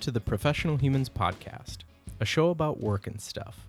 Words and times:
To 0.00 0.10
the 0.10 0.20
Professional 0.20 0.76
Humans 0.76 1.08
Podcast, 1.08 1.78
a 2.20 2.24
show 2.24 2.50
about 2.50 2.80
work 2.80 3.06
and 3.06 3.20
stuff, 3.20 3.66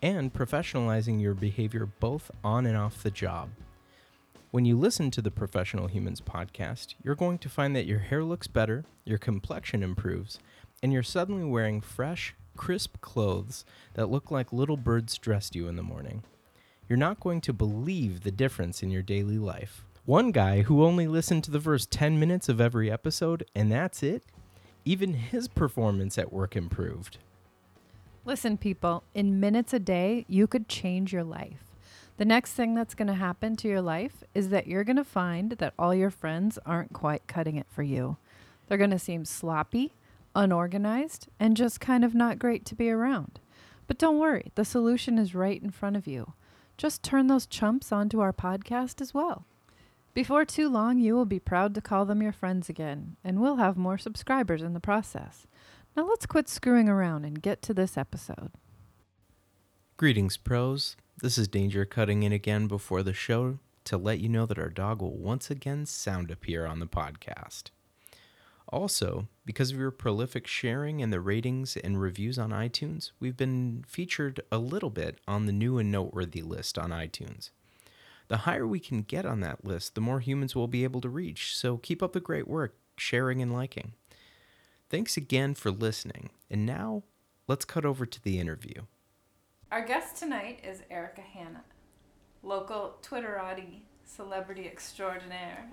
and 0.00 0.32
professionalizing 0.32 1.20
your 1.20 1.34
behavior 1.34 1.86
both 2.00 2.30
on 2.42 2.66
and 2.66 2.76
off 2.76 3.02
the 3.02 3.10
job. 3.10 3.50
When 4.50 4.64
you 4.64 4.76
listen 4.76 5.10
to 5.12 5.22
the 5.22 5.30
Professional 5.30 5.86
Humans 5.86 6.22
Podcast, 6.22 6.94
you're 7.04 7.14
going 7.14 7.38
to 7.38 7.48
find 7.48 7.76
that 7.76 7.86
your 7.86 8.00
hair 8.00 8.24
looks 8.24 8.48
better, 8.48 8.84
your 9.04 9.18
complexion 9.18 9.82
improves, 9.82 10.40
and 10.82 10.92
you're 10.92 11.02
suddenly 11.02 11.44
wearing 11.44 11.80
fresh, 11.80 12.34
crisp 12.56 13.00
clothes 13.00 13.64
that 13.94 14.10
look 14.10 14.30
like 14.30 14.52
little 14.52 14.78
birds 14.78 15.16
dressed 15.18 15.54
you 15.54 15.68
in 15.68 15.76
the 15.76 15.82
morning. 15.82 16.24
You're 16.88 16.96
not 16.96 17.20
going 17.20 17.40
to 17.42 17.52
believe 17.52 18.22
the 18.22 18.32
difference 18.32 18.82
in 18.82 18.90
your 18.90 19.02
daily 19.02 19.38
life. 19.38 19.84
One 20.06 20.32
guy 20.32 20.62
who 20.62 20.84
only 20.84 21.06
listened 21.06 21.44
to 21.44 21.52
the 21.52 21.60
first 21.60 21.92
10 21.92 22.18
minutes 22.18 22.48
of 22.48 22.60
every 22.60 22.90
episode, 22.90 23.44
and 23.54 23.70
that's 23.70 24.02
it, 24.02 24.24
even 24.84 25.14
his 25.14 25.48
performance 25.48 26.18
at 26.18 26.32
work 26.32 26.56
improved. 26.56 27.18
Listen, 28.24 28.56
people, 28.56 29.02
in 29.14 29.40
minutes 29.40 29.72
a 29.72 29.78
day, 29.78 30.24
you 30.28 30.46
could 30.46 30.68
change 30.68 31.12
your 31.12 31.24
life. 31.24 31.64
The 32.18 32.24
next 32.24 32.52
thing 32.52 32.74
that's 32.74 32.94
going 32.94 33.08
to 33.08 33.14
happen 33.14 33.56
to 33.56 33.68
your 33.68 33.80
life 33.80 34.22
is 34.34 34.50
that 34.50 34.66
you're 34.66 34.84
going 34.84 34.96
to 34.96 35.04
find 35.04 35.52
that 35.52 35.74
all 35.78 35.94
your 35.94 36.10
friends 36.10 36.58
aren't 36.64 36.92
quite 36.92 37.26
cutting 37.26 37.56
it 37.56 37.66
for 37.70 37.82
you. 37.82 38.16
They're 38.68 38.78
going 38.78 38.90
to 38.90 38.98
seem 38.98 39.24
sloppy, 39.24 39.92
unorganized, 40.34 41.28
and 41.40 41.56
just 41.56 41.80
kind 41.80 42.04
of 42.04 42.14
not 42.14 42.38
great 42.38 42.64
to 42.66 42.74
be 42.74 42.90
around. 42.90 43.40
But 43.86 43.98
don't 43.98 44.18
worry, 44.18 44.52
the 44.54 44.64
solution 44.64 45.18
is 45.18 45.34
right 45.34 45.60
in 45.60 45.70
front 45.70 45.96
of 45.96 46.06
you. 46.06 46.34
Just 46.76 47.02
turn 47.02 47.26
those 47.26 47.46
chumps 47.46 47.92
onto 47.92 48.20
our 48.20 48.32
podcast 48.32 49.00
as 49.00 49.12
well. 49.12 49.44
Before 50.14 50.44
too 50.44 50.68
long, 50.68 50.98
you 50.98 51.14
will 51.14 51.24
be 51.24 51.38
proud 51.38 51.74
to 51.74 51.80
call 51.80 52.04
them 52.04 52.20
your 52.20 52.32
friends 52.32 52.68
again, 52.68 53.16
and 53.24 53.40
we'll 53.40 53.56
have 53.56 53.78
more 53.78 53.96
subscribers 53.96 54.60
in 54.60 54.74
the 54.74 54.80
process. 54.80 55.46
Now 55.96 56.06
let's 56.06 56.26
quit 56.26 56.50
screwing 56.50 56.86
around 56.86 57.24
and 57.24 57.40
get 57.40 57.62
to 57.62 57.72
this 57.72 57.96
episode. 57.96 58.50
Greetings, 59.96 60.36
pros. 60.36 60.96
This 61.22 61.38
is 61.38 61.48
Danger 61.48 61.86
cutting 61.86 62.24
in 62.24 62.32
again 62.32 62.66
before 62.66 63.02
the 63.02 63.14
show 63.14 63.58
to 63.84 63.96
let 63.96 64.20
you 64.20 64.28
know 64.28 64.44
that 64.44 64.58
our 64.58 64.68
dog 64.68 65.00
will 65.00 65.16
once 65.16 65.50
again 65.50 65.86
sound 65.86 66.30
appear 66.30 66.66
on 66.66 66.78
the 66.78 66.86
podcast. 66.86 67.70
Also, 68.68 69.28
because 69.46 69.70
of 69.70 69.78
your 69.78 69.90
prolific 69.90 70.46
sharing 70.46 71.02
and 71.02 71.10
the 71.10 71.20
ratings 71.20 71.76
and 71.78 72.00
reviews 72.00 72.38
on 72.38 72.50
iTunes, 72.50 73.12
we've 73.18 73.36
been 73.36 73.84
featured 73.88 74.40
a 74.52 74.58
little 74.58 74.90
bit 74.90 75.18
on 75.26 75.46
the 75.46 75.52
new 75.52 75.78
and 75.78 75.90
noteworthy 75.90 76.42
list 76.42 76.78
on 76.78 76.90
iTunes. 76.90 77.50
The 78.32 78.48
higher 78.48 78.66
we 78.66 78.80
can 78.80 79.02
get 79.02 79.26
on 79.26 79.40
that 79.40 79.62
list, 79.62 79.94
the 79.94 80.00
more 80.00 80.20
humans 80.20 80.56
we'll 80.56 80.66
be 80.66 80.84
able 80.84 81.02
to 81.02 81.10
reach, 81.10 81.54
so 81.54 81.76
keep 81.76 82.02
up 82.02 82.14
the 82.14 82.18
great 82.18 82.48
work, 82.48 82.74
sharing 82.96 83.42
and 83.42 83.52
liking. 83.52 83.92
Thanks 84.88 85.18
again 85.18 85.52
for 85.52 85.70
listening, 85.70 86.30
and 86.50 86.64
now 86.64 87.02
let's 87.46 87.66
cut 87.66 87.84
over 87.84 88.06
to 88.06 88.24
the 88.24 88.40
interview. 88.40 88.84
Our 89.70 89.84
guest 89.84 90.16
tonight 90.16 90.60
is 90.66 90.80
Erica 90.90 91.20
Hanna, 91.20 91.62
local 92.42 92.96
Twitterati 93.02 93.80
celebrity 94.06 94.64
extraordinaire, 94.66 95.68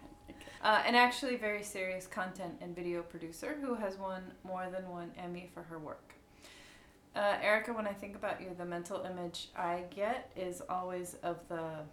uh, 0.62 0.84
and 0.86 0.98
actually 0.98 1.38
very 1.38 1.64
serious 1.64 2.08
content 2.08 2.56
and 2.60 2.76
video 2.76 3.04
producer 3.04 3.58
who 3.62 3.76
has 3.76 3.98
won 3.98 4.34
more 4.44 4.68
than 4.70 4.90
one 4.90 5.14
Emmy 5.18 5.50
for 5.54 5.64
her 5.64 5.80
work. 5.80 6.14
Uh, 7.16 7.38
Erica, 7.42 7.72
when 7.72 7.88
I 7.88 7.94
think 7.94 8.18
about 8.18 8.42
you, 8.42 8.50
the 8.58 8.66
mental 8.66 9.04
image 9.04 9.48
I 9.56 9.84
get 9.90 10.30
is 10.36 10.62
always 10.70 11.16
of 11.24 11.38
the, 11.48 11.86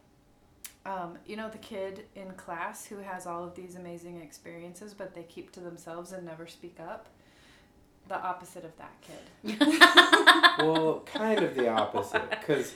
um, 0.86 1.18
you 1.26 1.36
know, 1.36 1.48
the 1.50 1.58
kid 1.58 2.04
in 2.14 2.30
class 2.32 2.86
who 2.86 2.98
has 2.98 3.26
all 3.26 3.42
of 3.42 3.54
these 3.56 3.74
amazing 3.74 4.20
experiences, 4.20 4.94
but 4.94 5.14
they 5.14 5.24
keep 5.24 5.50
to 5.52 5.60
themselves 5.60 6.12
and 6.12 6.24
never 6.24 6.46
speak 6.46 6.78
up. 6.80 7.08
The 8.08 8.20
opposite 8.22 8.64
of 8.64 8.70
that 8.78 8.94
kid. 9.02 9.58
well, 10.64 11.00
kind 11.04 11.42
of 11.42 11.56
the 11.56 11.68
opposite, 11.68 12.30
because 12.30 12.72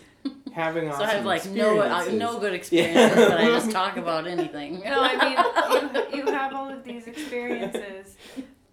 having 0.53 0.88
awesome 0.88 1.00
So 1.00 1.04
I 1.04 1.15
have 1.15 1.25
like 1.25 1.47
no 1.47 1.78
uh, 1.78 2.04
no 2.12 2.41
good 2.41 2.53
experiences, 2.53 3.28
but 3.28 3.38
I 3.38 3.44
just 3.44 3.71
talk 3.81 3.97
about 3.97 4.27
anything. 4.27 4.81
No, 4.81 5.00
I 5.00 5.94
mean, 6.03 6.12
you, 6.12 6.25
you 6.27 6.32
have 6.32 6.53
all 6.53 6.69
of 6.69 6.82
these 6.82 7.06
experiences, 7.06 8.16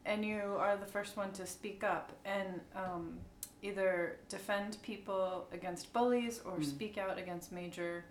and 0.04 0.26
you 0.26 0.56
are 0.58 0.78
the 0.78 0.88
first 0.88 1.16
one 1.16 1.32
to 1.34 1.46
speak 1.46 1.84
up 1.84 2.12
and 2.26 2.60
um, 2.76 3.20
either 3.62 4.18
defend 4.28 4.78
people 4.82 5.48
against 5.52 5.94
bullies 5.94 6.42
or 6.44 6.58
Mm. 6.58 6.66
speak 6.66 6.98
out 6.98 7.20
against 7.20 7.52
major 7.52 8.04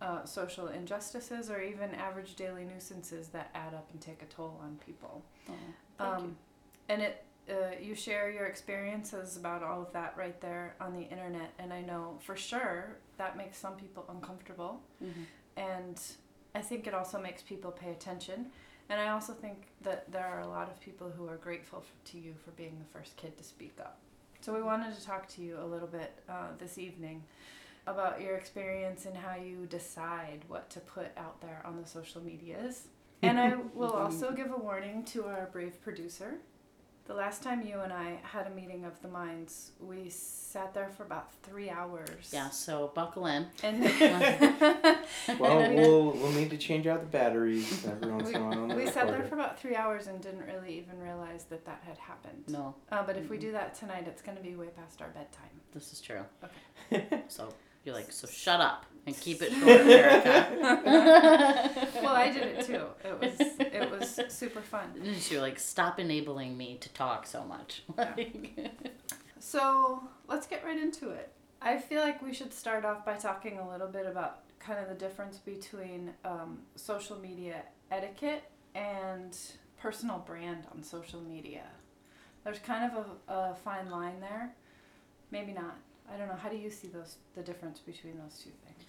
uh, 0.00 0.24
social 0.24 0.68
injustices 0.68 1.50
or 1.50 1.60
even 1.60 1.94
average 1.94 2.34
daily 2.36 2.64
nuisances 2.64 3.28
that 3.28 3.50
add 3.54 3.74
up 3.74 3.88
and 3.92 4.00
take 4.00 4.22
a 4.22 4.26
toll 4.26 4.58
on 4.62 4.78
people. 4.84 5.22
Oh, 5.48 5.52
Um, 6.04 6.36
and 6.88 7.02
it 7.02 7.24
uh, 7.48 7.74
you 7.80 7.94
share 7.96 8.30
your 8.30 8.46
experiences 8.46 9.36
about 9.36 9.62
all 9.62 9.82
of 9.82 9.92
that 9.92 10.14
right 10.16 10.40
there 10.40 10.76
on 10.80 10.92
the 10.92 11.02
internet, 11.02 11.50
and 11.58 11.72
I 11.72 11.80
know 11.80 12.16
for 12.20 12.36
sure 12.36 12.96
that 13.16 13.36
makes 13.36 13.58
some 13.58 13.74
people 13.74 14.04
uncomfortable 14.08 14.80
you. 15.00 15.08
Mhm. 15.08 15.24
and 15.56 16.00
I 16.54 16.60
think 16.62 16.86
it 16.86 16.94
also 16.94 17.20
makes 17.20 17.42
people 17.42 17.70
pay 17.72 17.90
attention. 17.92 18.50
And 18.88 19.00
I 19.00 19.10
also 19.10 19.32
think 19.32 19.68
that 19.82 20.10
there 20.10 20.26
are 20.26 20.40
a 20.40 20.48
lot 20.48 20.68
of 20.68 20.80
people 20.80 21.10
who 21.10 21.28
are 21.28 21.36
grateful 21.36 21.78
f- 21.78 21.92
to 22.12 22.18
you 22.18 22.34
for 22.44 22.50
being 22.52 22.76
the 22.78 22.84
first 22.98 23.16
kid 23.16 23.36
to 23.38 23.44
speak 23.44 23.78
up. 23.80 23.98
So 24.40 24.52
we 24.52 24.62
wanted 24.62 24.96
to 24.96 25.04
talk 25.04 25.28
to 25.28 25.42
you 25.42 25.58
a 25.60 25.64
little 25.64 25.86
bit 25.86 26.10
uh, 26.28 26.48
this 26.58 26.76
evening 26.76 27.22
about 27.86 28.20
your 28.20 28.36
experience 28.36 29.06
and 29.06 29.16
how 29.16 29.34
you 29.36 29.66
decide 29.66 30.44
what 30.48 30.70
to 30.70 30.80
put 30.80 31.08
out 31.16 31.40
there 31.40 31.62
on 31.64 31.80
the 31.80 31.86
social 31.86 32.20
medias. 32.22 32.88
And 33.22 33.38
I 33.40 33.54
will 33.74 33.92
also 33.92 34.32
give 34.32 34.50
a 34.52 34.56
warning 34.56 35.04
to 35.06 35.24
our 35.26 35.48
brave 35.52 35.80
producer. 35.82 36.38
The 37.06 37.14
last 37.16 37.42
time 37.42 37.66
you 37.66 37.80
and 37.80 37.92
I 37.92 38.20
had 38.22 38.46
a 38.46 38.50
meeting 38.50 38.84
of 38.84 39.00
the 39.02 39.08
minds, 39.08 39.72
we 39.80 40.08
sat 40.10 40.72
there 40.74 40.90
for 40.90 41.02
about 41.02 41.32
three 41.42 41.68
hours. 41.68 42.30
Yeah, 42.32 42.50
so 42.50 42.92
buckle 42.94 43.26
in. 43.26 43.46
And 43.64 43.82
Well, 45.40 45.58
And 45.58 45.74
we- 45.74 45.80
we'll 45.80 46.12
we'll 46.12 46.32
need 46.32 46.50
to 46.50 46.56
change 46.58 46.86
out 46.86 47.00
the 47.00 47.06
batteries 47.06 47.84
every 47.84 48.12
once 48.12 48.30
in 48.30 48.36
a 48.36 48.46
while. 48.48 48.76
we 48.76 48.86
sat 48.86 49.08
there 49.08 49.24
for 49.24 49.34
about 49.34 49.58
three 49.58 49.74
hours 49.74 50.06
and 50.06 50.20
didn't 50.20 50.46
really 50.46 50.78
even 50.78 51.00
realize 51.00 51.44
that 51.44 51.64
that 51.66 51.82
had 51.84 51.98
happened. 51.98 52.44
No, 52.48 52.76
Uh, 52.92 53.02
but 53.04 53.16
if 53.16 53.28
we 53.28 53.38
Mhm. 53.38 53.40
do 53.40 53.52
that 53.52 53.74
tonight, 53.74 54.04
it's 54.06 54.22
going 54.22 54.36
to 54.36 54.42
be 54.42 54.54
way 54.54 54.68
past 54.68 55.02
our 55.02 55.08
bedtime. 55.08 55.60
this 55.72 55.92
is 55.92 56.00
true. 56.00 56.24
Okay. 56.44 57.22
So 57.28 57.48
you're 57.84 57.94
like, 57.94 58.12
so 58.12 58.26
shut 58.26 58.60
up 58.60 58.86
and 59.06 59.18
keep 59.18 59.42
it 59.42 59.52
short, 59.52 59.80
Erica. 59.80 60.48
well, 62.02 62.14
I 62.14 62.30
did 62.30 62.42
it 62.42 62.66
too. 62.66 62.84
It 63.04 63.20
was 63.20 63.34
it 63.58 63.90
was 63.90 64.20
super 64.32 64.60
fun. 64.60 64.92
You're 65.28 65.40
like, 65.40 65.58
stop 65.58 65.98
enabling 65.98 66.56
me 66.56 66.76
to 66.80 66.88
talk 66.90 67.26
so 67.26 67.44
much. 67.44 67.82
Yeah. 67.96 68.68
So 69.38 70.02
let's 70.28 70.46
get 70.46 70.64
right 70.64 70.78
into 70.78 71.10
it. 71.10 71.32
I 71.62 71.78
feel 71.78 72.02
like 72.02 72.22
we 72.22 72.34
should 72.34 72.52
start 72.52 72.84
off 72.84 73.04
by 73.06 73.14
talking 73.14 73.58
a 73.58 73.68
little 73.68 73.88
bit 73.88 74.06
about 74.06 74.40
kind 74.58 74.78
of 74.78 74.88
the 74.88 74.94
difference 74.94 75.38
between 75.38 76.12
um, 76.24 76.58
social 76.76 77.18
media 77.18 77.62
etiquette 77.90 78.44
and 78.74 79.36
personal 79.80 80.18
brand 80.18 80.64
on 80.72 80.82
social 80.82 81.20
media. 81.22 81.64
There's 82.44 82.58
kind 82.58 82.92
of 82.92 83.06
a, 83.28 83.32
a 83.32 83.54
fine 83.64 83.90
line 83.90 84.20
there. 84.20 84.52
Maybe 85.30 85.52
not. 85.52 85.76
I 86.12 86.16
don't 86.16 86.28
know. 86.28 86.34
How 86.36 86.48
do 86.48 86.56
you 86.56 86.70
see 86.70 86.88
those 86.88 87.16
the 87.34 87.42
difference 87.42 87.78
between 87.78 88.18
those 88.18 88.38
two 88.38 88.50
things? 88.64 88.84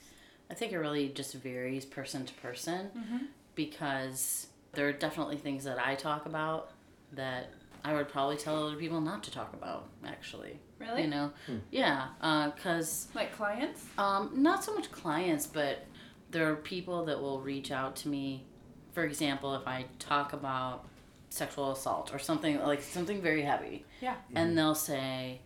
I 0.49 0.53
think 0.53 0.71
it 0.73 0.77
really 0.79 1.09
just 1.09 1.33
varies 1.35 1.85
person 1.85 2.25
to 2.25 2.33
person 2.35 2.89
Mm-hmm. 2.97 3.25
because 3.55 4.47
there 4.73 4.87
are 4.87 4.93
definitely 4.93 5.37
things 5.37 5.63
that 5.65 5.79
I 5.79 5.95
talk 5.95 6.25
about 6.25 6.71
that 7.13 7.49
I 7.83 7.93
would 7.93 8.09
probably 8.09 8.37
tell 8.37 8.67
other 8.67 8.75
people 8.77 9.01
not 9.01 9.23
to 9.23 9.31
talk 9.31 9.53
about, 9.53 9.87
actually. 10.05 10.59
Really? 10.79 11.03
You 11.03 11.07
know? 11.09 11.31
Hmm. 11.47 11.57
Yeah, 11.71 12.07
because 12.55 13.07
Like 13.15 13.35
clients? 13.35 13.83
Um, 13.97 14.31
not 14.35 14.63
so 14.63 14.73
much 14.73 14.91
clients, 14.91 15.47
but 15.47 15.85
there 16.29 16.49
are 16.51 16.55
people 16.55 17.05
that 17.05 17.19
will 17.19 17.41
reach 17.41 17.71
out 17.71 17.95
to 17.97 18.07
me. 18.09 18.45
For 18.93 19.03
example, 19.03 19.55
if 19.55 19.67
I 19.67 19.85
talk 19.99 20.33
about 20.33 20.85
sexual 21.29 21.71
assault 21.71 22.13
or 22.13 22.19
something 22.19 22.59
like 22.61 22.81
something 22.81 23.21
very 23.21 23.41
heavy, 23.41 23.85
Yeah. 24.01 24.15
and 24.35 24.57
they'll 24.57 24.75
say, 24.75 25.41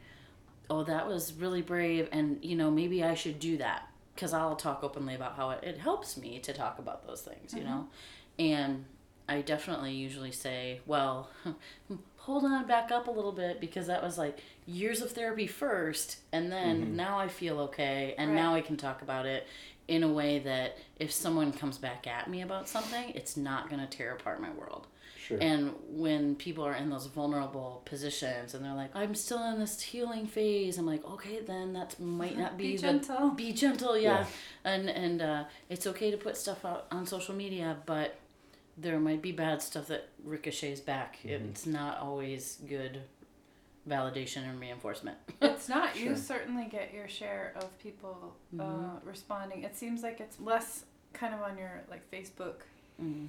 "Oh, 0.69 0.83
that 0.83 1.07
was 1.07 1.33
really 1.33 1.61
brave," 1.61 2.09
and 2.11 2.39
you 2.43 2.55
know 2.55 2.71
maybe 2.71 3.03
I 3.03 3.13
should 3.13 3.39
do 3.39 3.57
that 3.57 3.89
because 4.13 4.33
I'll 4.33 4.55
talk 4.55 4.83
openly 4.83 5.15
about 5.15 5.35
how 5.35 5.49
it, 5.51 5.63
it 5.63 5.77
helps 5.77 6.17
me 6.17 6.39
to 6.39 6.53
talk 6.53 6.79
about 6.79 7.05
those 7.05 7.21
things, 7.21 7.53
you 7.53 7.63
know, 7.63 7.87
mm-hmm. 8.39 8.43
and 8.45 8.85
I 9.27 9.41
definitely 9.41 9.93
usually 9.93 10.31
say, 10.31 10.81
"Well, 10.85 11.29
hold 12.17 12.45
on, 12.45 12.67
back 12.67 12.91
up 12.91 13.07
a 13.07 13.11
little 13.11 13.31
bit 13.31 13.59
because 13.59 13.87
that 13.87 14.03
was 14.03 14.17
like 14.17 14.39
years 14.65 15.01
of 15.01 15.11
therapy 15.11 15.47
first, 15.47 16.17
and 16.31 16.51
then 16.51 16.81
mm-hmm. 16.81 16.95
now 16.95 17.19
I 17.19 17.27
feel 17.27 17.59
okay, 17.61 18.15
and 18.17 18.31
Right. 18.31 18.35
now 18.35 18.55
I 18.55 18.61
can 18.61 18.77
talk 18.77 19.01
about 19.01 19.25
it." 19.25 19.47
In 19.87 20.01
a 20.01 20.11
way 20.11 20.39
that 20.39 20.79
if 20.97 21.11
someone 21.11 21.53
comes 21.53 21.77
back 21.77 22.07
at 22.07 22.27
me 22.27 22.41
about 22.41 22.67
something, 22.67 23.11
it's 23.11 23.37
not 23.37 23.69
going 23.69 23.79
to 23.79 23.85
tear 23.85 24.13
apart 24.13 24.41
my 24.41 24.49
world. 24.49 24.87
Sure. 25.27 25.37
And 25.41 25.73
when 25.89 26.35
people 26.35 26.63
are 26.65 26.75
in 26.75 26.89
those 26.89 27.07
vulnerable 27.07 27.81
positions 27.85 28.53
and 28.53 28.63
they're 28.63 28.73
like, 28.75 28.91
I'm 28.95 29.15
still 29.15 29.43
in 29.51 29.59
this 29.59 29.81
healing 29.81 30.27
phase, 30.27 30.77
I'm 30.77 30.85
like, 30.85 31.03
okay, 31.05 31.39
then 31.39 31.73
that 31.73 31.99
might 31.99 32.37
not 32.37 32.57
be, 32.59 32.71
Be 32.71 32.75
the- 32.75 32.81
gentle. 32.81 33.29
Be 33.31 33.51
gentle, 33.53 33.97
yeah. 33.97 34.19
Yeah. 34.19 34.25
And 34.65 34.89
and 34.89 35.21
uh, 35.21 35.43
it's 35.69 35.87
okay 35.87 36.11
to 36.11 36.17
put 36.17 36.37
stuff 36.37 36.63
out 36.65 36.85
on 36.91 37.05
social 37.07 37.33
media, 37.35 37.77
but 37.85 38.15
there 38.77 38.99
might 38.99 39.21
be 39.21 39.31
bad 39.31 39.61
stuff 39.61 39.87
that 39.87 40.09
ricochets 40.23 40.81
back. 40.81 41.17
It's 41.23 41.65
not 41.65 41.99
always 41.99 42.57
good 42.67 43.01
validation 43.87 44.47
and 44.49 44.59
reinforcement. 44.59 45.17
It's 45.41 45.69
not. 45.69 45.95
You 45.99 46.15
certainly 46.15 46.65
get 46.65 46.93
your 46.93 47.07
share 47.07 47.53
of 47.55 47.77
people 47.79 48.35
uh, 48.59 48.63
Mhm. 48.63 48.99
responding. 49.05 49.63
It 49.63 49.75
seems 49.75 50.03
like 50.03 50.19
it's 50.19 50.39
less 50.39 50.83
kind 51.13 51.33
of 51.33 51.41
on 51.41 51.57
your 51.57 51.81
like 51.89 52.03
Facebook 52.11 52.57
Mm. 53.01 53.27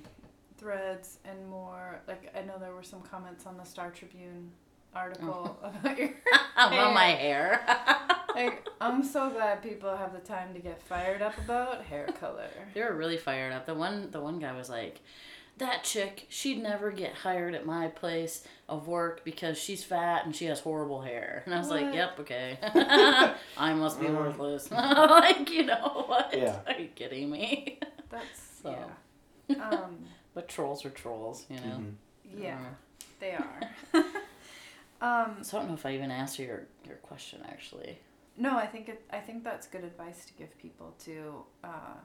Threads 0.58 1.18
and 1.24 1.48
more 1.48 2.00
like 2.08 2.32
I 2.36 2.42
know 2.42 2.58
there 2.58 2.74
were 2.74 2.82
some 2.82 3.00
comments 3.02 3.46
on 3.46 3.56
the 3.56 3.64
Star 3.64 3.90
Tribune 3.90 4.50
article 4.94 5.58
about 5.62 5.98
your 5.98 6.10
About 6.56 6.94
my 6.94 7.06
hair. 7.06 7.60
like 8.34 8.66
I'm 8.80 9.04
so 9.04 9.30
glad 9.30 9.62
people 9.62 9.94
have 9.96 10.12
the 10.12 10.20
time 10.20 10.54
to 10.54 10.60
get 10.60 10.80
fired 10.82 11.20
up 11.22 11.36
about 11.38 11.84
hair 11.84 12.06
color. 12.20 12.48
they 12.74 12.82
were 12.82 12.94
really 12.94 13.18
fired 13.18 13.52
up. 13.52 13.66
The 13.66 13.74
one 13.74 14.10
the 14.10 14.20
one 14.20 14.38
guy 14.38 14.56
was 14.56 14.70
like, 14.70 15.00
That 15.58 15.84
chick, 15.84 16.26
she'd 16.30 16.62
never 16.62 16.90
get 16.90 17.12
hired 17.12 17.54
at 17.54 17.66
my 17.66 17.88
place 17.88 18.42
of 18.68 18.88
work 18.88 19.22
because 19.24 19.58
she's 19.58 19.84
fat 19.84 20.24
and 20.24 20.34
she 20.34 20.46
has 20.46 20.60
horrible 20.60 21.02
hair. 21.02 21.42
And 21.44 21.54
I 21.54 21.58
was 21.58 21.68
like, 21.70 21.92
Yep, 21.94 22.20
okay. 22.20 22.58
I 23.58 23.74
must 23.74 24.00
be 24.00 24.06
Mm. 24.06 24.16
worthless. 24.16 24.70
like, 24.70 25.50
you 25.50 25.64
know 25.64 26.04
what? 26.06 26.34
Yeah. 26.36 26.58
Are 26.66 26.80
you 26.80 26.88
kidding 26.88 27.30
me? 27.30 27.78
That's 28.10 28.40
So. 28.62 28.74
yeah. 29.48 29.56
Um 29.70 29.98
But 30.36 30.48
trolls 30.48 30.84
are 30.84 30.90
trolls, 30.90 31.46
you 31.48 31.56
know? 31.56 31.78
Mhm. 31.80 31.94
yeah, 32.38 32.58
Uh, 32.58 33.04
they 33.20 33.32
are. 33.32 33.60
um 35.00 35.42
so 35.42 35.56
I 35.56 35.60
don't 35.60 35.68
know 35.70 35.74
if 35.74 35.86
I 35.86 35.94
even 35.94 36.10
answer 36.10 36.42
your, 36.42 36.62
your 36.86 36.96
question 36.96 37.40
actually. 37.48 37.98
No, 38.36 38.58
I 38.58 38.66
think 38.66 38.90
it. 38.90 39.02
I 39.10 39.20
think 39.20 39.44
that's 39.44 39.66
good 39.66 39.82
advice 39.82 40.26
to 40.26 40.34
give 40.34 40.56
people 40.58 40.94
to, 41.06 41.42
uh, 41.64 41.96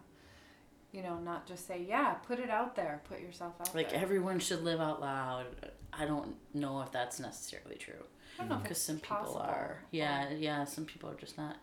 you 0.93 1.01
know, 1.03 1.19
not 1.19 1.45
just 1.45 1.67
say, 1.67 1.85
"Yeah, 1.85 2.13
put 2.29 2.39
it 2.39 2.49
out 2.49 2.73
there, 2.77 3.01
put 3.09 3.19
yourself 3.19 3.53
out 3.59 3.75
Like 3.75 3.89
there." 3.89 3.97
Like 3.97 4.03
everyone 4.07 4.39
should 4.39 4.63
live 4.63 4.79
out 4.79 5.01
loud. 5.01 5.47
I 5.91 6.05
don't 6.05 6.35
know 6.53 6.81
if 6.83 6.91
that's 6.93 7.19
necessarily 7.19 7.75
true. 7.75 8.05
I 8.39 8.43
don't 8.43 8.49
know 8.49 8.55
if 8.57 8.63
because 8.63 8.81
some 8.81 8.99
people 8.99 9.17
possible, 9.17 9.41
are 9.41 9.79
yeah 9.91 10.29
yeah 10.29 10.63
some 10.63 10.85
people 10.85 11.09
are 11.09 11.15
just 11.15 11.37
not 11.37 11.57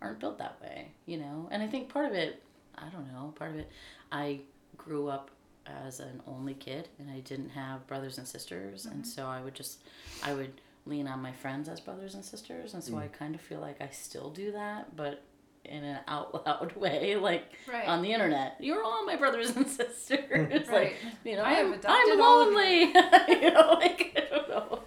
aren't 0.00 0.20
built 0.20 0.38
that 0.38 0.56
way 0.62 0.90
you 1.06 1.18
know 1.18 1.48
and 1.50 1.62
i 1.62 1.66
think 1.66 1.88
part 1.90 2.06
of 2.06 2.12
it 2.14 2.42
i 2.76 2.88
don't 2.88 3.06
know 3.12 3.32
part 3.36 3.50
of 3.52 3.58
it 3.58 3.70
i 4.10 4.40
grew 4.76 5.08
up 5.08 5.30
as 5.66 6.00
an 6.00 6.20
only 6.26 6.54
kid 6.54 6.88
and 6.98 7.10
i 7.10 7.20
didn't 7.20 7.50
have 7.50 7.86
brothers 7.86 8.18
and 8.18 8.26
sisters 8.28 8.86
and 8.86 9.06
so 9.06 9.26
i 9.26 9.40
would 9.40 9.54
just 9.54 9.82
i 10.22 10.32
would 10.32 10.60
lean 10.86 11.06
on 11.08 11.20
my 11.22 11.32
friends 11.32 11.68
as 11.68 11.80
brothers 11.80 12.14
and 12.14 12.24
sisters 12.24 12.74
and 12.74 12.84
so 12.84 12.96
i 12.98 13.06
kind 13.06 13.34
of 13.34 13.40
feel 13.40 13.60
like 13.60 13.80
i 13.80 13.88
still 13.88 14.28
do 14.30 14.52
that 14.52 14.94
but 14.96 15.22
in 15.64 15.82
an 15.82 15.98
out 16.08 16.46
loud 16.46 16.76
way 16.76 17.16
like 17.16 17.44
Right. 17.66 17.88
on 17.88 18.02
the 18.02 18.12
internet 18.12 18.56
you're 18.60 18.82
all 18.84 19.06
my 19.06 19.16
brothers 19.16 19.56
and 19.56 19.66
sisters 19.80 20.68
Right. 20.68 20.68
like 20.70 20.96
you 21.24 21.36
know 21.36 21.44
I 21.44 21.54
have 21.54 21.66
I'm, 21.86 22.10
I'm 22.10 22.20
all 22.20 22.42
of 22.42 22.48
you. 22.48 22.54
lonely 22.54 22.80
you 23.40 23.50
know 23.50 23.78
like 23.80 24.12
i 24.30 24.36
don't 24.36 24.48
know 24.50 24.80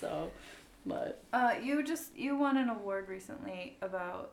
so 0.00 0.30
but 0.84 1.22
Uh, 1.32 1.54
you 1.62 1.82
just 1.82 2.14
you 2.16 2.36
won 2.36 2.56
an 2.56 2.68
award 2.68 3.08
recently 3.08 3.76
about. 3.80 4.32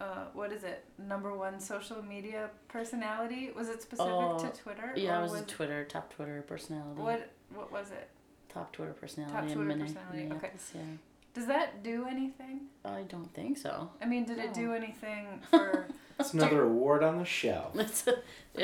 Uh, 0.00 0.26
what 0.32 0.52
is 0.52 0.62
it? 0.62 0.84
Number 0.98 1.34
one 1.34 1.58
social 1.58 2.02
media 2.02 2.50
personality? 2.68 3.50
Was 3.56 3.68
it 3.68 3.82
specific 3.82 4.12
Oh, 4.12 4.38
to 4.38 4.48
Twitter? 4.62 4.92
Yeah, 4.96 5.16
or 5.16 5.20
I 5.20 5.22
was, 5.22 5.34
a 5.34 5.42
Twitter 5.42 5.84
top 5.84 6.12
Twitter 6.14 6.42
personality. 6.46 7.00
What 7.00 7.30
What 7.54 7.72
was 7.72 7.90
it? 7.90 8.08
top 8.48 8.72
Twitter 8.72 8.92
personality? 8.92 9.34
Top 9.34 9.44
Twitter 9.46 9.60
Minne- 9.64 9.80
personality, 9.80 10.28
okay. 10.36 10.50
Yeah, 10.74 10.80
Does 11.34 11.46
that 11.46 11.82
do 11.82 12.06
anything? 12.08 12.60
I 12.84 13.02
don't 13.02 13.32
think 13.34 13.58
so. 13.58 13.90
I 14.00 14.06
mean, 14.06 14.24
did 14.24 14.38
it 14.38 14.54
do 14.54 14.72
anything 14.72 15.40
for? 15.50 15.86
It's 16.20 16.32
another 16.34 16.62
award 16.64 17.02
on 17.02 17.18
the 17.18 17.24
shelf. 17.24 17.74
It's 17.78 18.06
a, 18.06 18.14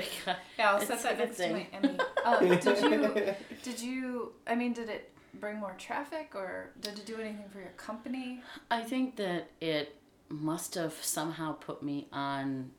yeah, 0.59 0.71
I'll 0.71 0.77
It's 0.79 0.87
set 0.87 1.03
that 1.03 1.19
next 1.19 1.37
to 1.39 1.53
my. 1.53 1.67
Emmy. 1.73 1.99
Um, 2.25 2.49
did 2.49 2.65
you? 2.81 3.35
Did 3.63 3.81
you? 3.81 4.33
I 4.47 4.55
mean, 4.55 4.73
did 4.73 4.89
it 4.89 5.11
bring 5.41 5.59
more 5.59 5.75
traffic, 5.79 6.33
or 6.35 6.71
did 6.81 6.99
it 6.99 7.07
do 7.07 7.17
anything 7.17 7.49
for 7.53 7.59
your 7.59 7.75
company? 7.77 8.41
I 8.71 8.83
think 8.83 9.17
that 9.17 9.51
it 9.61 9.95
must 10.29 10.75
have 10.75 10.95
somehow 11.03 11.53
put 11.53 11.83
me 11.83 12.09
on 12.13 12.71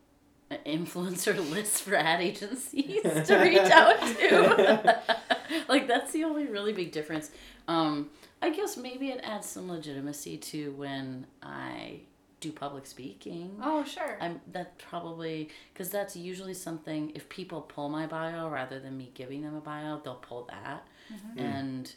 an 0.49 0.59
influencer 0.65 1.37
list 1.51 1.83
for 1.83 1.95
ad 1.95 2.21
agencies 2.21 3.01
to 3.03 3.37
reach 3.37 3.71
out 3.71 3.99
to. 3.99 5.03
like 5.67 5.87
that's 5.87 6.11
the 6.11 6.23
only 6.23 6.45
really 6.47 6.73
big 6.73 6.91
difference. 6.91 7.31
Um, 7.67 8.09
I 8.41 8.49
guess 8.51 8.77
maybe 8.77 9.09
it 9.09 9.21
adds 9.23 9.47
some 9.47 9.69
legitimacy 9.69 10.37
to 10.37 10.71
when 10.73 11.25
I 11.41 12.01
do 12.41 12.51
public 12.51 12.85
speaking. 12.85 13.57
Oh, 13.63 13.83
sure. 13.83 14.17
I'm 14.21 14.41
that 14.51 14.77
probably 14.77 15.49
because 15.73 15.89
that's 15.89 16.15
usually 16.15 16.53
something. 16.53 17.11
If 17.15 17.27
people 17.29 17.61
pull 17.61 17.89
my 17.89 18.05
bio 18.05 18.49
rather 18.49 18.79
than 18.79 18.97
me 18.97 19.11
giving 19.15 19.41
them 19.41 19.55
a 19.55 19.61
bio, 19.61 19.99
they'll 20.03 20.15
pull 20.15 20.47
that, 20.49 20.85
Mm-hmm. 21.13 21.39
and 21.39 21.93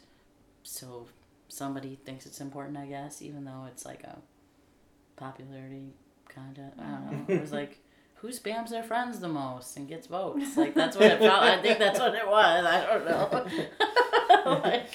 so 0.63 1.07
somebody 1.47 1.97
thinks 2.05 2.25
it's 2.27 2.39
important. 2.41 2.77
I 2.77 2.85
guess 2.85 3.21
even 3.23 3.43
though 3.43 3.65
it's 3.67 3.83
like 3.85 4.03
a 4.03 4.19
popularity 5.19 5.93
content. 6.27 6.73
I 6.79 6.83
don't 6.83 7.27
know. 7.29 7.35
It 7.35 7.41
was 7.41 7.51
like. 7.61 7.79
Who 8.21 8.29
spams 8.29 8.67
their 8.69 8.83
friends 8.83 9.21
the 9.21 9.29
most 9.29 9.77
and 9.77 9.87
gets 9.87 10.07
votes? 10.07 10.57
Like 10.57 10.75
that's 10.75 10.97
what 10.97 11.05
it 11.05 11.19
felt. 11.19 11.41
I 11.41 11.61
think 11.61 11.79
that's 11.79 11.99
what 11.99 12.13
it 12.13 12.27
was. 12.27 12.65
I 12.65 12.85
don't 12.85 13.05
know. 13.05 13.45
like, 14.61 14.89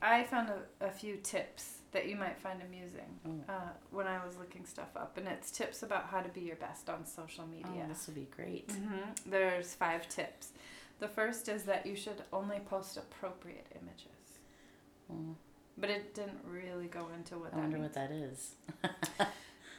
I 0.00 0.24
found 0.24 0.48
a, 0.48 0.86
a 0.86 0.90
few 0.90 1.16
tips 1.22 1.80
that 1.92 2.08
you 2.08 2.16
might 2.16 2.38
find 2.38 2.62
amusing 2.62 3.44
uh, 3.48 3.70
when 3.90 4.06
I 4.06 4.24
was 4.24 4.38
looking 4.38 4.64
stuff 4.64 4.96
up, 4.96 5.18
and 5.18 5.26
it's 5.28 5.50
tips 5.50 5.82
about 5.82 6.06
how 6.06 6.20
to 6.20 6.28
be 6.30 6.40
your 6.40 6.56
best 6.56 6.88
on 6.88 7.04
social 7.04 7.44
oh, 7.46 7.52
media. 7.52 7.84
this 7.88 8.06
would 8.06 8.14
be 8.16 8.28
great. 8.34 8.70
hmm 8.70 9.10
There's 9.26 9.74
five 9.74 10.08
tips. 10.08 10.52
The 11.00 11.08
first 11.08 11.48
is 11.48 11.64
that 11.64 11.84
you 11.86 11.96
should 11.96 12.22
only 12.32 12.60
post 12.60 12.96
appropriate 12.96 13.66
images, 13.80 14.06
Mm, 15.12 15.34
but 15.80 15.90
it 15.90 16.14
didn't 16.14 16.40
really 16.44 16.86
go 16.86 17.08
into 17.16 17.38
what 17.38 17.52
I 17.52 17.56
that 17.56 17.60
wonder 17.62 17.78
means. 17.78 17.94
what 17.96 18.08
that 18.08 18.12
is. 18.12 18.54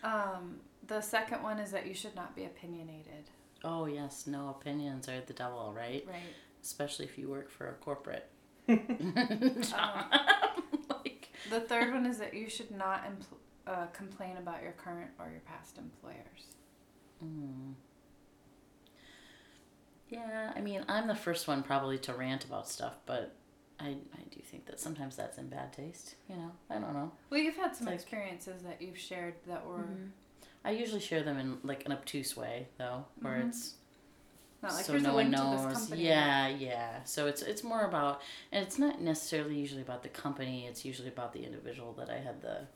Um, 0.04 0.58
the 0.88 1.02
second 1.02 1.44
one 1.44 1.60
is 1.60 1.72
that 1.72 1.86
you 1.88 1.94
should 1.94 2.16
not 2.16 2.36
be 2.36 2.46
opinionated. 2.46 3.30
Oh 3.64 3.86
yes, 3.86 4.26
no 4.26 4.50
opinions 4.50 5.08
are 5.08 5.22
the 5.22 5.34
devil, 5.34 5.74
right? 5.76 6.04
Right. 6.08 6.36
Especially 6.64 7.06
if 7.06 7.18
you 7.18 7.30
work 7.30 7.50
for 7.52 7.68
a 7.70 7.74
corporate. 7.74 8.28
Um, 8.68 10.06
like, 10.90 11.30
the 11.50 11.60
third 11.62 11.94
one 11.94 12.06
is 12.06 12.18
that 12.18 12.34
you 12.34 12.50
should 12.50 12.72
not 12.72 13.04
empl- 13.06 13.38
uh, 13.68 13.86
complain 13.88 14.38
about 14.38 14.64
your 14.64 14.72
current 14.74 15.12
or 15.20 15.30
your 15.30 15.42
past 15.42 15.78
employers. 15.78 16.56
mm. 17.24 17.74
Yeah, 20.10 20.52
I 20.56 20.60
mean, 20.62 20.84
I'm 20.90 21.08
the 21.08 21.16
first 21.16 21.48
one 21.48 21.64
probably 21.64 21.98
to 22.00 22.14
rant 22.14 22.44
about 22.44 22.68
stuff, 22.68 22.96
but 23.06 23.34
I, 23.82 23.88
I 23.90 24.24
do 24.30 24.40
think 24.44 24.66
that 24.68 24.80
sometimes 24.80 25.16
that's 25.16 25.38
in 25.38 25.48
bad 25.48 25.74
taste. 25.74 26.16
You 26.30 26.36
know, 26.36 26.52
I 26.70 26.76
don't 26.76 26.94
know. 26.94 27.12
Well, 27.30 27.40
you've 27.40 27.56
had 27.58 27.76
some 27.76 27.88
Like- 27.88 27.96
experiences 27.96 28.62
that 28.64 28.82
you've 28.82 28.98
shared 28.98 29.34
that 29.48 29.66
were 29.66 29.86
I 30.64 30.72
usually 30.72 31.00
share 31.02 31.24
them 31.24 31.40
in 31.40 31.58
like 31.64 31.86
an 31.88 31.92
obtuse 31.92 32.38
way, 32.38 32.68
though, 32.78 33.06
where 33.22 33.38
Mhm. 33.42 33.50
it's 33.50 33.74
not 34.62 34.74
like 34.74 34.86
so 34.86 34.92
here's 34.94 35.02
no 35.04 35.10
a 35.10 35.14
one 35.16 35.24
link 35.32 35.36
to 35.38 35.42
knows. 35.44 35.66
this 35.66 35.74
company. 35.80 36.04
Yeah, 36.08 36.48
yeah. 36.50 37.04
So 37.04 37.26
it's 37.26 37.42
it's 37.42 37.64
more 37.64 37.84
about, 37.86 38.22
and 38.52 38.64
it's 38.64 38.78
not 38.78 39.02
necessarily 39.02 39.58
usually 39.60 39.82
about 39.82 40.04
the 40.04 40.10
company. 40.10 40.68
It's 40.68 40.86
usually 40.86 41.08
about 41.08 41.34
the 41.34 41.44
individual 41.44 41.94
that 41.94 42.12
I 42.12 42.20
had 42.20 42.42
the 42.44 42.68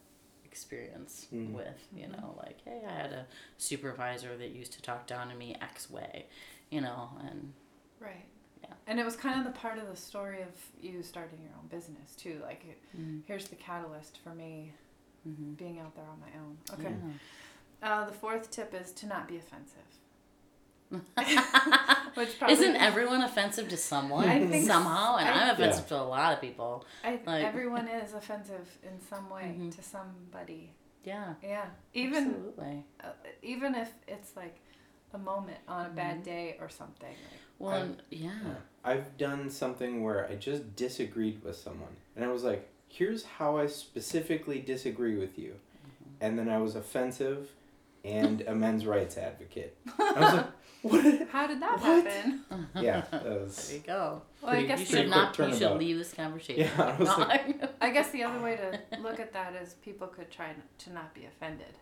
experience 0.45 1.27
Mhm. 1.31 1.51
with. 1.53 1.87
You 1.95 2.07
know, 2.07 2.33
like 2.37 2.61
hey, 2.63 2.81
I 2.87 2.91
had 2.91 3.13
a 3.13 3.27
supervisor 3.57 4.35
that 4.37 4.49
used 4.49 4.73
to 4.73 4.81
talk 4.81 5.05
down 5.05 5.29
to 5.29 5.35
me 5.35 5.55
X 5.61 5.89
way, 5.89 6.25
you 6.71 6.81
know, 6.81 7.11
and 7.21 7.53
Right. 7.99 8.25
Yeah. 8.85 8.91
And 8.91 8.99
it 8.99 9.05
was 9.05 9.15
kind 9.15 9.39
of 9.39 9.45
the 9.51 9.57
part 9.59 9.77
of 9.79 9.87
the 9.87 9.95
story 9.95 10.41
of 10.41 10.49
you 10.81 11.01
starting 11.03 11.39
your 11.41 11.51
own 11.59 11.67
business 11.67 12.15
too. 12.15 12.39
Like, 12.43 12.63
it- 12.69 12.97
mm, 12.99 13.21
here's 13.25 13.47
the 13.47 13.55
catalyst 13.55 14.19
for 14.23 14.33
me 14.33 14.73
hmm 15.23 15.53
being 15.53 15.79
out 15.79 15.95
there 15.95 16.05
on 16.05 16.19
my 16.19 16.39
own. 16.39 16.57
Okay. 16.73 16.93
Yeah. 17.81 17.91
Uh, 18.01 18.05
the 18.05 18.13
fourth 18.13 18.51
tip 18.51 18.73
is 18.73 18.91
to 18.93 19.07
not 19.07 19.27
be 19.27 19.37
offensive. 19.37 19.81
Which 22.15 22.37
probably 22.39 22.53
Isn't 22.55 22.75
everyone 22.77 23.21
offensive 23.23 23.67
to 23.69 23.77
someone 23.77 24.27
I 24.29 24.45
think 24.45 24.65
somehow? 24.67 25.17
And 25.17 25.27
I- 25.27 25.49
I'm 25.49 25.55
offensive 25.55 25.87
to 25.87 25.95
a 25.99 26.03
lot 26.03 26.33
of 26.33 26.41
people. 26.41 26.85
I, 27.03 27.19
like- 27.25 27.43
everyone 27.45 27.87
is 27.87 28.13
offensive 28.13 28.67
in 28.83 28.99
some 29.01 29.29
way 29.29 29.55
Mhm. 29.59 29.75
to 29.75 29.83
somebody. 29.83 30.71
Yeah. 31.03 31.33
Yeah. 31.43 31.65
Even 31.93 32.25
absolutely. 32.27 32.85
uh, 33.03 33.07
even 33.41 33.75
if 33.75 33.91
it's 34.07 34.35
like 34.35 34.59
a 35.13 35.17
moment 35.17 35.57
on 35.67 35.87
a 35.87 35.89
bad 35.89 36.21
Mhm. 36.21 36.23
day 36.23 36.57
or 36.59 36.69
something. 36.69 37.09
Like, 37.09 37.39
Well, 37.59 37.71
I'm- 37.73 37.97
yeah. 38.09 38.55
I've 38.85 39.17
done 39.17 39.49
something 39.49 40.03
where 40.03 40.27
I 40.27 40.35
just 40.35 40.75
disagreed 40.75 41.43
with 41.43 41.55
someone, 41.57 41.95
and 42.15 42.23
I 42.23 42.27
was 42.31 42.43
like, 42.43 42.69
"Here's 42.87 43.23
how 43.25 43.57
I 43.57 43.65
specifically 43.67 44.59
disagree 44.59 45.17
with 45.17 45.37
you," 45.39 45.55
and 46.21 46.37
then 46.37 46.47
I 46.49 46.59
was 46.59 46.75
offensive 46.75 47.49
and 48.03 48.41
a 48.41 48.53
men's 48.53 48.85
rights 48.85 49.17
advocate. 49.17 49.75
I 49.99 50.11
was 50.19 50.33
like, 50.35 50.45
"What?" 50.83 51.27
how 51.29 51.47
did 51.47 51.61
that 51.61 51.79
What? 51.81 52.05
happen? 52.05 52.41
Yeah, 52.75 53.01
that 53.09 53.23
There 53.23 53.75
you 53.75 53.79
go. 53.85 54.21
Well, 54.41 54.51
I 54.51 54.63
guess 54.63 54.79
You 54.81 54.85
should 54.85 55.09
not. 55.09 55.35
quick 55.35 55.49
You 55.49 55.55
should 55.57 55.77
leave 55.77 55.97
this 55.97 56.13
conversation. 56.13 56.69
Yeah, 56.77 56.93
I 56.93 56.99
was 56.99 57.09
like- 57.17 57.57
I 57.81 57.89
guess 57.89 58.11
the 58.11 58.23
other 58.23 58.39
way 58.39 58.55
to 58.57 58.99
look 59.01 59.19
at 59.19 59.33
that 59.33 59.55
is 59.55 59.73
people 59.83 60.05
could 60.07 60.29
try 60.29 60.53
to 60.79 60.93
not 60.93 61.13
be 61.15 61.25
offended 61.25 61.73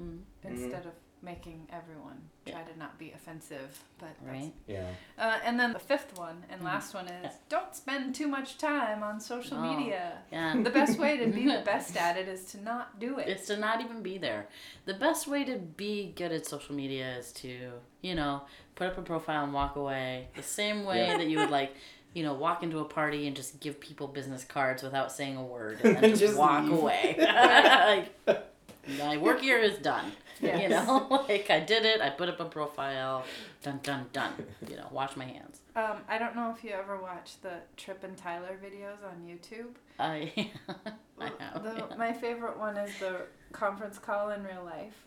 Mm. 0.00 0.04
Mm-hmm. 0.44 0.48
instead 0.48 0.86
of 0.86 0.92
making 1.22 1.68
everyone 1.72 2.16
try 2.46 2.62
to 2.62 2.78
not 2.78 2.98
be 2.98 3.12
offensive. 3.12 3.78
But 3.98 4.08
that's- 4.24 4.42
Right. 4.44 4.52
Yeah. 4.66 4.86
Uh, 5.18 5.38
and 5.44 5.60
then 5.60 5.72
the 5.72 5.78
fifth 5.78 6.16
one 6.18 6.44
and 6.48 6.60
Mhm. 6.62 6.64
last 6.64 6.94
one 6.94 7.08
is 7.08 7.34
don't 7.48 7.74
spend 7.74 8.14
too 8.14 8.26
much 8.26 8.56
time 8.58 9.02
on 9.02 9.20
social 9.20 9.58
Oh. 9.58 9.62
media. 9.76 10.18
Yeah. 10.32 10.56
The 10.62 10.70
best 10.70 10.98
way 10.98 11.18
to 11.18 11.26
be 11.26 11.44
the 11.46 11.60
best 11.64 11.96
at 11.96 12.16
it 12.16 12.26
is 12.28 12.44
to 12.52 12.60
not 12.62 12.98
do 12.98 13.18
it. 13.18 13.28
It's 13.28 13.46
to 13.48 13.56
not 13.58 13.80
even 13.82 14.02
be 14.02 14.16
there. 14.18 14.48
The 14.86 14.94
best 14.94 15.26
way 15.28 15.44
to 15.44 15.56
be 15.58 16.12
good 16.16 16.32
at 16.32 16.46
social 16.46 16.74
media 16.74 17.16
is 17.16 17.32
to, 17.34 17.72
you 18.00 18.14
know, 18.14 18.42
put 18.74 18.86
up 18.88 18.96
a 18.98 19.02
profile 19.02 19.44
and 19.44 19.52
walk 19.52 19.76
away. 19.76 20.28
The 20.36 20.42
same 20.42 20.84
way 20.84 21.06
Yeah. 21.06 21.18
that 21.18 21.26
you 21.28 21.38
would 21.38 21.50
like, 21.50 21.76
you 22.14 22.22
know, 22.24 22.32
walk 22.34 22.62
into 22.62 22.78
a 22.80 22.84
party 22.86 23.26
and 23.26 23.36
just 23.36 23.60
give 23.60 23.78
people 23.78 24.08
business 24.08 24.42
cards 24.44 24.82
without 24.82 25.12
saying 25.12 25.36
a 25.36 25.44
word 25.44 25.80
and 25.84 25.96
then 25.96 26.10
just, 26.10 26.22
Just 26.22 26.36
walk 26.38 26.64
leave. 26.64 26.72
away. 26.72 27.14
like, 28.26 28.46
my 28.98 29.18
work 29.18 29.40
here 29.42 29.58
is 29.58 29.78
done. 29.78 30.12
You 30.60 30.68
know, 30.68 31.24
like 31.28 31.50
I 31.50 31.60
did 31.60 31.84
it. 31.84 32.00
I 32.00 32.10
put 32.10 32.28
up 32.28 32.40
a 32.40 32.46
profile. 32.46 33.24
Done, 33.62 33.80
done, 33.82 34.06
done. 34.12 34.32
You 34.68 34.76
know, 34.76 34.86
wash 34.90 35.14
my 35.16 35.26
hands. 35.26 35.60
Um, 35.76 35.98
I 36.08 36.18
don't 36.18 36.34
know 36.34 36.54
if 36.56 36.64
you 36.64 36.70
ever 36.70 36.96
watched 37.00 37.42
the 37.42 37.56
Tripp 37.76 38.04
and 38.04 38.16
Tyler 38.16 38.58
videos 38.62 39.04
on 39.06 39.20
YouTube. 39.26 39.74
I, 39.98 40.32
I 41.20 41.30
have. 41.38 41.62
The, 41.62 41.86
yeah. 41.90 41.96
My 41.96 42.12
favorite 42.12 42.58
one 42.58 42.76
is 42.78 42.90
the 42.98 43.22
conference 43.52 43.98
call 43.98 44.30
in 44.30 44.42
real 44.42 44.64
life. 44.64 45.06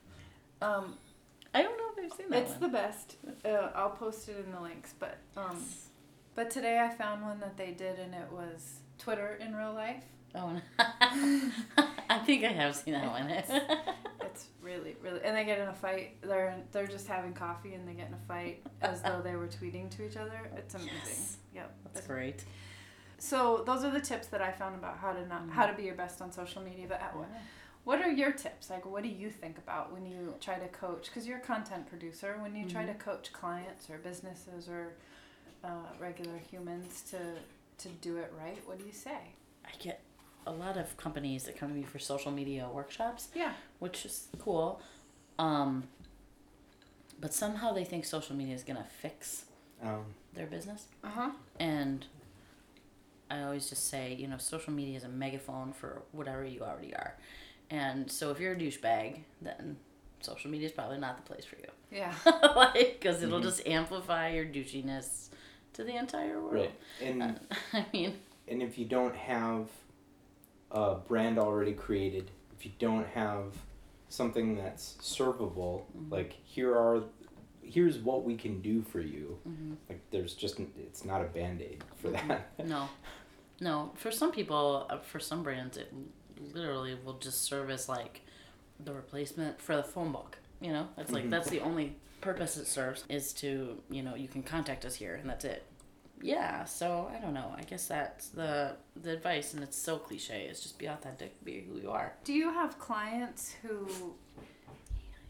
Um, 0.62 0.98
I 1.54 1.64
don't 1.64 1.78
know 1.78 1.90
if 1.98 2.12
I've 2.12 2.18
seen 2.18 2.30
that 2.30 2.42
it's 2.44 2.52
one. 2.52 2.62
the 2.62 2.70
best. 2.70 3.16
Uh, 3.44 3.70
I'll 3.76 3.90
post 3.90 4.30
it 4.30 4.38
in 4.46 4.52
the 4.52 4.62
links. 4.62 4.94
But 4.98 5.18
um, 5.36 5.64
but 6.36 6.50
today 6.52 6.80
I 6.80 6.94
found 6.94 7.24
one 7.24 7.40
that 7.40 7.58
they 7.58 7.72
did, 7.72 8.00
and 8.00 8.14
it 8.14 8.32
was 8.32 8.80
Twitter 8.98 9.38
in 9.42 9.56
real 9.56 9.74
life. 9.74 10.04
Oh, 10.36 10.52
no. 10.54 10.62
I 12.10 12.20
think 12.26 12.44
I 12.44 12.50
have 12.50 12.76
seen 12.76 12.94
that 12.94 13.06
one. 13.08 13.30
It's 13.30 14.48
really, 14.62 14.96
really, 15.04 15.20
and 15.24 15.36
they 15.38 15.46
get 15.46 15.60
in 15.60 15.68
a 15.68 15.74
fight. 15.74 16.18
They're 16.22 16.56
they're 16.72 16.88
just 16.88 17.08
having 17.08 17.34
coffee, 17.34 17.74
and 17.76 17.88
they 17.88 17.94
get 17.94 18.08
in 18.08 18.14
a 18.14 18.28
fight 18.28 18.64
as 18.82 19.02
though 19.02 19.22
they 19.24 19.36
were 19.36 19.48
tweeting 19.48 19.90
to 19.98 20.06
each 20.06 20.18
other. 20.18 20.50
It's 20.58 20.74
amazing. 20.74 20.92
Yes. 21.06 21.38
Yep. 21.54 21.76
That's 21.94 22.08
great. 22.08 22.44
So 23.20 23.64
those 23.66 23.84
are 23.84 23.92
the 23.92 24.02
tips 24.02 24.28
that 24.28 24.42
I 24.42 24.52
found 24.52 24.76
about 24.76 24.98
how 24.98 25.14
to 25.14 25.26
not 25.28 25.50
how 25.52 25.66
to 25.68 25.74
be 25.74 25.84
your 25.84 25.96
best 25.96 26.22
on 26.22 26.32
social 26.32 26.62
media. 26.62 26.86
But 26.90 27.02
at- 27.02 27.14
Yeah. 27.16 27.26
what 27.84 28.02
are 28.02 28.10
your 28.12 28.32
tips? 28.32 28.70
Like, 28.70 28.86
what 28.86 29.04
do 29.04 29.10
you 29.10 29.30
think 29.30 29.58
about 29.60 29.94
when 29.94 30.06
you 30.06 30.34
try 30.42 30.56
to 30.56 30.68
coach? 30.70 31.06
Because 31.06 31.28
you're 31.28 31.38
a 31.38 31.42
content 31.42 31.88
producer. 31.88 32.38
When 32.42 32.56
you 32.56 32.68
try 32.68 32.86
to 32.86 32.94
coach 32.96 33.32
clients 33.34 33.90
or 33.90 33.98
businesses 34.00 34.68
or 34.68 34.94
uh, 35.64 35.70
regular 36.00 36.38
humans 36.38 37.04
to 37.12 37.18
to 37.78 37.90
do 38.02 38.18
it 38.18 38.34
right, 38.40 38.62
what 38.66 38.80
do 38.80 38.86
you 38.86 38.94
say? 38.94 39.36
I 39.66 39.70
get 39.80 40.02
a 40.46 40.52
lot 40.52 40.78
of 40.78 40.96
companies 40.98 41.44
that 41.46 41.58
come 41.58 41.70
to 41.70 41.76
me 41.76 41.84
for 41.84 42.00
social 42.00 42.32
media 42.32 42.68
workshops, 42.72 43.30
Yeah. 43.36 43.54
which 43.80 44.06
is 44.06 44.28
cool. 44.40 44.82
Um, 45.40 45.88
but 47.20 47.34
somehow 47.34 47.74
they 47.74 47.84
think 47.86 48.06
social 48.06 48.36
media 48.36 48.56
is 48.56 48.64
gonna 48.64 48.86
fix 49.02 49.46
Um, 49.82 50.06
their 50.34 50.48
business, 50.48 50.88
Uh 51.04 51.10
huh. 51.10 51.32
and 51.60 52.06
I 53.30 53.42
always 53.44 53.70
just 53.70 53.88
say, 53.90 54.14
you 54.14 54.28
know, 54.28 54.38
social 54.38 54.72
media 54.74 54.96
is 54.98 55.04
a 55.04 55.10
megaphone 55.10 55.74
for 55.74 56.04
whatever 56.12 56.46
you 56.46 56.62
already 56.62 56.94
are, 56.94 57.16
and 57.70 58.10
so 58.12 58.32
if 58.32 58.40
you're 58.40 58.54
a 58.54 58.56
douchebag, 58.56 59.22
then 59.42 59.78
social 60.22 60.50
media 60.52 60.68
is 60.68 60.72
probably 60.74 61.00
not 61.00 61.18
the 61.18 61.24
place 61.24 61.46
for 61.46 61.56
you, 61.58 61.68
Yeah. 61.92 62.14
like 62.56 63.00
because 63.00 63.24
it'll 63.24 63.40
Mhm. 63.40 63.44
just 63.44 63.66
amplify 63.68 64.30
your 64.30 64.46
douchiness 64.46 65.30
to 65.74 65.84
the 65.84 65.96
entire 65.96 66.40
world. 66.40 66.54
right. 66.54 66.72
And 67.02 67.22
Uh, 67.24 67.34
I 67.74 67.86
mean, 67.92 68.20
and 68.48 68.62
if 68.62 68.78
you 68.78 68.86
don't 68.86 69.16
have 69.16 69.68
a 70.74 70.96
brand 70.96 71.38
already 71.40 71.74
created, 71.74 72.32
if 72.58 72.66
you 72.66 72.72
don't 72.80 73.08
have 73.10 73.54
something 74.10 74.56
that's 74.58 74.98
servable, 75.02 75.84
Mhm. 75.98 76.12
like 76.12 76.34
here 76.44 76.76
are 76.76 77.04
here's 77.66 77.98
what 77.98 78.24
we 78.26 78.36
can 78.36 78.62
do 78.62 78.82
for 78.82 79.00
you. 79.00 79.40
mhm. 79.48 79.78
Like 79.88 80.02
there's 80.12 80.34
just 80.36 80.60
it's 80.78 81.06
not 81.06 81.22
a 81.22 81.26
band-aid 81.26 81.84
for 81.96 82.10
that. 82.10 82.52
No, 82.66 82.90
no. 83.62 83.92
For 83.96 84.12
some 84.12 84.32
people, 84.34 84.86
uh, 84.90 85.00
for 85.00 85.20
some 85.20 85.44
brands, 85.44 85.78
it 85.78 85.92
literally 86.54 86.94
will 87.06 87.18
just 87.20 87.42
serve 87.44 87.70
as 87.70 87.88
like 87.88 88.22
the 88.80 88.94
replacement 88.94 89.62
for 89.62 89.76
the 89.78 89.84
phone 89.84 90.12
book. 90.12 90.38
You 90.60 90.74
know, 90.74 90.90
it's 90.98 91.12
like 91.12 91.24
Mhm. 91.26 91.30
that's 91.30 91.50
the 91.50 91.62
only 91.62 91.96
purpose 92.22 92.58
it 92.58 92.68
serves 92.68 93.04
is 93.10 93.34
to 93.34 93.82
you 93.90 94.02
know 94.04 94.16
you 94.16 94.28
can 94.28 94.44
contact 94.44 94.84
us 94.86 94.96
here 94.96 95.16
and 95.16 95.30
that's 95.30 95.46
it. 95.46 95.64
Yeah. 96.24 96.66
So 96.66 97.12
I 97.16 97.20
don't 97.20 97.34
know. 97.34 97.54
I 97.58 97.64
guess 97.64 97.88
that's 97.88 98.30
the 98.30 98.76
the 99.02 99.12
advice, 99.12 99.54
and 99.54 99.64
it's 99.64 99.78
so 99.78 99.98
cliche. 99.98 100.46
Is 100.46 100.62
just 100.62 100.80
be 100.80 100.88
authentic, 100.88 101.44
be 101.44 101.66
who 101.68 101.80
you 101.80 101.92
are. 101.92 102.14
Do 102.24 102.34
you 102.34 102.52
have 102.52 102.80
clients 102.80 103.56
who 103.62 103.88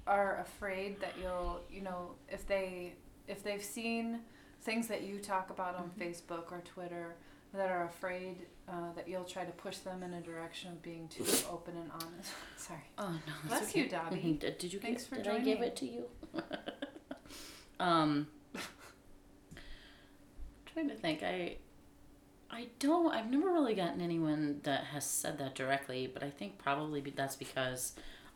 are 0.05 0.39
afraid 0.39 0.99
that 0.99 1.13
you'll, 1.21 1.61
you 1.71 1.81
know, 1.81 2.11
if 2.29 2.45
they 2.47 2.93
if 3.27 3.43
they've 3.43 3.63
seen 3.63 4.19
things 4.61 4.87
that 4.87 5.03
you 5.03 5.19
talk 5.19 5.49
about 5.49 5.75
on 5.75 5.91
Facebook 5.99 6.51
or 6.51 6.61
Twitter 6.65 7.15
that 7.53 7.69
are 7.69 7.85
afraid 7.85 8.37
uh, 8.67 8.91
that 8.95 9.07
you'll 9.07 9.23
try 9.23 9.43
to 9.43 9.51
push 9.51 9.77
them 9.77 10.03
in 10.03 10.13
a 10.13 10.21
direction 10.21 10.71
of 10.71 10.81
being 10.81 11.07
too 11.07 11.25
open 11.51 11.75
and 11.75 11.91
honest. 11.91 12.31
Sorry. 12.57 12.79
Oh 12.97 13.11
no. 13.11 13.33
Bless 13.47 13.69
okay. 13.69 13.81
you, 13.81 13.89
Dobby. 13.89 14.37
Did, 14.39 14.57
did 14.57 14.73
you 14.73 14.79
Thanks 14.79 15.03
give, 15.03 15.17
for 15.17 15.23
did 15.23 15.33
I 15.33 15.39
give 15.39 15.61
it 15.61 15.75
to 15.77 15.85
you? 15.85 16.05
um 17.79 18.27
trying 20.73 20.89
to 20.89 20.95
think. 20.95 21.23
I 21.23 21.57
I 22.49 22.67
don't 22.79 23.11
I've 23.13 23.29
never 23.31 23.51
really 23.51 23.73
gotten 23.73 24.01
anyone 24.01 24.59
that 24.63 24.85
has 24.85 25.05
said 25.05 25.37
that 25.39 25.55
directly, 25.55 26.09
but 26.11 26.23
I 26.23 26.29
think 26.29 26.57
probably 26.57 27.01
be, 27.01 27.09
that's 27.11 27.35
because 27.35 27.93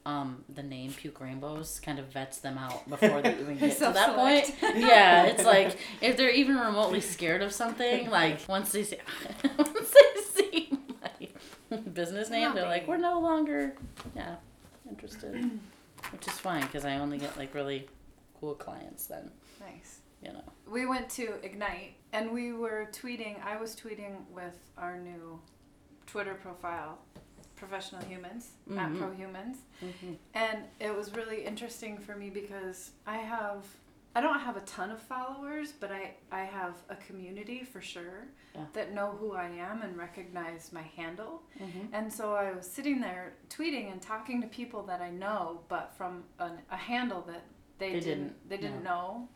um, 0.07 0.45
the 0.47 0.63
name 0.63 0.93
Puke 0.93 1.19
Rainbows 1.19 1.81
kind 1.81 1.99
of 1.99 2.05
vets 2.07 2.39
them 2.39 2.57
out 2.57 2.89
before 2.89 3.21
they 3.21 3.37
even 3.39 3.57
get 3.59 3.73
to 3.73 3.91
that 3.91 4.15
point. 4.15 4.55
Yeah, 4.75 5.25
it's 5.25 5.43
like 5.43 5.77
if 6.01 6.15
they're 6.15 6.31
even 6.31 6.55
remotely 6.55 7.01
scared 7.01 7.41
of 7.41 7.51
something, 7.51 8.09
like 8.09 8.39
once 8.47 8.71
they 8.71 8.83
see, 8.83 8.97
once 9.57 9.93
they 9.93 10.21
see 10.41 10.69
my 11.69 11.77
business 11.77 12.29
name, 12.29 12.55
they're 12.55 12.65
like, 12.65 12.87
we're 12.87 12.97
no 12.97 13.19
longer, 13.19 13.75
yeah, 14.15 14.35
interested, 14.89 15.33
which 16.11 16.25
is 16.25 16.33
fine 16.33 16.61
because 16.61 16.85
I 16.85 16.99
only 16.99 17.17
get 17.17 17.37
like 17.37 17.53
really 17.53 17.89
cool 18.39 18.55
clients 18.55 19.07
then, 19.07 19.29
Nice. 19.59 19.99
you 20.23 20.31
know. 20.31 20.43
We 20.71 20.85
went 20.85 21.09
to 21.11 21.33
Ignite 21.43 21.96
and 22.13 22.31
we 22.31 22.53
were 22.53 22.89
tweeting. 22.91 23.43
I 23.43 23.57
was 23.57 23.75
tweeting 23.75 24.15
with 24.33 24.57
our 24.77 24.97
new 24.97 25.39
Twitter 26.05 26.33
profile, 26.35 26.99
Professional 27.55 28.01
Humans, 28.03 28.51
at 28.71 28.89
Mhm. 28.89 28.97
ProHumans. 28.99 29.57
And 30.33 30.63
it 30.79 30.95
was 30.95 31.13
really 31.15 31.43
interesting 31.43 31.97
for 31.97 32.15
me 32.15 32.29
because 32.29 32.91
I 33.05 33.17
have 33.17 33.65
I 34.15 34.21
don't 34.21 34.39
have 34.39 34.57
a 34.57 34.61
ton 34.61 34.89
of 34.89 34.99
followers, 34.99 35.73
but 35.73 35.91
I, 35.91 36.15
I 36.31 36.39
have 36.45 36.75
a 36.89 36.95
community 36.95 37.63
for 37.63 37.81
sure 37.81 38.25
Yeah. 38.55 38.65
that 38.73 38.91
know 38.91 39.11
who 39.11 39.33
I 39.33 39.47
am 39.47 39.83
and 39.83 39.95
recognize 39.95 40.73
my 40.73 40.81
handle. 40.81 41.43
Mm-hmm. 41.59 41.93
And 41.93 42.11
so 42.11 42.33
I 42.33 42.51
was 42.51 42.65
sitting 42.65 42.99
there 42.99 43.33
tweeting 43.47 43.91
and 43.91 44.01
talking 44.01 44.41
to 44.41 44.47
people 44.47 44.81
that 44.83 45.01
I 45.01 45.11
know, 45.11 45.61
but 45.67 45.93
from 45.95 46.23
an, 46.39 46.53
a 46.71 46.77
handle 46.77 47.21
that 47.27 47.43
they, 47.77 47.91
They 47.91 47.99
didn't, 47.99 48.05
didn't, 48.23 48.49
they 48.49 48.57
didn't 48.57 48.83
know, 48.83 49.29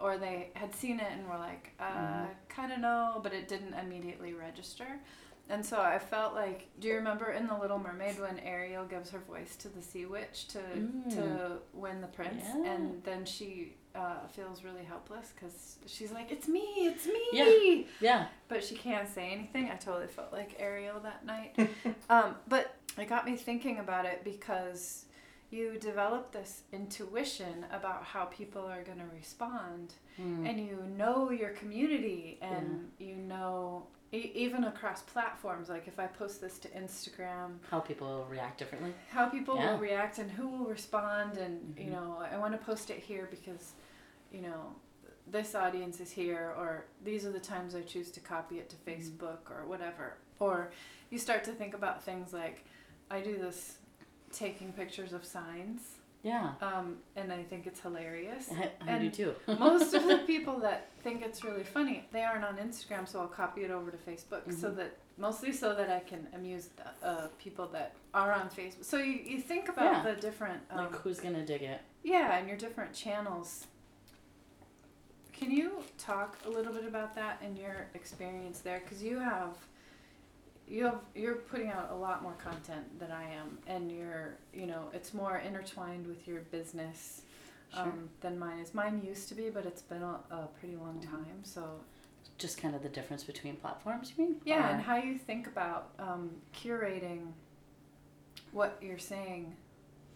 or 0.00 0.16
they 0.18 0.50
had 0.54 0.74
seen 0.74 1.00
it 1.00 1.10
and 1.12 1.26
were 1.28 1.38
like, 1.38 1.72
uh, 1.80 1.84
Mhm. 1.84 2.28
kind 2.48 2.72
of 2.72 2.78
know, 2.80 3.20
but 3.22 3.32
it 3.32 3.48
didn't 3.48 3.74
immediately 3.74 4.32
register. 4.34 5.00
And 5.50 5.64
so 5.64 5.80
I 5.80 5.98
felt 5.98 6.34
like, 6.34 6.68
do 6.78 6.88
you 6.88 6.94
remember 6.96 7.30
in 7.32 7.46
The 7.46 7.56
Little 7.56 7.78
Mermaid 7.78 8.20
when 8.20 8.38
Ariel 8.40 8.84
gives 8.84 9.10
her 9.10 9.18
voice 9.20 9.56
to 9.56 9.68
the 9.70 9.80
sea 9.80 10.04
witch 10.04 10.48
to 10.48 10.60
to 10.60 11.22
Mm. 11.22 11.60
win 11.72 12.00
the 12.02 12.06
prince, 12.08 12.44
Yeah. 12.46 12.64
and 12.72 13.02
then 13.04 13.24
she 13.24 13.74
uh, 13.94 14.26
feels 14.28 14.62
really 14.62 14.84
helpless 14.84 15.32
because 15.34 15.78
she's 15.86 16.12
like, 16.12 16.30
"It's 16.30 16.46
me, 16.46 16.60
it's 16.86 17.06
me," 17.06 17.20
Yeah. 17.32 17.84
Yeah. 18.00 18.26
but 18.46 18.62
she 18.62 18.76
can't 18.76 19.08
say 19.08 19.30
anything. 19.32 19.70
I 19.70 19.76
totally 19.76 20.06
felt 20.06 20.32
like 20.32 20.54
Ariel 20.60 21.00
that 21.00 21.24
night. 21.24 21.56
um, 22.10 22.36
but 22.46 22.76
it 22.98 23.08
got 23.08 23.24
me 23.24 23.34
thinking 23.34 23.78
about 23.78 24.04
it 24.04 24.22
because 24.22 25.06
you 25.50 25.78
develop 25.78 26.30
this 26.32 26.62
intuition 26.72 27.64
about 27.72 28.04
how 28.04 28.24
people 28.26 28.62
are 28.66 28.82
going 28.82 28.98
to 28.98 29.06
respond, 29.16 29.94
Mm. 30.20 30.48
and 30.48 30.58
you 30.66 30.76
know 30.96 31.30
your 31.30 31.50
community, 31.50 32.38
and 32.42 32.90
you 32.98 33.14
know 33.16 33.86
e- 34.12 34.32
even 34.34 34.64
across 34.64 35.00
platforms. 35.02 35.68
Like 35.68 35.86
if 35.86 35.98
I 36.00 36.06
post 36.08 36.40
this 36.40 36.58
to 36.60 36.68
Instagram, 36.70 37.58
How 37.70 37.78
people 37.80 38.08
will 38.08 38.24
react 38.26 38.58
differently. 38.58 38.92
how 39.10 39.28
people 39.28 39.56
Yeah. 39.56 39.72
will 39.72 39.78
react 39.78 40.18
and 40.18 40.30
who 40.30 40.48
will 40.48 40.66
respond 40.66 41.38
and 41.38 41.78
you 41.78 41.86
Mhm. 41.86 41.92
know 41.92 42.18
i 42.32 42.36
want 42.36 42.52
to 42.58 42.64
post 42.66 42.90
it 42.90 42.98
here 42.98 43.26
because 43.30 43.74
you 44.32 44.40
know 44.42 44.74
this 45.26 45.54
audience 45.54 46.00
is 46.00 46.10
here 46.10 46.52
or 46.58 46.86
these 47.04 47.24
are 47.26 47.32
the 47.32 47.40
times 47.40 47.74
i 47.74 47.82
choose 47.82 48.10
to 48.10 48.20
copy 48.20 48.58
it 48.58 48.68
to 48.70 48.76
Mm-hmm. 48.76 48.90
facebook 48.90 49.50
or 49.50 49.66
whatever 49.66 50.16
or 50.40 50.70
you 51.10 51.18
start 51.18 51.44
to 51.44 51.52
think 51.52 51.74
about 51.74 52.02
things 52.02 52.32
like 52.32 52.64
i 53.10 53.20
do 53.20 53.36
this 53.36 53.78
taking 54.32 54.72
pictures 54.72 55.12
of 55.12 55.24
signs 55.24 55.80
Yeah. 56.22 56.50
Um, 56.60 56.96
and 57.16 57.32
I 57.32 57.42
think 57.44 57.66
it's 57.66 57.80
hilarious. 57.80 58.50
I, 58.52 58.70
I 58.86 58.90
And 58.90 59.12
do 59.12 59.34
too. 59.46 59.52
Most 59.58 59.94
of 59.94 60.04
the 60.06 60.18
people 60.26 60.58
that 60.60 60.88
think 61.04 61.22
it's 61.22 61.44
really 61.44 61.62
funny, 61.64 62.04
they 62.12 62.22
aren't 62.24 62.44
on 62.44 62.56
Instagram, 62.56 63.06
so 63.08 63.20
I'll 63.20 63.28
copy 63.28 63.62
it 63.62 63.70
over 63.70 63.90
to 63.90 63.96
Facebook 63.96 64.52
so 64.52 64.68
Mhm. 64.70 64.76
that 64.76 64.96
mostly 65.16 65.52
so 65.52 65.74
that 65.74 65.88
I 65.90 66.00
can 66.00 66.26
amuse 66.34 66.68
the, 66.76 67.06
uh, 67.08 67.28
people 67.38 67.66
that 67.68 67.94
are 68.14 68.32
on 68.32 68.48
Facebook. 68.50 68.84
So 68.84 68.98
you, 68.98 69.14
you 69.32 69.40
think 69.40 69.68
about 69.68 69.92
Yeah. 70.04 70.14
the 70.14 70.20
different 70.20 70.60
um, 70.70 70.78
like 70.78 70.94
who's 70.96 71.20
gonna 71.20 71.44
dig 71.46 71.62
it? 71.62 71.80
yeah, 72.02 72.36
and 72.36 72.48
your 72.48 72.56
different 72.56 72.92
channels. 72.92 73.66
Can 75.32 75.50
you 75.52 75.84
talk 75.98 76.36
a 76.46 76.50
little 76.50 76.72
bit 76.72 76.84
about 76.84 77.14
that 77.14 77.40
and 77.44 77.56
your 77.56 77.86
experience 77.94 78.58
there? 78.60 78.80
Because 78.80 79.02
you 79.04 79.18
have, 79.20 79.56
you 80.68 80.84
have, 80.84 81.00
you're 81.14 81.36
putting 81.36 81.68
out 81.70 81.90
a 81.90 81.94
lot 81.94 82.22
more 82.22 82.34
content 82.34 82.98
than 82.98 83.10
I 83.10 83.24
am, 83.34 83.58
and 83.66 83.90
you're, 83.90 84.34
you 84.52 84.66
know, 84.66 84.88
it's 84.92 85.14
more 85.14 85.38
intertwined 85.38 86.06
with 86.06 86.26
your 86.28 86.40
business 86.42 87.22
Sure. 87.74 87.82
um, 87.82 88.08
than 88.22 88.38
mine 88.38 88.60
is. 88.60 88.72
Mine 88.72 89.02
used 89.06 89.28
to 89.28 89.34
be, 89.34 89.50
but 89.50 89.66
it's 89.66 89.82
been 89.82 90.02
a, 90.02 90.20
a 90.30 90.48
pretty 90.58 90.76
long 90.76 91.00
Mhm. 91.00 91.10
time. 91.10 91.44
So 91.44 91.80
Just 92.38 92.56
kind 92.56 92.74
of 92.74 92.82
the 92.82 92.88
difference 92.88 93.24
between 93.24 93.56
platforms, 93.56 94.12
you 94.16 94.24
mean? 94.24 94.40
yeah, 94.44 94.68
Or- 94.68 94.72
and 94.72 94.82
how 94.82 94.96
you 94.96 95.18
think 95.18 95.46
about 95.48 95.90
um, 95.98 96.30
curating 96.54 97.32
what 98.52 98.78
you're 98.80 98.96
saying, 98.98 99.54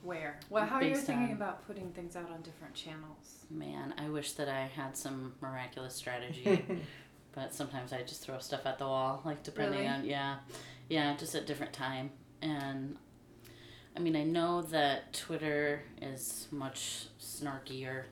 where, 0.02 0.38
well, 0.50 0.64
how 0.64 0.80
you're 0.80 0.94
Based 0.94 1.06
thinking 1.06 1.26
on- 1.26 1.32
about 1.32 1.66
putting 1.66 1.90
things 1.92 2.16
out 2.16 2.30
on 2.30 2.40
different 2.42 2.74
channels. 2.74 3.44
Man, 3.50 3.92
I 3.98 4.08
wish 4.08 4.32
that 4.32 4.48
I 4.48 4.62
had 4.66 4.96
some 4.96 5.34
miraculous 5.42 5.94
strategy, 5.94 6.64
but 7.34 7.52
sometimes 7.54 7.92
I 7.92 8.02
just 8.02 8.22
throw 8.22 8.38
stuff 8.38 8.66
at 8.66 8.78
the 8.78 8.86
wall, 8.86 9.22
like 9.24 9.42
depending 9.42 9.80
Really? 9.80 9.88
on 9.92 10.04
yeah, 10.04 10.36
yeah, 10.88 11.16
just 11.16 11.34
at 11.34 11.46
different 11.46 11.72
time. 11.72 12.10
And 12.40 12.96
I 13.96 14.00
mean, 14.00 14.16
I 14.16 14.24
know 14.24 14.62
that 14.62 15.12
Twitter 15.12 15.82
is 16.00 16.48
much 16.50 17.06
snarkier 17.20 18.04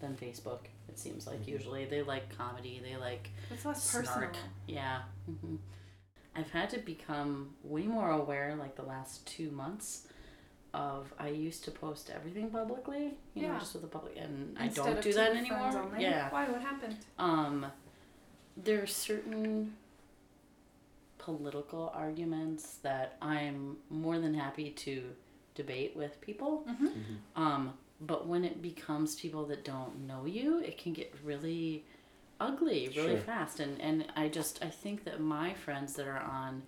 than 0.00 0.16
Facebook. 0.16 0.60
It 0.88 0.98
seems 0.98 1.26
like 1.26 1.40
Mhm. 1.42 1.48
usually 1.48 1.84
they 1.84 2.02
like 2.02 2.34
comedy, 2.36 2.80
they 2.82 2.96
like 2.96 3.30
It's 3.50 3.64
less 3.64 3.82
snark. 3.82 4.06
personal. 4.06 4.30
Yeah. 4.66 5.02
hmm 5.26 5.56
I've 6.34 6.50
had 6.52 6.70
to 6.70 6.78
become 6.78 7.54
way 7.64 7.82
more 7.88 8.10
aware, 8.10 8.54
like 8.56 8.76
the 8.76 8.84
last 8.84 9.26
two 9.26 9.50
months, 9.50 10.06
of 10.72 11.12
I 11.18 11.28
used 11.28 11.64
to 11.64 11.72
post 11.72 12.08
everything 12.08 12.50
publicly, 12.50 13.14
you 13.34 13.42
know, 13.48 13.58
just 13.58 13.72
with 13.74 13.82
the 13.82 13.88
public, 13.88 14.16
and 14.16 14.56
Instead 14.60 14.86
I 14.86 14.92
don't 14.92 15.02
do 15.02 15.12
that 15.14 15.32
anymore. 15.34 15.82
only? 15.82 16.02
Yeah. 16.02 16.30
Why? 16.30 16.48
What 16.48 16.60
happened? 16.62 16.96
Um, 17.18 17.66
there 18.64 18.82
are 18.82 18.86
certain 18.86 19.74
political 21.18 21.92
arguments 21.94 22.76
that 22.82 23.16
I'm 23.20 23.76
more 23.90 24.18
than 24.18 24.34
happy 24.34 24.70
to 24.70 25.02
debate 25.54 25.94
with 25.96 26.20
people. 26.20 26.64
Mm-hmm. 26.68 27.42
Um, 27.42 27.74
but 28.00 28.26
when 28.26 28.44
it 28.44 28.62
becomes 28.62 29.16
people 29.16 29.44
that 29.46 29.64
don't 29.64 30.06
know 30.06 30.24
you, 30.24 30.60
it 30.60 30.78
can 30.78 30.92
get 30.92 31.14
really 31.22 31.84
ugly 32.40 32.88
really 32.96 33.16
Sure. 33.16 33.18
fast. 33.18 33.60
And, 33.60 33.78
and 33.80 34.06
I 34.16 34.28
just, 34.28 34.64
I 34.64 34.68
think 34.68 35.04
that 35.04 35.20
my 35.20 35.52
friends 35.52 35.92
that 35.94 36.06
are 36.08 36.22
on 36.22 36.62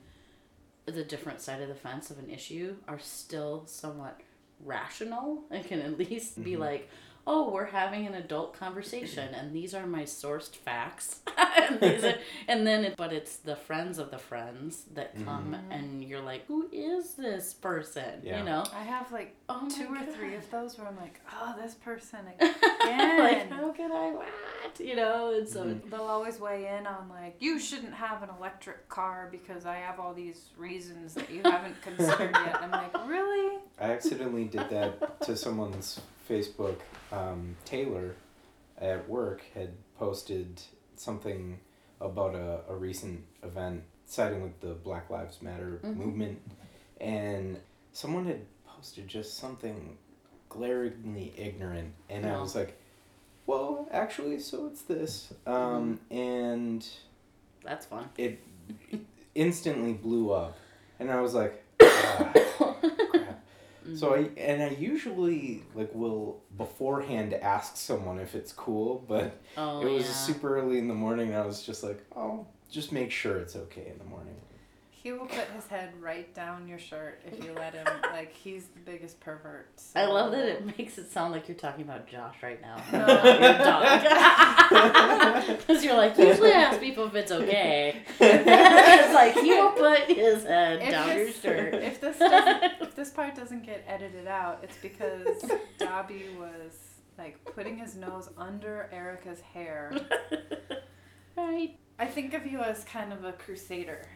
the 0.85 1.03
different 1.05 1.41
side 1.41 1.63
of 1.63 1.69
the 1.69 1.75
fence 1.75 2.11
of 2.11 2.19
an 2.19 2.29
issue 2.29 2.77
are 2.87 2.99
still 2.99 3.63
somewhat 3.67 4.21
rational 4.65 5.45
and 5.51 5.65
can 5.65 5.81
at 5.81 5.97
least 5.99 6.43
be 6.45 6.53
Mhm. 6.53 6.59
like, 6.59 6.91
oh, 7.27 7.51
we're 7.51 7.67
having 7.67 8.05
an 8.07 8.15
adult 8.15 8.53
conversation 8.59 9.33
and 9.35 9.53
these 9.55 9.75
are 9.75 9.87
my 9.87 10.03
sourced 10.03 10.57
facts. 10.57 11.21
and, 11.57 11.81
these 11.81 12.03
are, 12.03 12.15
and 12.49 12.67
then, 12.67 12.85
it, 12.85 12.97
but 12.97 13.13
it's 13.13 13.37
the 13.37 13.55
friends 13.55 13.99
of 13.99 14.11
the 14.11 14.19
friends 14.19 14.83
that 14.95 15.15
come 15.25 15.55
Mhm. 15.55 15.61
and 15.77 16.05
you're 16.05 16.21
like, 16.21 16.47
who 16.47 16.69
is 16.73 17.15
this 17.15 17.55
person? 17.55 18.21
Yeah. 18.25 18.39
You 18.41 18.45
know? 18.45 18.65
I 18.75 18.83
have 18.83 19.13
like 19.13 19.37
Oh 19.49 19.61
my 19.61 19.69
two 19.69 19.87
or 19.95 20.05
three 20.13 20.35
of 20.35 20.51
those 20.51 20.77
where 20.79 20.89
I'm 20.89 20.97
like, 20.97 21.21
oh, 21.33 21.55
this 21.63 21.75
person 21.75 22.19
like 22.41 22.41
again. 22.41 23.51
how 23.51 23.71
can 23.73 23.93
I 23.93 24.11
what 24.13 24.81
you 24.81 24.97
know 24.97 25.33
and 25.35 25.49
so 25.49 25.65
Mhm. 25.65 25.91
They'll 25.91 26.01
always 26.03 26.41
weigh 26.41 26.67
in 26.77 26.87
on 26.87 27.09
like, 27.09 27.37
you 27.39 27.59
shouldn't 27.61 27.95
have 27.95 28.23
an 28.23 28.31
electric 28.39 28.89
car 28.89 29.29
because 29.31 29.65
I 29.65 29.77
have 29.77 30.01
all 30.01 30.13
these 30.15 30.47
reasons 30.57 31.15
that 31.15 31.31
you 31.31 31.43
haven't 31.45 31.81
considered 31.83 32.33
yet. 32.35 32.63
And 32.63 32.75
I'm 32.75 32.83
like, 32.93 33.07
really? 33.09 33.59
I 33.81 33.93
accidentally 33.93 34.45
did 34.47 34.69
that 34.71 35.21
to 35.23 35.37
someone's 35.37 36.01
Facebook. 36.37 36.77
Um, 37.13 37.57
Taylor 37.67 38.15
at 38.79 39.09
work 39.09 39.43
had 39.55 39.71
posted 39.99 40.61
something 40.97 41.59
about 42.01 42.35
a, 42.35 42.61
a 42.69 42.75
recent 42.75 43.23
event 43.43 43.83
siding 44.07 44.43
with 44.43 44.59
the 44.61 44.69
Black 44.75 45.11
Lives 45.11 45.43
Matter 45.43 45.81
Mhm. 45.85 45.97
movement, 45.97 46.41
and 47.01 47.59
someone 47.93 48.25
had 48.27 48.41
posted 48.67 49.07
just 49.09 49.37
something 49.37 49.97
glaringly 50.49 51.33
ignorant, 51.37 51.93
and 52.09 52.27
I 52.27 52.41
was 52.41 52.55
like, 52.55 52.77
well, 53.47 53.89
actually, 53.91 54.39
so 54.41 54.67
it's 54.67 54.83
this. 54.83 55.33
Um, 55.47 56.01
and 56.11 56.87
that's 57.65 57.87
fun 57.87 58.09
it 58.19 58.41
instantly 59.35 59.93
blew 59.93 60.31
up, 60.33 60.57
and 60.99 61.11
I 61.11 61.21
was 61.21 61.35
like, 61.35 61.63
ah, 61.83 62.33
crap. 63.85 63.97
So 63.97 64.15
I 64.15 64.31
and 64.37 64.63
I 64.63 64.71
usually 64.71 65.63
like 65.75 65.95
will 65.95 66.43
beforehand 66.57 67.35
ask 67.35 67.77
someone 67.77 68.19
if 68.19 68.35
it's 68.35 68.53
cool, 68.53 69.05
but 69.09 69.41
oh 69.57 69.81
it 69.81 69.91
was 69.91 70.05
yeah 70.05 70.13
super 70.13 70.59
early 70.59 70.79
in 70.79 70.89
the 70.89 70.95
morning, 70.95 71.29
and 71.29 71.37
I 71.37 71.47
was 71.47 71.63
just 71.63 71.83
like, 71.83 72.03
oh, 72.17 72.47
just 72.71 72.93
make 72.93 73.11
sure 73.11 73.39
it's 73.39 73.57
okay 73.57 73.89
in 73.93 73.99
the 73.99 74.05
morning. 74.05 74.37
He 75.03 75.11
will 75.11 75.27
put 75.27 75.49
his 75.49 75.67
head 75.67 75.95
right 76.01 76.33
down 76.33 76.69
your 76.69 76.79
shirt 76.79 77.23
if 77.27 77.45
you 77.45 77.53
let 77.55 77.75
him. 77.75 77.85
like 78.13 78.33
he's 78.33 78.67
the 78.67 78.79
biggest 78.79 79.19
pervert. 79.19 79.83
I 79.97 80.07
love 80.07 80.31
that 80.31 80.47
it 80.47 80.65
makes 80.79 80.97
it 80.97 81.11
sound 81.11 81.33
like 81.33 81.49
you're 81.49 81.57
talking 81.57 81.83
about 81.83 82.07
Josh 82.07 82.37
right 82.41 82.61
now. 82.63 82.77
No. 82.93 82.99
Your 83.41 83.59
dog. 83.59 85.59
Because 85.59 85.83
you're 85.85 85.97
like, 85.97 86.17
usually 86.17 86.53
I 86.53 86.61
ask 86.63 86.79
people 86.79 87.07
if 87.07 87.17
it's 87.17 87.33
okay. 87.33 88.01
it's 88.21 89.13
like, 89.15 89.35
he 89.35 89.51
will 89.51 89.73
put 89.73 90.03
his 90.03 90.45
head 90.45 90.83
If 90.83 90.91
down 90.91 91.17
your 91.17 91.33
shirt. 91.33 91.75
if 91.75 92.01
this 92.01 92.19
if 92.21 92.95
this 92.95 93.11
part 93.11 93.35
doesn't 93.35 93.65
get 93.67 93.83
edited 93.89 94.29
out, 94.29 94.61
it's 94.63 94.77
because 94.77 95.51
Dobby 95.79 96.27
was 96.39 96.79
like 97.19 97.45
putting 97.57 97.77
his 97.77 97.97
nose 97.97 98.29
under 98.39 98.89
Erica's 98.93 99.41
hair. 99.41 99.93
right. 101.37 101.77
I 101.99 102.07
think 102.07 102.35
of 102.35 102.47
you 102.47 102.61
as 102.61 102.85
kind 102.85 103.13
of 103.13 103.25
a 103.25 103.33
crusader. 103.33 104.07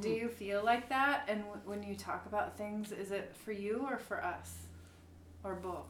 Do 0.00 0.08
Mm. 0.08 0.20
you 0.20 0.28
feel 0.28 0.64
like 0.64 0.88
that? 0.88 1.24
And 1.28 1.42
w- 1.44 1.60
when 1.64 1.82
you 1.82 1.94
talk 1.94 2.24
about 2.26 2.56
things, 2.56 2.92
is 2.92 3.10
it 3.10 3.34
for 3.36 3.52
you 3.52 3.86
or 3.88 3.98
for 3.98 4.24
us, 4.24 4.54
or 5.44 5.54
both? 5.54 5.86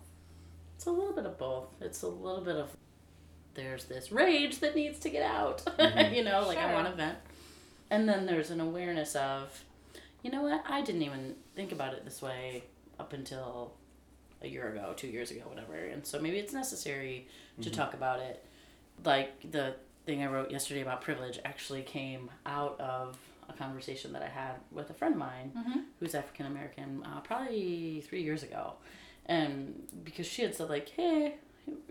It's 0.77 0.87
a 0.87 0.91
little 0.91 1.13
bit 1.13 1.25
of 1.27 1.39
both. 1.39 1.69
It's 1.81 2.03
a 2.03 2.09
little 2.09 2.41
bit 2.43 2.57
of 2.57 2.77
there's 3.55 3.85
this 3.85 4.11
rage 4.11 4.61
that 4.61 4.75
needs 4.75 4.99
to 5.01 5.11
get 5.11 5.23
out. 5.23 5.59
Mhm. 5.79 6.15
you 6.17 6.25
know, 6.25 6.47
like 6.47 6.59
I 6.59 6.73
want 6.73 6.89
to 6.89 6.95
vent. 6.95 7.19
And 7.91 8.09
then 8.09 8.25
there's 8.27 8.51
an 8.51 8.61
awareness 8.61 9.15
of, 9.15 9.63
you 10.23 10.31
know 10.31 10.43
what, 10.43 10.65
I 10.67 10.81
didn't 10.81 11.03
even 11.03 11.37
think 11.55 11.71
about 11.73 11.93
it 11.93 12.05
this 12.05 12.23
way 12.23 12.65
up 12.99 13.13
until 13.13 13.75
a 14.41 14.49
year 14.49 14.69
ago, 14.73 14.95
two 14.97 15.07
years 15.09 15.31
ago, 15.31 15.43
whatever. 15.47 15.75
And 15.75 16.05
so 16.07 16.19
maybe 16.19 16.39
it's 16.39 16.55
necessary 16.55 17.29
to 17.61 17.69
Mhm. 17.71 17.75
talk 17.75 17.93
about 17.95 18.21
it. 18.21 18.43
Like 19.05 19.51
the 19.53 19.77
thing 20.07 20.23
I 20.23 20.27
wrote 20.27 20.51
yesterday 20.51 20.81
about 20.81 21.03
privilege 21.03 21.39
actually 21.45 21.83
came 21.83 22.31
out 22.47 22.81
of 22.81 23.19
a 23.55 23.59
conversation 23.59 24.13
that 24.15 24.23
I 24.23 24.29
had 24.29 24.55
with 24.71 24.91
a 24.91 24.95
friend 24.95 25.15
of 25.15 25.19
mine 25.21 25.53
Mm-hmm. 25.57 25.81
who's 26.01 26.15
African 26.15 26.47
American, 26.47 27.03
uh, 27.05 27.21
probably 27.21 28.03
three 28.07 28.23
years 28.23 28.43
ago, 28.43 28.75
and 29.27 29.83
because 30.05 30.27
she 30.27 30.43
had 30.43 30.55
said 30.55 30.69
like, 30.69 30.89
"Hey, 30.91 31.37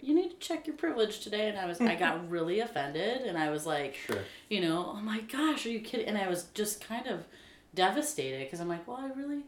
you 0.01 0.13
need 0.13 0.29
to 0.31 0.37
check 0.37 0.67
your 0.67 0.75
privilege 0.75 1.19
today," 1.21 1.47
and 1.49 1.57
I 1.57 1.65
was 1.65 1.79
I 1.81 1.95
got 1.95 2.29
really 2.37 2.59
offended, 2.59 3.21
and 3.21 3.37
I 3.37 3.49
was 3.49 3.65
like, 3.65 3.95
Sure. 3.95 4.19
you 4.49 4.61
know, 4.61 4.93
oh 4.95 5.01
my 5.01 5.21
gosh, 5.21 5.65
are 5.65 5.69
you 5.69 5.79
kidding? 5.81 6.07
And 6.07 6.17
I 6.17 6.27
was 6.27 6.45
just 6.53 6.85
kind 6.85 7.07
of 7.07 7.25
devastated 7.73 8.45
because 8.45 8.59
I'm 8.59 8.67
like, 8.67 8.87
well, 8.87 8.97
I 8.97 9.07
really. 9.17 9.43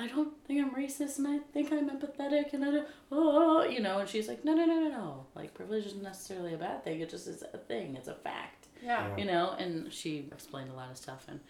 I 0.00 0.06
don't 0.06 0.32
think 0.46 0.60
I'm 0.62 0.70
racist, 0.70 1.18
and 1.18 1.26
I 1.26 1.38
think 1.52 1.72
I'm 1.72 1.90
empathetic, 1.90 2.52
and 2.52 2.64
I 2.64 2.70
don't, 2.70 2.86
oh, 3.10 3.64
you 3.64 3.80
know. 3.80 3.98
And 3.98 4.08
she's 4.08 4.28
like, 4.28 4.44
no, 4.44 4.54
no, 4.54 4.64
no, 4.64 4.78
no, 4.78 4.88
no. 4.88 5.26
Like 5.34 5.54
privilege 5.54 5.86
isn't 5.86 6.02
necessarily 6.04 6.54
a 6.54 6.56
bad 6.56 6.84
thing. 6.84 7.00
It 7.00 7.10
just 7.10 7.26
is 7.26 7.42
a 7.52 7.58
thing. 7.58 7.96
It's 7.96 8.06
a 8.06 8.14
fact 8.14 8.57
Yeah. 8.82 9.08
Yeah. 9.08 9.16
you 9.16 9.24
know 9.24 9.54
and 9.58 9.92
she 9.92 10.28
explained 10.32 10.70
a 10.70 10.74
lot 10.74 10.90
of 10.90 10.96
stuff 10.96 11.24
and 11.28 11.40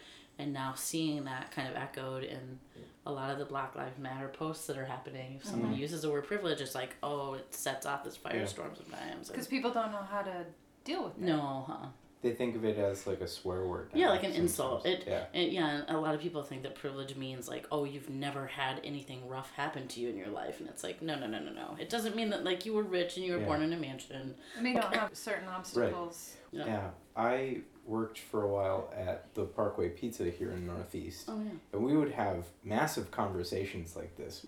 and 0.40 0.52
now 0.52 0.72
seeing 0.76 1.24
that 1.24 1.50
kind 1.50 1.68
of 1.68 1.76
echoed 1.76 2.22
in 2.24 2.58
a 3.06 3.10
lot 3.12 3.30
of 3.30 3.38
the 3.38 3.44
black 3.44 3.74
lives 3.74 3.98
matter 3.98 4.28
posts 4.28 4.66
that 4.66 4.76
are 4.78 4.84
happening 4.84 5.36
if 5.36 5.44
someone 5.44 5.74
Mhm. 5.74 5.78
uses 5.78 6.02
the 6.02 6.10
word 6.10 6.24
privilege 6.26 6.60
it's 6.60 6.74
like 6.74 6.96
oh 7.02 7.34
it 7.34 7.52
sets 7.54 7.86
off 7.86 8.04
this 8.04 8.16
firestorm 8.16 8.76
sometimes 8.76 9.28
Because 9.28 9.46
people 9.46 9.70
don't 9.72 9.90
know 9.92 10.02
how 10.10 10.22
to 10.22 10.44
deal 10.84 11.04
with 11.04 11.14
it. 11.18 11.22
no 11.22 11.64
huh? 11.66 11.86
They 12.20 12.32
think 12.32 12.56
of 12.56 12.64
it 12.64 12.76
as 12.78 13.06
like 13.06 13.20
a 13.20 13.28
swear 13.28 13.64
word. 13.64 13.90
Yeah, 13.94 14.10
like 14.10 14.24
an 14.24 14.32
insult. 14.32 14.84
It- 14.84 15.04
yeah. 15.06 15.24
and 15.32 15.52
yeah 15.52 15.82
a 15.88 15.96
lot 15.96 16.14
of 16.14 16.20
people 16.20 16.42
think 16.42 16.62
that 16.64 16.74
privilege 16.74 17.14
means 17.16 17.48
like 17.48 17.66
oh 17.70 17.84
you've 17.84 18.10
never 18.10 18.46
had 18.46 18.80
anything 18.82 19.26
rough 19.28 19.52
happen 19.52 19.86
to 19.88 20.00
you 20.00 20.08
in 20.08 20.16
your 20.16 20.28
life 20.28 20.58
and 20.60 20.68
it's 20.68 20.82
like 20.82 21.00
no 21.00 21.16
no 21.18 21.26
no 21.28 21.38
no 21.38 21.52
no 21.52 21.76
it 21.78 21.88
doesn't 21.88 22.16
mean 22.16 22.30
that 22.30 22.42
like 22.44 22.66
you 22.66 22.72
were 22.74 22.82
rich 22.82 23.16
and 23.16 23.24
you 23.24 23.32
were 23.34 23.38
Yeah. 23.38 23.46
born 23.46 23.62
in 23.62 23.72
a 23.72 23.76
mansion 23.76 24.34
I 24.58 24.62
mean, 24.62 24.74
you 24.74 24.82
don't 24.82 24.94
have 24.94 25.10
certain 25.16 25.48
obstacles. 25.48 26.34
Yeah. 26.50 26.66
Yeah, 26.66 26.90
I 27.16 27.58
worked 27.86 28.18
for 28.18 28.42
a 28.42 28.48
while 28.48 28.92
at 28.96 29.32
the 29.34 29.44
Parkway 29.44 29.88
Pizza 29.90 30.24
here 30.24 30.50
in 30.50 30.66
Northeast, 30.66 31.26
oh 31.28 31.40
yeah 31.44 31.50
and 31.72 31.84
we 31.84 31.96
would 31.96 32.10
have 32.12 32.46
massive 32.64 33.10
conversations 33.10 33.94
like 33.96 34.16
this. 34.16 34.44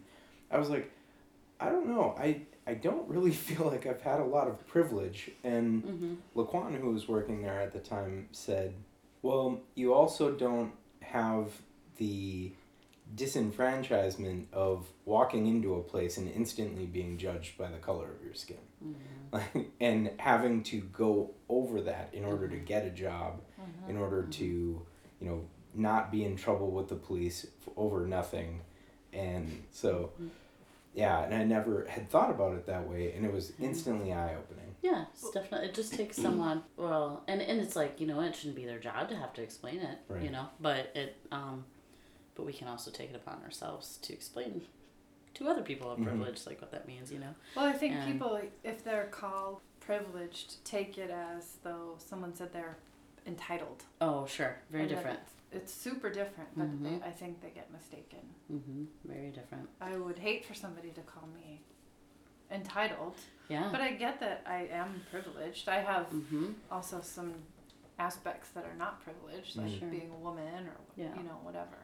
I 0.50 0.58
was 0.58 0.68
like, 0.70 0.90
I 1.60 1.68
don't 1.68 1.86
know. 1.86 2.14
I 2.18 2.40
I 2.66 2.74
don't 2.74 3.08
really 3.08 3.30
feel 3.48 3.66
like 3.66 3.86
I've 3.86 4.02
had 4.02 4.20
a 4.20 4.24
lot 4.24 4.48
of 4.48 4.66
privilege. 4.66 5.30
And 5.44 5.82
Mm-hmm. 5.84 6.14
Laquan, 6.38 6.78
who 6.80 6.90
was 6.90 7.08
working 7.08 7.42
there 7.42 7.60
at 7.60 7.72
the 7.72 7.78
time, 7.80 8.28
said, 8.32 8.74
"Well, 9.22 9.60
you 9.74 9.92
also 9.94 10.32
don't 10.32 10.72
have 11.00 11.52
the 11.96 12.52
disenfranchisement 13.16 14.44
of 14.52 14.86
walking 15.04 15.46
into 15.46 15.74
a 15.74 15.82
place 15.82 16.16
and 16.16 16.30
instantly 16.30 16.86
being 16.86 17.18
judged 17.18 17.58
by 17.58 17.68
the 17.68 17.78
color 17.78 18.06
of 18.12 18.24
your 18.24 18.34
skin, 18.34 18.56
Mm-hmm. 18.84 19.60
and 19.80 20.10
having 20.18 20.62
to 20.64 20.80
go 20.80 21.30
over 21.48 21.80
that 21.82 22.08
in 22.12 22.24
order 22.24 22.48
to 22.48 22.56
get 22.56 22.84
a 22.86 22.90
job, 22.90 23.40
in 23.88 23.96
order 23.96 24.22
to, 24.24 24.44
you 24.44 25.26
know, 25.28 25.44
not 25.74 26.10
be 26.10 26.24
in 26.24 26.36
trouble 26.36 26.70
with 26.70 26.88
the 26.88 26.94
police 26.96 27.46
over 27.76 28.06
nothing, 28.06 28.60
and 29.12 29.62
so." 29.70 30.10
Yeah, 30.94 31.22
and 31.22 31.34
I 31.34 31.44
never 31.44 31.86
had 31.88 32.10
thought 32.10 32.30
about 32.30 32.54
it 32.54 32.66
that 32.66 32.88
way, 32.88 33.12
and 33.12 33.24
it 33.24 33.32
was 33.32 33.52
instantly 33.60 34.12
eye 34.12 34.34
opening. 34.34 34.74
Yeah, 34.82 35.04
it's 35.12 35.30
definitely. 35.30 35.68
It 35.68 35.74
just 35.74 35.94
takes 35.94 36.16
someone. 36.16 36.62
Well, 36.76 37.22
and 37.28 37.40
and 37.40 37.60
it's 37.60 37.76
like 37.76 38.00
you 38.00 38.06
know, 38.06 38.20
it 38.22 38.34
shouldn't 38.34 38.56
be 38.56 38.64
their 38.66 38.78
job 38.78 39.08
to 39.10 39.16
have 39.16 39.32
to 39.34 39.42
explain 39.42 39.78
it. 39.80 39.98
right. 40.08 40.22
You 40.22 40.30
know, 40.30 40.46
but 40.60 40.90
it. 40.96 41.16
Um, 41.30 41.64
but 42.34 42.46
we 42.46 42.52
can 42.52 42.66
also 42.68 42.90
take 42.90 43.10
it 43.10 43.16
upon 43.16 43.42
ourselves 43.44 43.98
to 44.02 44.12
explain 44.12 44.62
to 45.34 45.48
other 45.48 45.62
people 45.62 45.90
of 45.90 45.98
Mhm. 45.98 46.04
privilege, 46.04 46.46
like 46.46 46.60
what 46.60 46.70
that 46.72 46.86
means. 46.88 47.12
You 47.12 47.18
know. 47.20 47.34
Well, 47.54 47.66
I 47.66 47.72
think 47.72 47.94
And- 47.94 48.12
people, 48.12 48.40
if 48.64 48.82
they're 48.82 49.06
called 49.06 49.60
privileged, 49.80 50.64
take 50.64 50.98
it 50.98 51.10
as 51.10 51.56
though 51.62 51.94
someone 51.98 52.34
said 52.34 52.52
they're 52.52 52.78
entitled. 53.26 53.84
Oh, 54.00 54.26
sure. 54.26 54.56
Very 54.70 54.84
And 54.84 54.92
different. 54.94 55.20
It's 55.52 55.72
super 55.74 56.10
different, 56.10 56.50
but 56.56 56.68
Mhm. 56.68 56.82
they, 57.00 57.06
I 57.06 57.10
think 57.10 57.40
they 57.40 57.50
get 57.50 57.70
mistaken. 57.72 58.20
Mm-hmm. 58.52 58.84
Very 59.04 59.30
different. 59.30 59.68
I 59.80 59.96
would 59.96 60.18
hate 60.18 60.44
for 60.44 60.54
somebody 60.54 60.90
to 60.90 61.00
call 61.00 61.26
me 61.34 61.62
entitled, 62.50 63.16
Yeah. 63.48 63.68
but 63.72 63.80
I 63.80 63.92
get 63.94 64.20
that 64.20 64.42
I 64.46 64.66
am 64.70 65.02
privileged. 65.10 65.68
I 65.68 65.80
have 65.80 66.06
mm-hmm. 66.10 66.52
also 66.70 67.00
some 67.00 67.34
aspects 67.98 68.50
that 68.50 68.64
are 68.64 68.74
not 68.76 69.02
privileged, 69.02 69.56
like 69.56 69.78
Sure. 69.78 69.88
being 69.88 70.10
a 70.12 70.16
woman 70.16 70.66
or 70.68 70.76
Yeah. 70.96 71.14
you 71.16 71.22
know 71.24 71.38
whatever. 71.42 71.78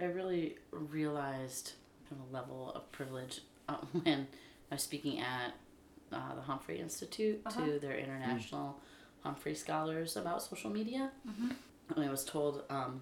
I 0.00 0.04
really 0.04 0.58
realized 0.70 1.72
the 2.08 2.16
level 2.32 2.72
of 2.72 2.90
privilege 2.92 3.40
uh, 3.68 3.76
when 3.92 4.28
I 4.70 4.74
was 4.76 4.82
speaking 4.82 5.18
at 5.20 5.54
uh, 6.12 6.34
the 6.36 6.42
Humphrey 6.42 6.78
Institute 6.80 7.42
Uh-huh. 7.46 7.64
to 7.66 7.78
their 7.80 7.98
international 7.98 8.80
Humphrey 9.24 9.54
scholars 9.54 10.16
about 10.16 10.40
social 10.42 10.70
media. 10.70 11.10
And 11.94 12.04
I 12.04 12.10
was 12.10 12.24
told, 12.24 12.62
um, 12.70 13.00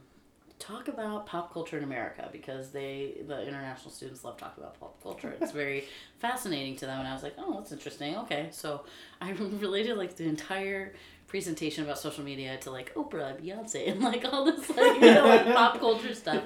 talk 0.59 0.89
about 0.89 1.27
pop 1.27 1.53
culture 1.53 1.77
in 1.77 1.85
America 1.85 2.29
because 2.33 2.71
they, 2.71 3.19
the 3.27 3.47
international 3.47 3.91
students, 3.91 4.25
love 4.25 4.37
talking 4.37 4.63
about 4.63 4.79
pop 4.79 5.03
culture. 5.03 5.35
It's 5.41 5.53
very 5.65 5.85
fascinating 6.19 6.77
to 6.77 6.87
them. 6.87 7.01
And 7.01 7.09
I 7.09 7.13
was 7.13 7.23
like, 7.23 7.35
oh, 7.39 7.55
that's 7.55 7.73
interesting. 7.73 8.17
Okay. 8.19 8.49
So 8.51 8.85
I 9.21 9.31
related 9.33 9.97
like 9.97 10.17
the 10.17 10.25
entire 10.25 10.95
presentation 11.27 11.85
about 11.85 11.99
social 11.99 12.25
media 12.25 12.57
to 12.59 12.71
like 12.71 12.95
Oprah, 12.95 13.41
Beyonce, 13.41 13.91
and 13.91 14.01
like 14.01 14.25
all 14.25 14.45
this 14.45 14.69
like, 14.71 15.01
you 15.01 15.15
know, 15.15 15.27
like 15.27 15.45
pop 15.55 15.79
culture 15.79 16.15
stuff. 16.15 16.43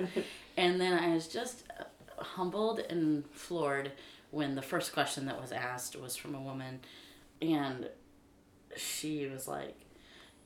And 0.57 0.81
then 0.81 0.99
I 0.99 1.15
was 1.15 1.29
just 1.29 1.65
uh, 1.79 2.23
humbled 2.23 2.81
and 2.81 3.25
floored 3.31 3.93
when 4.31 4.55
the 4.55 4.63
first 4.63 4.93
question 4.93 5.27
that 5.27 5.41
was 5.41 5.53
asked 5.53 5.97
was 5.97 6.17
from 6.17 6.35
a 6.35 6.41
woman, 6.41 6.81
and 7.43 7.89
she 8.77 9.27
was 9.27 9.49
like, 9.49 9.77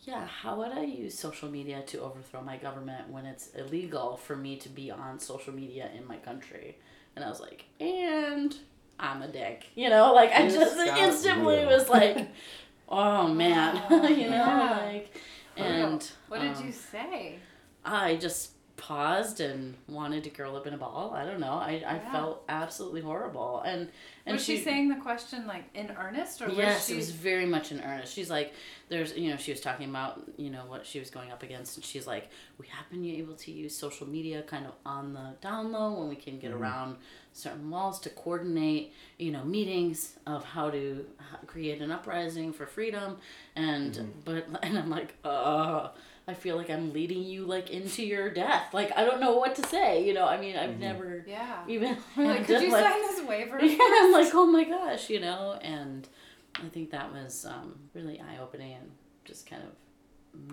"Yeah, 0.05 0.27
how 0.27 0.57
would 0.59 0.73
I 0.73 0.83
use 0.83 1.19
social 1.19 1.51
media 1.51 1.83
to 1.87 2.01
overthrow 2.01 2.43
my 2.43 2.57
government 2.57 3.09
when 3.11 3.27
it's 3.27 3.49
illegal 3.55 4.17
for 4.17 4.37
me 4.37 4.57
to 4.59 4.69
be 4.69 4.91
on 4.91 5.19
social 5.19 5.53
media 5.55 5.91
in 5.97 6.07
my 6.07 6.17
country?" 6.17 6.79
And 7.17 7.25
I 7.25 7.29
was 7.29 7.41
like, 7.41 7.65
"And 7.81 8.55
I'm 8.99 9.23
a 9.23 9.29
dick," 9.29 9.67
you 9.75 9.89
know, 9.89 10.13
like 10.13 10.31
I 10.33 10.45
This 10.45 10.55
just 10.55 10.77
instantly 10.79 11.57
real. 11.59 11.69
was 11.69 11.89
like, 11.89 12.29
"Oh 12.89 13.29
man," 13.29 13.77
you 13.91 14.29
know, 14.31 14.37
Yeah. 14.37 14.79
like, 14.85 15.17
and 15.57 16.11
What 16.29 16.41
did 16.41 16.57
um, 16.57 16.67
you 16.67 16.73
say? 16.73 17.39
I 17.85 18.17
just 18.17 18.51
paused 18.87 19.41
and 19.41 19.75
wanted 19.89 20.23
to 20.25 20.31
curl 20.31 20.57
up 20.57 20.67
in 20.67 20.75
a 20.75 20.77
ball. 20.77 21.13
I 21.15 21.25
don't 21.25 21.41
know. 21.41 21.55
I, 21.55 21.83
I 21.87 21.95
Yeah. 21.97 22.13
felt 22.13 22.45
absolutely 22.49 23.01
horrible. 23.01 23.63
And 23.65 23.89
and 24.27 24.35
was 24.35 24.45
she, 24.45 24.59
saying 24.59 24.89
the 24.89 24.97
question 24.97 25.47
like 25.47 25.65
in 25.75 25.91
earnest, 25.99 26.43
or 26.43 26.49
Yes, 26.51 26.81
was 26.81 26.87
she? 26.87 26.93
it 26.93 26.97
was 26.97 27.11
very 27.11 27.47
much 27.47 27.73
in 27.73 27.81
earnest. 27.81 28.13
She's 28.13 28.29
like, 28.31 28.53
there's, 28.91 29.17
you 29.17 29.31
know, 29.31 29.37
she 29.39 29.53
was 29.53 29.61
talking 29.63 29.89
about, 29.89 30.23
you 30.37 30.51
know, 30.51 30.65
what 30.67 30.85
she 30.87 30.99
was 30.99 31.09
going 31.11 31.31
up 31.33 31.43
against, 31.43 31.77
and 31.77 31.85
she's 31.85 32.07
like, 32.07 32.29
we 32.59 32.67
have 32.69 32.89
been 32.91 33.05
able 33.07 33.35
to 33.35 33.51
use 33.51 33.75
social 33.75 34.07
media 34.07 34.43
kind 34.43 34.67
of 34.67 34.73
on 34.85 35.15
the 35.15 35.27
down 35.41 35.73
low 35.73 35.93
when 35.99 36.09
we 36.09 36.17
can 36.17 36.39
get 36.39 36.53
around 36.53 36.97
certain 37.33 37.71
walls 37.71 37.99
to 38.01 38.11
coordinate, 38.11 38.93
you 39.19 39.33
know, 39.33 39.45
meetings 39.45 40.17
of 40.27 40.45
how 40.45 40.69
to 40.71 41.07
create 41.47 41.81
an 41.81 41.91
uprising 41.91 42.53
for 42.53 42.67
freedom, 42.67 43.17
and 43.57 44.13
but 44.27 44.47
and 44.63 44.79
I'm 44.79 44.91
like, 44.91 45.15
uh. 45.25 45.89
I 46.27 46.33
feel 46.35 46.57
like 46.57 46.71
I'm 46.71 46.93
leading 46.93 47.23
you 47.23 47.45
like 47.45 47.71
into 47.71 48.03
your 48.05 48.31
death. 48.31 48.73
Like 48.73 48.93
I 48.97 49.05
don't 49.05 49.21
know 49.21 49.37
what 49.37 49.55
to 49.57 49.67
say. 49.69 50.07
You 50.07 50.15
know, 50.15 50.27
I 50.27 50.41
mean, 50.41 50.57
I've 50.57 50.79
never 50.79 51.25
yeah. 51.27 51.59
even 51.69 51.97
Like, 52.17 52.39
had 52.39 52.47
could 52.47 52.59
to, 52.61 52.65
you 52.65 52.73
like- 52.73 52.85
sign 52.85 53.01
this 53.03 53.23
waiver? 53.27 53.59
yeah, 53.63 53.79
I'm 53.81 54.13
like, 54.13 54.35
oh 54.35 54.47
my 54.47 54.65
gosh, 54.65 55.11
you 55.11 55.21
know, 55.21 55.59
and 55.63 56.09
I 56.57 56.69
think 56.69 56.91
that 56.93 57.13
was 57.13 57.45
um, 57.45 57.75
really 57.95 58.21
eye 58.21 58.39
opening 58.41 58.73
and 58.75 58.91
just 59.25 59.49
kind 59.49 59.63
of 59.63 59.71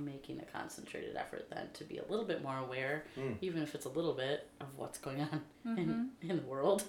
making 0.03 0.39
a 0.39 0.45
concentrated 0.45 1.15
effort 1.15 1.47
then 1.49 1.67
to 1.73 1.84
be 1.84 1.97
a 1.97 2.03
little 2.07 2.25
bit 2.25 2.43
more 2.43 2.57
aware, 2.57 3.03
Mm. 3.17 3.38
even 3.41 3.63
if 3.63 3.73
it's 3.73 3.86
a 3.86 3.89
little 3.89 4.13
bit 4.13 4.47
of 4.60 4.67
what's 4.75 4.99
going 4.99 5.21
on 5.21 5.41
Mm-hmm. 5.65 5.77
in, 5.77 6.10
in 6.21 6.36
the 6.38 6.43
world 6.43 6.84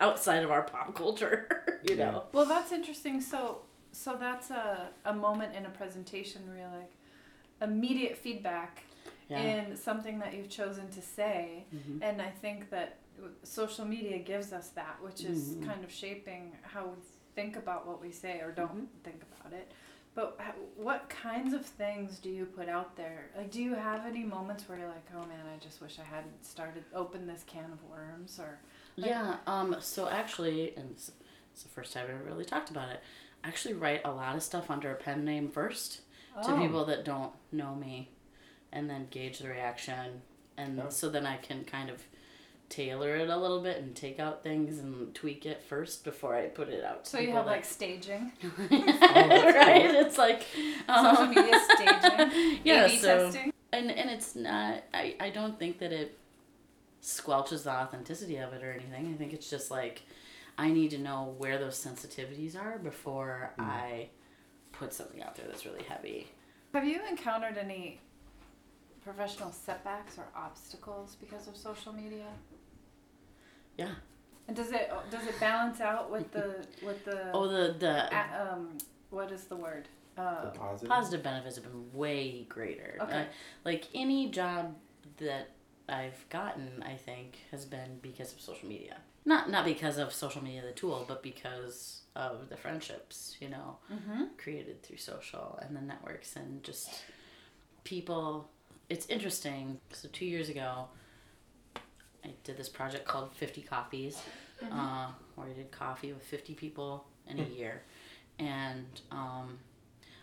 outside 0.00 0.42
of 0.44 0.50
our 0.50 0.62
pop 0.62 0.94
culture, 0.94 1.80
you 1.82 1.96
Yeah. 1.96 2.10
know. 2.12 2.24
Well, 2.32 2.44
that's 2.46 2.72
interesting. 2.72 3.20
So, 3.20 3.62
so 3.92 4.16
that's 4.18 4.50
a, 4.50 4.88
a 5.04 5.12
moment 5.14 5.54
in 5.56 5.66
a 5.66 5.70
presentation 5.70 6.46
where 6.46 6.56
you're 6.58 6.68
like 6.68 6.90
immediate 7.60 8.16
feedback 8.16 8.84
Yeah. 9.28 9.40
in 9.40 9.76
something 9.76 10.18
that 10.20 10.34
you've 10.34 10.48
chosen 10.48 10.88
to 10.90 11.02
say, 11.02 11.66
Mhm. 11.74 12.02
and 12.02 12.22
I 12.22 12.30
think 12.30 12.70
that 12.70 12.98
social 13.42 13.84
media 13.84 14.18
gives 14.18 14.52
us 14.52 14.70
that, 14.70 15.00
which 15.02 15.22
is 15.22 15.54
Mhm. 15.56 15.66
kind 15.66 15.84
of 15.84 15.90
shaping 15.92 16.56
how 16.62 16.86
we 16.86 16.96
think 17.34 17.56
about 17.56 17.86
what 17.86 18.00
we 18.00 18.10
say 18.10 18.40
or 18.40 18.52
don't 18.52 18.74
Mhm. 18.84 19.02
think 19.04 19.22
about 19.22 19.52
it. 19.52 19.70
But 20.14 20.40
what 20.76 21.08
kinds 21.08 21.52
of 21.52 21.64
things 21.64 22.18
do 22.18 22.28
you 22.30 22.44
put 22.46 22.68
out 22.68 22.96
there? 22.96 23.30
Like, 23.36 23.50
do 23.52 23.62
you 23.62 23.74
have 23.74 24.04
any 24.06 24.24
moments 24.24 24.68
where 24.68 24.76
you're 24.78 24.88
like, 24.88 25.06
"Oh 25.14 25.24
man, 25.26 25.46
I 25.46 25.58
just 25.58 25.80
wish 25.80 25.98
I 26.00 26.02
hadn't 26.04 26.44
started 26.44 26.84
open 26.92 27.26
this 27.26 27.44
can 27.44 27.70
of 27.70 27.84
worms," 27.84 28.38
or 28.40 28.58
Like- 28.96 29.10
Yeah. 29.10 29.36
Um. 29.46 29.76
So 29.80 30.08
actually, 30.08 30.74
and 30.76 30.90
it's, 30.90 31.12
it's 31.52 31.62
the 31.62 31.68
first 31.68 31.92
time 31.92 32.06
I 32.08 32.14
ever 32.14 32.24
really 32.24 32.44
talked 32.44 32.68
about 32.70 32.88
it. 32.88 33.00
I 33.44 33.48
actually 33.48 33.74
write 33.74 34.00
a 34.04 34.10
lot 34.10 34.34
of 34.34 34.42
stuff 34.42 34.70
under 34.72 34.90
a 34.90 34.96
pen 34.96 35.24
name 35.24 35.48
first 35.50 36.00
to 36.44 36.52
Oh. 36.54 36.58
people 36.60 36.84
that 36.86 37.04
don't 37.04 37.32
know 37.52 37.74
me, 37.74 38.10
and 38.72 38.88
then 38.88 39.08
gauge 39.10 39.38
the 39.38 39.48
reaction, 39.48 40.22
and 40.56 40.80
Oh. 40.80 40.88
so 40.90 41.08
then 41.08 41.26
I 41.26 41.36
can 41.38 41.64
kind 41.64 41.90
of 41.90 42.02
tailor 42.68 43.16
it 43.16 43.30
a 43.30 43.36
little 43.36 43.62
bit 43.62 43.78
and 43.78 43.96
take 43.96 44.20
out 44.20 44.42
things 44.42 44.78
and 44.78 45.14
tweak 45.14 45.46
it 45.46 45.62
first 45.62 46.04
before 46.04 46.34
I 46.36 46.48
put 46.48 46.68
it 46.68 46.84
out. 46.84 47.04
to 47.04 47.10
So 47.10 47.18
you 47.18 47.32
have 47.32 47.46
that- 47.46 47.50
like 47.50 47.64
staging, 47.64 48.32
that's 48.42 48.70
right? 49.56 49.90
cool. 49.90 50.00
It's 50.00 50.18
like 50.18 50.44
um, 50.88 51.16
social 51.16 51.26
media 51.28 51.60
staging, 51.74 52.60
Yeah. 52.64 52.84
A/B 52.84 52.98
so 52.98 53.24
testing. 53.30 53.52
and 53.72 53.90
and 53.90 54.10
it's 54.10 54.36
not. 54.36 54.82
I 54.92 55.16
I 55.18 55.30
don't 55.30 55.58
think 55.58 55.78
that 55.78 55.92
it 55.92 56.18
squelches 57.02 57.62
the 57.64 57.70
authenticity 57.70 58.36
of 58.36 58.52
it 58.52 58.62
or 58.62 58.72
anything. 58.72 59.12
I 59.14 59.16
think 59.16 59.32
it's 59.32 59.48
just 59.48 59.70
like 59.70 60.02
I 60.58 60.70
need 60.70 60.90
to 60.90 60.98
know 60.98 61.34
where 61.38 61.56
those 61.58 61.82
sensitivities 61.82 62.54
are 62.60 62.78
before 62.78 63.54
Mm. 63.58 63.64
I 63.64 64.08
put 64.78 64.92
something 64.92 65.22
out 65.22 65.34
there 65.36 65.46
that's 65.46 65.66
really 65.66 65.82
heavy. 65.82 66.28
Have 66.74 66.84
you 66.84 67.00
encountered 67.08 67.56
any 67.58 68.00
professional 69.02 69.52
setbacks 69.52 70.18
or 70.18 70.24
obstacles 70.36 71.16
because 71.20 71.48
of 71.48 71.56
social 71.56 71.92
media? 71.92 72.26
Yeah. 73.76 73.90
And 74.46 74.56
does 74.56 74.72
it 74.72 74.90
does 75.10 75.26
it 75.26 75.38
balance 75.40 75.80
out 75.80 76.10
with 76.10 76.30
the 76.32 76.66
with 76.86 77.04
the 77.04 77.30
Oh, 77.32 77.48
the 77.48 77.74
the 77.78 78.14
a- 78.14 78.52
um 78.52 78.78
what 79.10 79.30
is 79.32 79.44
the 79.44 79.56
word? 79.56 79.88
Uh, 80.16 80.46
The 80.46 80.58
positive. 80.58 80.88
positive 80.88 81.22
benefits 81.22 81.56
have 81.56 81.64
been 81.64 81.92
way 81.92 82.44
greater. 82.48 82.98
Okay. 83.00 83.20
Uh, 83.22 83.24
like 83.64 83.84
any 83.94 84.30
job 84.30 84.74
that 85.18 85.50
I've 85.88 86.28
gotten, 86.28 86.82
I 86.82 86.94
think, 86.96 87.38
has 87.52 87.64
been 87.64 87.98
because 88.02 88.32
of 88.32 88.40
social 88.40 88.68
media. 88.68 88.96
Not 89.24 89.48
not 89.50 89.64
because 89.64 89.96
of 89.98 90.12
social 90.12 90.42
media, 90.42 90.62
the 90.62 90.72
tool, 90.72 91.04
but 91.06 91.22
because 91.22 91.97
of 92.16 92.48
the 92.48 92.56
friendships, 92.56 93.36
you 93.40 93.48
know, 93.48 93.78
mm-hmm. 93.92 94.24
created 94.36 94.82
through 94.82 94.96
social 94.98 95.58
and 95.62 95.76
the 95.76 95.80
networks 95.80 96.36
and 96.36 96.62
just 96.64 97.02
people. 97.84 98.48
It's 98.88 99.06
interesting. 99.06 99.78
So 99.92 100.08
two 100.12 100.24
years 100.26 100.48
ago, 100.48 100.86
I 102.24 102.30
did 102.44 102.56
this 102.56 102.68
project 102.68 103.04
called 103.06 103.32
Fifty 103.34 103.62
Coffees, 103.62 104.20
uh, 104.72 105.08
where 105.34 105.46
I 105.48 105.52
did 105.52 105.70
coffee 105.70 106.12
with 106.12 106.22
fifty 106.22 106.54
people 106.54 107.06
in 107.28 107.38
a 107.38 107.44
year, 107.44 107.82
and 108.38 108.86
um, 109.12 109.58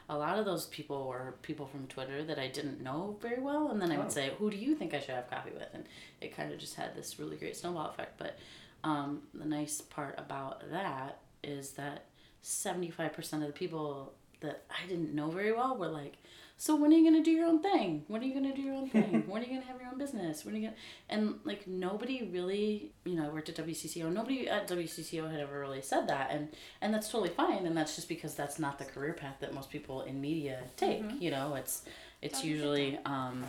a 0.10 0.18
lot 0.18 0.38
of 0.38 0.46
those 0.46 0.66
people 0.68 1.08
were 1.08 1.36
people 1.44 1.66
from 1.68 1.88
Twitter 1.88 2.24
that 2.24 2.38
I 2.40 2.48
didn't 2.48 2.82
know 2.82 3.18
very 3.22 3.40
well, 3.42 3.70
and 3.70 3.82
then 3.82 3.92
I 3.92 3.96
Oh. 3.96 4.00
would 4.02 4.12
say, 4.12 4.34
"Who 4.40 4.50
do 4.52 4.58
you 4.58 4.76
think 4.76 4.94
I 4.94 5.00
should 5.00 5.16
have 5.16 5.30
coffee 5.30 5.52
with?" 5.52 5.70
And 5.74 5.86
it 6.22 6.36
kind 6.36 6.52
of 6.52 6.60
just 6.60 6.76
had 6.76 6.96
this 6.96 7.20
really 7.20 7.38
great 7.38 7.56
snowball 7.56 7.90
effect. 7.90 8.18
But 8.18 8.38
um, 8.84 9.24
the 9.34 9.46
nice 9.46 9.82
part 9.82 10.16
about 10.20 10.70
that 10.72 11.20
is 11.46 11.72
that 11.72 12.06
75% 12.44 13.34
of 13.34 13.42
the 13.42 13.48
people 13.48 14.14
that 14.42 14.64
I 14.70 14.88
didn't 14.88 15.14
know 15.14 15.30
very 15.30 15.52
well 15.52 15.78
were 15.78 15.88
like, 15.88 16.18
so 16.58 16.76
when 16.76 16.94
are 16.94 16.96
you 16.96 17.04
gonna 17.04 17.24
do 17.24 17.32
your 17.32 17.48
own 17.48 17.62
thing? 17.62 18.06
When 18.08 18.22
are 18.22 18.26
you 18.26 18.34
gonna 18.34 18.56
do 18.56 18.62
your 18.62 18.76
own 18.76 18.90
thing? 18.90 19.24
when 19.28 19.42
are 19.42 19.46
you 19.46 19.56
gonna 19.56 19.66
have 19.66 19.80
your 19.82 19.90
own 19.90 19.98
business? 19.98 20.46
When 20.46 20.56
are 20.56 20.58
you 20.58 20.68
gonna 20.68 20.78
and 21.10 21.36
like 21.44 21.68
nobody 21.68 22.30
really, 22.32 22.92
you 23.04 23.16
know, 23.16 23.26
I 23.26 23.30
worked 23.30 23.50
at 23.50 23.56
WCCO. 23.58 24.12
Nobody 24.12 24.48
at 24.48 24.68
WCCO 24.70 25.30
had 25.30 25.42
ever 25.42 25.60
really 25.60 25.82
said 25.82 26.08
that, 26.08 26.32
and 26.32 26.48
and 26.82 26.94
that's 26.94 27.10
totally 27.10 27.30
fine. 27.30 27.66
And 27.66 27.76
that's 27.76 27.96
just 27.96 28.08
because 28.08 28.36
that's 28.36 28.58
not 28.58 28.80
the 28.80 28.86
career 28.86 29.14
path 29.14 29.36
that 29.42 29.54
most 29.54 29.70
people 29.70 30.04
in 30.04 30.22
media 30.22 30.62
take. 30.78 31.04
You 31.20 31.32
know, 31.32 31.56
it's 31.56 31.84
it's 32.22 32.44
usually 32.44 33.00
um, 33.06 33.44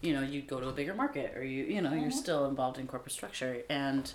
you 0.00 0.14
know, 0.14 0.22
you 0.22 0.40
go 0.40 0.60
to 0.60 0.68
a 0.68 0.72
bigger 0.72 0.94
market, 0.94 1.36
or 1.36 1.44
you 1.44 1.64
you 1.64 1.82
know, 1.82 1.92
you're 1.92 2.10
still 2.10 2.46
involved 2.46 2.78
in 2.78 2.86
corporate 2.86 3.12
structure, 3.12 3.62
and 3.68 4.12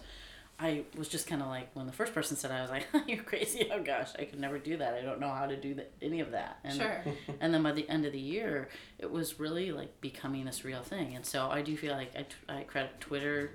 I 0.62 0.84
was 0.98 1.08
just 1.08 1.26
kind 1.28 1.42
of 1.42 1.48
like 1.48 1.70
when 1.74 1.86
the 1.86 1.94
first 1.94 2.14
person 2.14 2.36
said, 2.36 2.52
I 2.52 2.62
was 2.62 2.70
like, 2.70 2.86
"You're 3.08 3.24
crazy! 3.24 3.70
Oh 3.74 3.82
gosh, 3.82 4.10
I 4.20 4.26
could 4.26 4.40
never 4.40 4.60
do 4.60 4.76
that. 4.78 4.94
I 4.94 5.02
don't 5.02 5.20
know 5.20 5.30
how 5.30 5.46
to 5.46 5.56
do 5.56 5.74
that, 5.76 5.92
any 6.02 6.20
of 6.20 6.32
that." 6.32 6.60
And 6.64 6.76
Sure. 6.78 7.04
and 7.40 7.54
then 7.54 7.64
by 7.64 7.72
the 7.72 7.88
end 7.90 8.06
of 8.06 8.12
the 8.12 8.20
year, 8.20 8.68
it 8.98 9.10
was 9.10 9.40
really 9.40 9.72
like 9.72 10.02
becoming 10.02 10.46
this 10.46 10.66
real 10.66 10.82
thing. 10.84 11.16
And 11.16 11.26
so 11.26 11.50
I 11.50 11.62
do 11.62 11.78
feel 11.78 11.94
like 11.96 12.12
I, 12.16 12.24
t- 12.24 12.36
I 12.50 12.64
credit 12.64 13.00
Twitter 13.00 13.52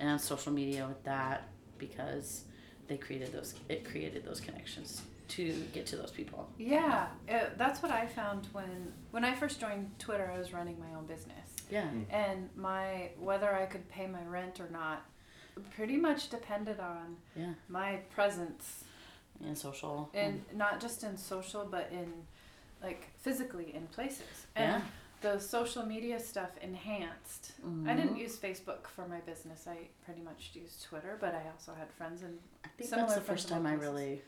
and 0.00 0.20
social 0.20 0.52
media 0.52 0.86
with 0.88 1.02
that 1.04 1.48
because 1.78 2.44
they 2.88 2.96
created 2.96 3.32
those. 3.32 3.54
It 3.68 3.84
created 3.84 4.24
those 4.24 4.40
connections 4.40 5.02
to 5.28 5.52
get 5.74 5.86
to 5.86 5.96
those 5.96 6.10
people. 6.10 6.48
Yeah, 6.58 7.06
uh, 7.30 7.40
that's 7.56 7.82
what 7.82 7.92
I 7.92 8.06
found 8.06 8.48
when 8.52 8.92
when 9.12 9.24
I 9.24 9.34
first 9.34 9.60
joined 9.60 9.90
Twitter. 10.00 10.30
I 10.34 10.38
was 10.38 10.52
running 10.52 10.78
my 10.80 10.96
own 10.98 11.06
business, 11.06 11.48
Yeah. 11.70 11.86
and 12.10 12.48
my 12.56 13.10
whether 13.20 13.54
I 13.54 13.66
could 13.66 13.88
pay 13.88 14.06
my 14.08 14.24
rent 14.24 14.58
or 14.58 14.68
not 14.70 15.04
pretty 15.74 15.96
much 15.96 16.30
depended 16.30 16.80
on 16.80 17.16
Yeah. 17.36 17.54
my 17.68 17.96
presence 18.14 18.84
in 19.44 19.54
social. 19.54 20.10
and 20.14 20.44
mm. 20.48 20.56
not 20.56 20.80
just 20.80 21.04
in 21.04 21.16
social 21.16 21.64
but 21.64 21.90
in 21.92 22.12
like 22.82 23.08
physically 23.18 23.74
in 23.74 23.86
places 23.88 24.46
and 24.56 24.82
Yeah. 24.82 24.88
the 25.20 25.38
social 25.40 25.84
media 25.84 26.18
stuff 26.18 26.50
enhanced 26.60 27.52
i 27.86 27.94
didn't 27.94 28.10
mm-hmm. 28.10 28.20
use 28.20 28.36
facebook 28.36 28.86
for 28.86 29.06
my 29.08 29.20
business 29.20 29.66
i 29.66 29.78
pretty 30.04 30.22
much 30.22 30.50
used 30.54 30.82
twitter 30.82 31.16
but 31.20 31.34
i 31.34 31.42
also 31.52 31.72
had 31.74 31.90
friends 31.92 32.22
and 32.22 32.38
I 32.64 32.68
think 32.76 32.90
that's 32.90 33.14
the 33.14 33.20
first 33.20 33.48
time 33.48 33.66
I 33.66 33.74
really. 33.74 34.22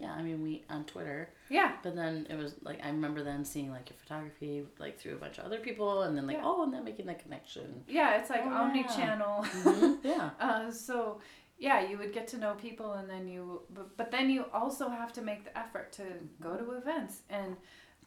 Yeah, 0.00 0.12
I 0.18 0.22
mean, 0.22 0.42
we 0.42 0.64
on 0.70 0.84
Twitter, 0.84 1.28
yeah 1.50 1.72
but 1.82 1.94
then 1.94 2.26
it 2.30 2.36
was 2.42 2.54
like 2.62 2.78
I 2.82 2.88
remember 2.88 3.22
then 3.22 3.44
seeing 3.44 3.70
like 3.70 3.90
your 3.90 3.98
photography 3.98 4.64
like 4.78 4.98
through 4.98 5.14
a 5.14 5.18
bunch 5.24 5.36
of 5.38 5.44
other 5.44 5.58
people, 5.58 6.02
and 6.02 6.16
then 6.16 6.26
like 6.26 6.36
Yeah. 6.38 6.42
oh, 6.46 6.62
and 6.64 6.72
then 6.74 6.84
making 6.84 7.06
the 7.06 7.14
connection. 7.14 7.84
yeah 7.88 8.16
it's 8.18 8.30
like 8.30 8.42
Oh, 8.46 8.50
omni-channel 8.62 9.44
Mhm, 9.44 9.98
Yeah. 10.14 10.30
uh, 10.40 10.70
so 10.70 11.20
yeah 11.58 11.78
you 11.88 11.98
would 11.98 12.12
get 12.14 12.26
to 12.28 12.38
know 12.38 12.54
people 12.54 12.92
and 12.94 13.08
then 13.10 13.28
you 13.28 13.60
but, 13.74 13.94
but 13.98 14.10
then 14.10 14.30
you 14.30 14.46
also 14.54 14.88
have 14.88 15.12
to 15.12 15.22
make 15.22 15.44
the 15.44 15.54
effort 15.58 15.92
to 15.98 16.04
go 16.40 16.56
to 16.56 16.66
events 16.82 17.14
and 17.28 17.56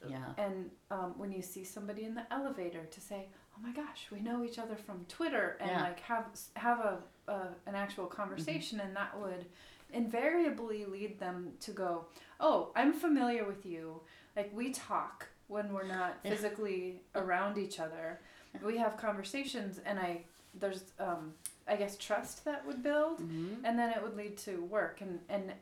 Yeah. 0.10 0.29
and 0.43 0.71
um, 0.95 1.10
when 1.17 1.32
you 1.32 1.41
see 1.53 1.63
somebody 1.63 2.03
in 2.10 2.13
the 2.15 2.25
elevator 2.34 2.84
to 2.95 2.99
say 3.10 3.27
oh 3.56 3.60
my 3.62 3.71
gosh 3.71 4.01
we 4.12 4.19
know 4.27 4.43
each 4.43 4.58
other 4.63 4.75
from 4.75 5.06
twitter 5.08 5.58
and 5.62 5.69
Yeah. 5.71 5.84
like 5.84 5.99
have 6.12 6.25
have 6.56 6.79
a, 6.79 6.95
a 7.32 7.38
an 7.69 7.75
actual 7.75 8.08
conversation 8.08 8.79
and 8.79 8.95
that 8.95 9.12
would 9.21 9.45
invariably 9.93 10.86
lead 10.86 11.19
them 11.19 11.51
to 11.60 11.71
go 11.71 12.06
oh 12.39 12.71
i'm 12.75 12.93
familiar 12.93 13.45
with 13.45 13.65
you. 13.65 14.01
Like 14.36 14.51
we 14.53 14.71
talk 14.71 15.27
when 15.47 15.71
we're 15.73 15.88
not 15.88 16.17
physically 16.23 17.01
around 17.13 17.58
each 17.60 17.79
other. 17.79 18.19
We 18.63 18.77
have 18.77 18.97
conversations 18.97 19.79
and 19.86 19.99
i 19.99 20.21
there's 20.60 20.84
um, 20.99 21.34
i 21.67 21.75
guess 21.75 21.97
trust 21.97 22.45
that 22.45 22.65
would 22.67 22.82
build 22.84 23.19
hmm 23.19 23.53
and 23.63 23.77
then 23.77 23.89
it 23.91 24.01
would 24.03 24.15
lead 24.15 24.38
to 24.38 24.63
work 24.65 25.01
and 25.01 25.19
and 25.29 25.53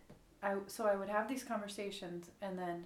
I 0.43 0.55
so 0.67 0.85
I 0.87 0.95
would 0.95 1.09
have 1.09 1.27
these 1.27 1.43
conversations 1.43 2.29
and 2.41 2.57
then 2.57 2.85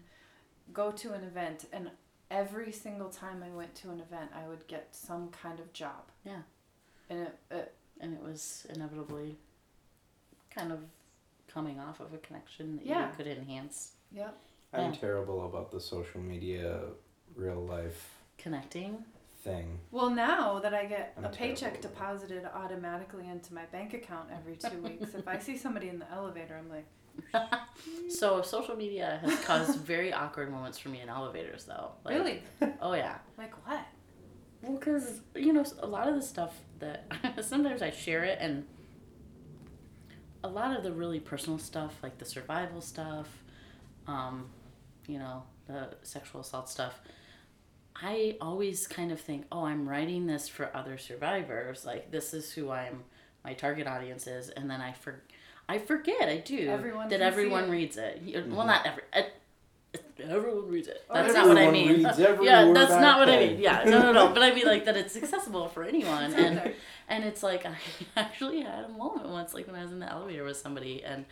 go 0.74 0.92
to 0.92 1.14
an 1.14 1.24
event 1.24 1.66
and 1.72 1.90
every 2.32 2.72
single 2.72 3.10
time 3.10 3.44
I 3.44 3.56
went 3.56 3.76
to 3.76 3.92
an 3.92 4.00
event 4.00 4.32
I 4.36 4.48
would 4.48 4.68
get 4.68 4.88
some 4.92 5.30
kind 5.30 5.60
of 5.60 5.72
job. 5.74 6.12
Yeah. 6.26 6.42
And 7.10 7.20
it, 7.20 7.38
it 7.52 7.74
and 8.02 8.14
it 8.14 8.22
was 8.22 8.66
inevitably 8.74 9.38
kind 10.50 10.72
of 10.72 10.80
coming 11.56 11.80
off 11.80 12.00
of 12.02 12.14
a 12.14 12.18
connection 12.18 12.76
that 12.78 12.86
Yeah. 12.86 13.08
you 13.10 13.16
could 13.16 13.28
enhance 13.28 13.94
yeah. 14.12 14.30
I'm 14.74 14.92
Yeah. 14.94 15.00
terrible 15.00 15.46
about 15.48 15.72
the 15.72 15.80
social 15.80 16.22
media 16.22 16.82
real 17.36 17.66
life 17.66 18.20
connecting. 18.38 19.04
thing. 19.38 19.80
Well, 19.92 20.10
now 20.10 20.58
that 20.60 20.74
I 20.74 20.86
get 20.86 21.14
I'm 21.18 21.26
a 21.26 21.30
paycheck 21.30 21.80
deposited 21.80 22.46
automatically 22.62 23.28
into 23.28 23.54
my 23.54 23.66
bank 23.66 23.94
account 23.94 24.30
every 24.34 24.56
two 24.58 24.82
weeks, 24.90 25.14
if 25.14 25.28
I 25.28 25.38
see 25.38 25.56
somebody 25.56 25.88
in 25.90 26.00
the 26.00 26.12
elevator, 26.12 26.56
I'm 26.58 26.68
like, 26.70 26.88
So 28.10 28.42
social 28.42 28.76
media 28.76 29.20
has 29.24 29.40
caused 29.46 29.80
very 29.80 30.12
awkward 30.12 30.52
moments 30.52 30.78
for 30.80 30.90
me 30.90 31.00
in 31.02 31.10
elevators, 31.10 31.64
though. 31.66 31.92
Like, 32.04 32.16
really? 32.18 32.44
Oh 32.82 32.94
yeah. 32.94 33.18
Like 33.38 33.54
what? 33.68 33.86
Well, 34.64 34.78
because 34.80 35.22
you 35.36 35.54
know 35.54 35.64
a 35.80 35.88
lot 35.88 36.08
of 36.10 36.16
the 36.16 36.22
stuff 36.24 36.54
that 36.80 37.06
sometimes 37.42 37.82
I 37.84 37.92
share 37.92 38.24
it, 38.24 38.40
and 38.42 38.66
a 40.46 40.48
lot 40.48 40.78
of 40.78 40.84
the 40.84 40.92
really 40.92 41.20
personal 41.20 41.58
stuff, 41.58 41.96
like 42.04 42.20
the 42.20 42.26
survival 42.26 42.80
stuff, 42.80 43.28
um, 44.08 44.46
you 45.08 45.18
know, 45.18 45.44
the 45.68 45.90
sexual 46.04 46.42
assault 46.42 46.70
stuff. 46.70 47.02
I 47.96 48.38
always 48.40 48.88
kind 48.88 49.12
of 49.12 49.20
think, 49.20 49.46
oh, 49.52 49.66
I'm 49.66 49.90
writing 49.90 50.28
this 50.28 50.48
for 50.48 50.70
other 50.76 50.98
survivors. 50.98 51.84
Like 51.84 52.12
this 52.12 52.34
is 52.34 52.52
who 52.52 52.70
I'm, 52.70 53.04
my 53.44 53.54
target 53.54 53.88
audience 53.88 54.28
is, 54.28 54.50
and 54.50 54.70
then 54.70 54.82
I 54.82 54.94
for, 54.94 55.24
I 55.68 55.80
forget. 55.80 56.30
I 56.30 56.38
do 56.38 56.68
Everyone 56.70 57.10
that 57.10 57.22
everyone 57.22 57.66
it. 57.66 57.72
reads 57.72 57.98
it. 57.98 58.24
Mm-hmm. 58.24 58.56
Well, 58.56 58.68
not 58.68 58.86
every. 58.86 59.04
Uh, 59.14 59.24
everyone 60.20 60.68
reads 60.70 60.88
it. 60.88 61.04
Or 61.10 61.16
That's 61.16 61.34
not 61.34 61.48
what 61.48 61.58
I 61.58 61.72
mean. 61.72 61.90
reads 62.04 62.20
every 62.20 62.46
yeah, 62.46 62.66
word 62.66 62.76
that's 62.76 62.92
I 62.94 63.02
not 63.02 63.20
what 63.20 63.30
I 63.30 63.40
mean. 63.40 63.60
Yeah, 63.60 63.84
no, 63.86 64.00
no, 64.02 64.12
no. 64.12 64.34
But 64.34 64.44
I 64.44 64.54
mean 64.54 64.66
like 64.66 64.86
that 64.86 64.98
it's 64.98 65.16
accessible 65.22 65.68
for 65.70 65.84
anyone, 65.84 66.34
and 66.34 66.74
and 67.08 67.24
it's 67.24 67.44
like 67.44 67.66
I 67.66 67.76
actually 68.18 68.62
had 68.62 68.86
a 68.86 68.90
moment 68.90 69.30
once, 69.30 69.54
like 69.54 69.68
when 69.68 69.76
I 69.76 69.82
was 69.84 69.92
in 69.92 70.00
the 70.00 70.10
elevator 70.12 70.44
with 70.44 70.58
somebody, 70.58 71.04
and 71.04 71.26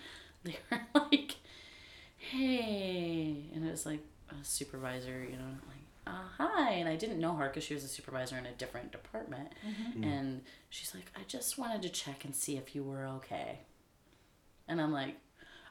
they 0.44 0.58
were 0.72 0.80
like, 0.96 1.36
"Hey," 2.18 3.46
and 3.54 3.66
it 3.68 3.72
was 3.72 3.86
like 3.86 4.02
a 4.30 4.44
supervisor, 4.44 5.24
you 5.24 5.38
know, 5.38 5.52
like, 5.68 5.86
uh, 6.08 6.28
"Hi," 6.38 6.72
and 6.74 6.88
I 6.90 6.96
didn't 6.96 7.20
know 7.20 7.36
her 7.36 7.48
because 7.48 7.64
she 7.64 7.74
was 7.74 7.84
a 7.84 7.88
supervisor 7.88 8.38
in 8.38 8.46
a 8.46 8.52
different 8.54 8.92
department, 8.92 9.50
Mm-hmm. 9.66 10.04
and 10.04 10.42
she's 10.70 10.94
like, 10.96 11.06
"I 11.16 11.22
just 11.28 11.58
wanted 11.58 11.82
to 11.84 11.90
check 11.90 12.26
and 12.26 12.36
see 12.36 12.58
if 12.58 12.76
you 12.76 12.84
were 12.84 13.06
okay," 13.18 13.60
and 14.68 14.82
I'm 14.82 14.92
like, 14.92 15.16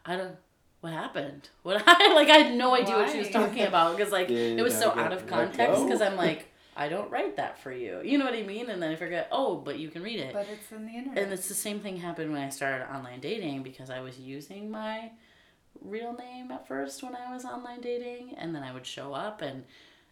"I 0.04 0.16
don't." 0.16 0.36
What 0.82 0.92
happened? 0.92 1.48
What 1.62 1.82
I 1.86 2.12
like? 2.14 2.28
I 2.28 2.38
had 2.38 2.54
no 2.54 2.74
idea 2.74 2.96
what 2.96 3.10
she 3.10 3.18
was 3.18 3.30
talking 3.30 3.62
about 3.66 3.96
because 3.96 4.12
like 4.12 4.28
Did 4.28 4.58
it 4.58 4.62
was 4.62 4.76
so 4.76 4.90
out 4.90 5.12
of 5.12 5.26
context. 5.26 5.76
go? 5.76 5.84
Because 5.84 6.02
I'm 6.02 6.16
like, 6.26 6.48
I 6.76 6.88
don't 6.88 7.10
write 7.10 7.36
that 7.36 7.58
for 7.62 7.72
you. 7.72 8.00
You 8.04 8.18
know 8.18 8.24
what 8.24 8.34
I 8.34 8.42
mean? 8.42 8.68
And 8.68 8.82
then 8.82 8.92
I 8.92 8.96
forget. 8.96 9.28
Oh, 9.32 9.56
but 9.56 9.78
you 9.78 9.88
can 9.88 10.02
read 10.02 10.18
it. 10.18 10.32
But 10.34 10.48
it's 10.52 10.70
in 10.72 10.84
the 10.84 10.92
internet. 10.92 11.22
And 11.22 11.32
it's 11.32 11.48
the 11.48 11.54
same 11.54 11.80
thing 11.80 11.96
happened 11.98 12.32
when 12.32 12.42
I 12.42 12.48
started 12.50 12.92
online 12.92 13.20
dating 13.20 13.62
because 13.62 13.90
I 13.90 14.00
was 14.00 14.18
using 14.18 14.70
my 14.70 15.10
real 15.80 16.12
name 16.14 16.50
at 16.50 16.66
first 16.68 17.02
when 17.02 17.14
I 17.16 17.32
was 17.32 17.44
online 17.44 17.80
dating, 17.80 18.34
and 18.36 18.54
then 18.54 18.62
I 18.62 18.72
would 18.72 18.86
show 18.86 19.14
up, 19.14 19.40
and 19.40 19.64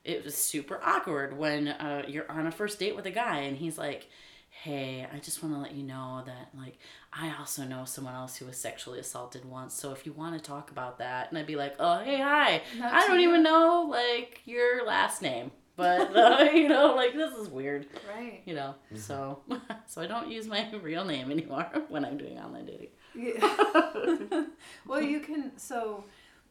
it 0.05 0.25
was 0.25 0.35
super 0.35 0.81
awkward 0.83 1.37
when 1.37 1.69
uh, 1.69 2.03
you're 2.09 2.31
on 2.31 2.47
a 2.47 2.51
first 2.51 2.79
date 2.79 2.97
with 2.97 3.07
a 3.07 3.11
guy, 3.11 3.41
and 3.41 3.57
he's 3.57 3.77
like, 3.77 4.09
"Hey, 4.51 5.07
I 5.13 5.19
just 5.19 5.43
want 5.43 5.55
to 5.55 5.61
let 5.61 5.73
you 5.75 5.83
know 5.85 6.23
that 6.27 6.51
like 6.59 6.79
I 7.13 7.35
also 7.39 7.65
know 7.65 7.85
someone 7.85 8.15
else 8.15 8.37
who 8.37 8.47
was 8.47 8.57
sexually 8.59 8.99
assaulted 8.99 9.45
once, 9.45 9.75
so 9.75 9.93
if 9.93 10.05
you 10.05 10.13
want 10.13 10.35
to 10.37 10.41
talk 10.41 10.71
about 10.71 10.99
that," 10.99 11.31
and 11.31 11.39
I'd 11.39 11.47
be 11.47 11.57
like, 11.57 11.75
"Oh, 11.79 12.01
hey, 12.01 12.19
hi, 12.21 12.63
Not 12.79 12.93
I 12.93 13.07
don't 13.07 13.21
you. 13.21 13.29
even 13.29 13.43
know 13.43 13.87
like 13.91 14.43
your 14.45 14.85
last 14.87 15.23
name." 15.23 15.51
But 15.77 16.15
uh, 16.15 16.51
you 16.53 16.69
know, 16.69 16.95
like 16.95 17.15
this 17.15 17.33
is 17.39 17.49
weird 17.49 17.87
right. 18.15 18.43
you 18.45 18.55
know 18.55 18.75
so 18.97 19.41
so 19.87 20.03
i 20.03 20.07
don't 20.07 20.31
use 20.31 20.47
my 20.47 20.69
real 20.83 21.07
name 21.07 21.31
anymore 21.31 21.67
when 21.89 22.05
i'm 22.05 22.19
doing 22.19 22.39
online 22.39 22.67
dating 22.67 22.89
Yeah. 23.15 24.45
well, 24.87 25.01
you 25.01 25.21
can. 25.21 25.57
So 25.59 26.05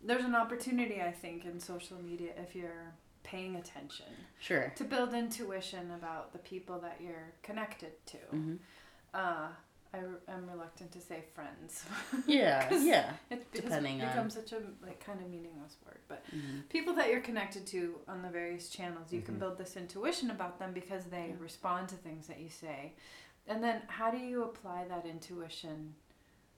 there's 0.03 0.23
an 0.25 0.33
opportunity, 0.35 1.01
I 1.01 1.11
think, 1.11 1.45
in 1.45 1.59
social 1.59 1.97
media 2.01 2.31
if 2.37 2.55
you're 2.55 2.93
paying 3.31 3.55
attention 3.55 4.05
sure 4.39 4.71
to 4.75 4.83
build 4.83 5.13
intuition 5.13 5.85
about 5.99 6.31
the 6.33 6.39
people 6.39 6.77
that 6.79 6.97
you're 7.05 7.29
connected 7.43 7.93
to. 8.05 8.17
hmm 8.31 8.55
Uh, 9.13 9.47
I 9.91 9.97
am 10.35 10.47
reluctant 10.53 10.91
to 10.97 11.01
say 11.09 11.19
friends. 11.35 11.71
yeah 12.27 12.71
yeah 12.91 13.13
It 13.31 13.39
has 13.53 13.61
Depending 13.63 14.01
on- 14.01 14.07
become 14.07 14.29
such 14.29 14.51
a 14.57 14.59
like 14.87 14.99
kind 15.03 15.19
of 15.23 15.27
meaningless 15.35 15.75
word, 15.85 16.01
but 16.07 16.21
Mhm. 16.37 16.57
people 16.69 16.93
that 16.99 17.07
you're 17.09 17.25
connected 17.29 17.63
to 17.73 17.81
on 18.07 18.21
the 18.25 18.29
various 18.29 18.65
channels, 18.77 19.11
you 19.11 19.21
can 19.27 19.35
Mhm. 19.35 19.39
build 19.43 19.57
this 19.57 19.75
intuition 19.83 20.29
about 20.37 20.59
them 20.59 20.71
because 20.81 21.03
they 21.15 21.27
Yeah. 21.29 21.43
respond 21.49 21.89
to 21.89 21.95
things 22.07 22.27
that 22.27 22.39
you 22.39 22.49
say. 22.65 22.79
And 23.47 23.63
then 23.65 23.77
how 23.97 24.09
do 24.15 24.17
you 24.31 24.43
apply 24.49 24.79
that 24.93 25.05
intuition 25.15 25.95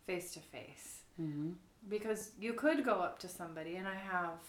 face 0.07 0.27
to 0.33 0.41
face? 0.41 0.87
Mhm. 1.19 1.55
Because 1.95 2.21
you 2.37 2.51
could 2.53 2.79
go 2.91 2.95
up 3.07 3.15
to 3.19 3.27
somebody, 3.29 3.73
and 3.79 3.87
I 3.87 3.95
have 3.95 4.39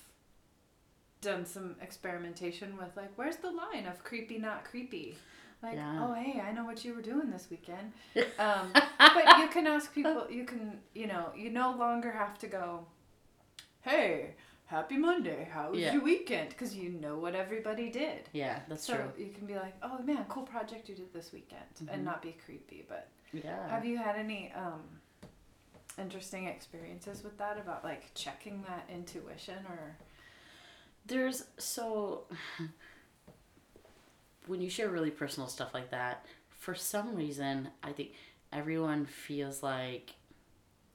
done 1.23 1.47
some 1.47 1.77
experimentation 1.81 2.77
with 2.77 2.95
like, 2.97 3.11
where's 3.17 3.37
the 3.37 3.51
line 3.51 3.87
of 3.87 4.05
creepy, 4.05 4.37
not 4.39 4.65
creepy? 4.65 5.17
Like, 5.63 5.77
Yeah. 5.77 6.05
oh 6.05 6.13
hey, 6.13 6.41
I 6.47 6.53
know 6.53 6.65
what 6.65 6.85
you 6.85 6.93
were 6.93 7.01
doing 7.03 7.31
this 7.31 7.47
weekend. 7.51 7.93
Um, 8.39 8.73
but 8.99 9.39
you 9.39 9.49
can 9.49 9.67
ask 9.67 9.95
people. 9.95 10.27
You 10.31 10.45
can, 10.45 10.81
you 10.95 11.07
know, 11.07 11.31
you 11.37 11.49
no 11.51 11.75
longer 11.77 12.11
have 12.11 12.37
to 12.41 12.47
go. 12.49 12.85
Hey, 13.83 14.35
happy 14.67 14.97
Monday. 14.97 15.49
How 15.53 15.71
was 15.71 15.81
Yeah. 15.81 15.93
your 15.95 16.03
weekend? 16.03 16.49
Because 16.51 16.75
you 16.77 16.89
know 16.91 17.17
what 17.19 17.35
everybody 17.35 17.89
did. 17.91 18.29
Yeah, 18.33 18.61
that's 18.69 18.85
so 18.85 18.95
true. 18.97 19.25
you 19.25 19.31
can 19.33 19.47
be 19.47 19.55
like, 19.55 19.75
oh 19.83 19.99
man, 20.03 20.25
cool 20.29 20.43
project 20.43 20.89
you 20.89 20.95
did 20.97 21.13
this 21.13 21.33
weekend, 21.33 21.71
Mhm. 21.81 21.93
and 21.95 22.05
not 22.05 22.21
be 22.23 22.33
creepy. 22.45 22.85
But 22.89 23.09
Yeah. 23.33 23.69
have 23.69 23.85
you 23.85 23.97
had 23.99 24.17
any 24.17 24.51
um, 24.53 24.83
interesting 25.99 26.47
experiences 26.49 27.23
with 27.23 27.39
that 27.39 27.57
about 27.59 27.85
like 27.85 28.13
checking 28.15 28.63
that 28.63 28.85
intuition 28.93 29.65
or? 29.69 29.97
There's 31.07 31.45
so 31.59 32.25
when 34.47 34.61
you 34.61 34.71
share 34.71 34.89
really 34.89 35.11
personal 35.11 35.49
stuff 35.49 35.75
like 35.75 35.91
that, 35.91 36.27
for 36.49 36.75
some 36.75 37.15
reason, 37.15 37.69
I 37.83 37.93
think 37.93 38.13
everyone 38.53 39.07
feels 39.07 39.63
like 39.63 40.15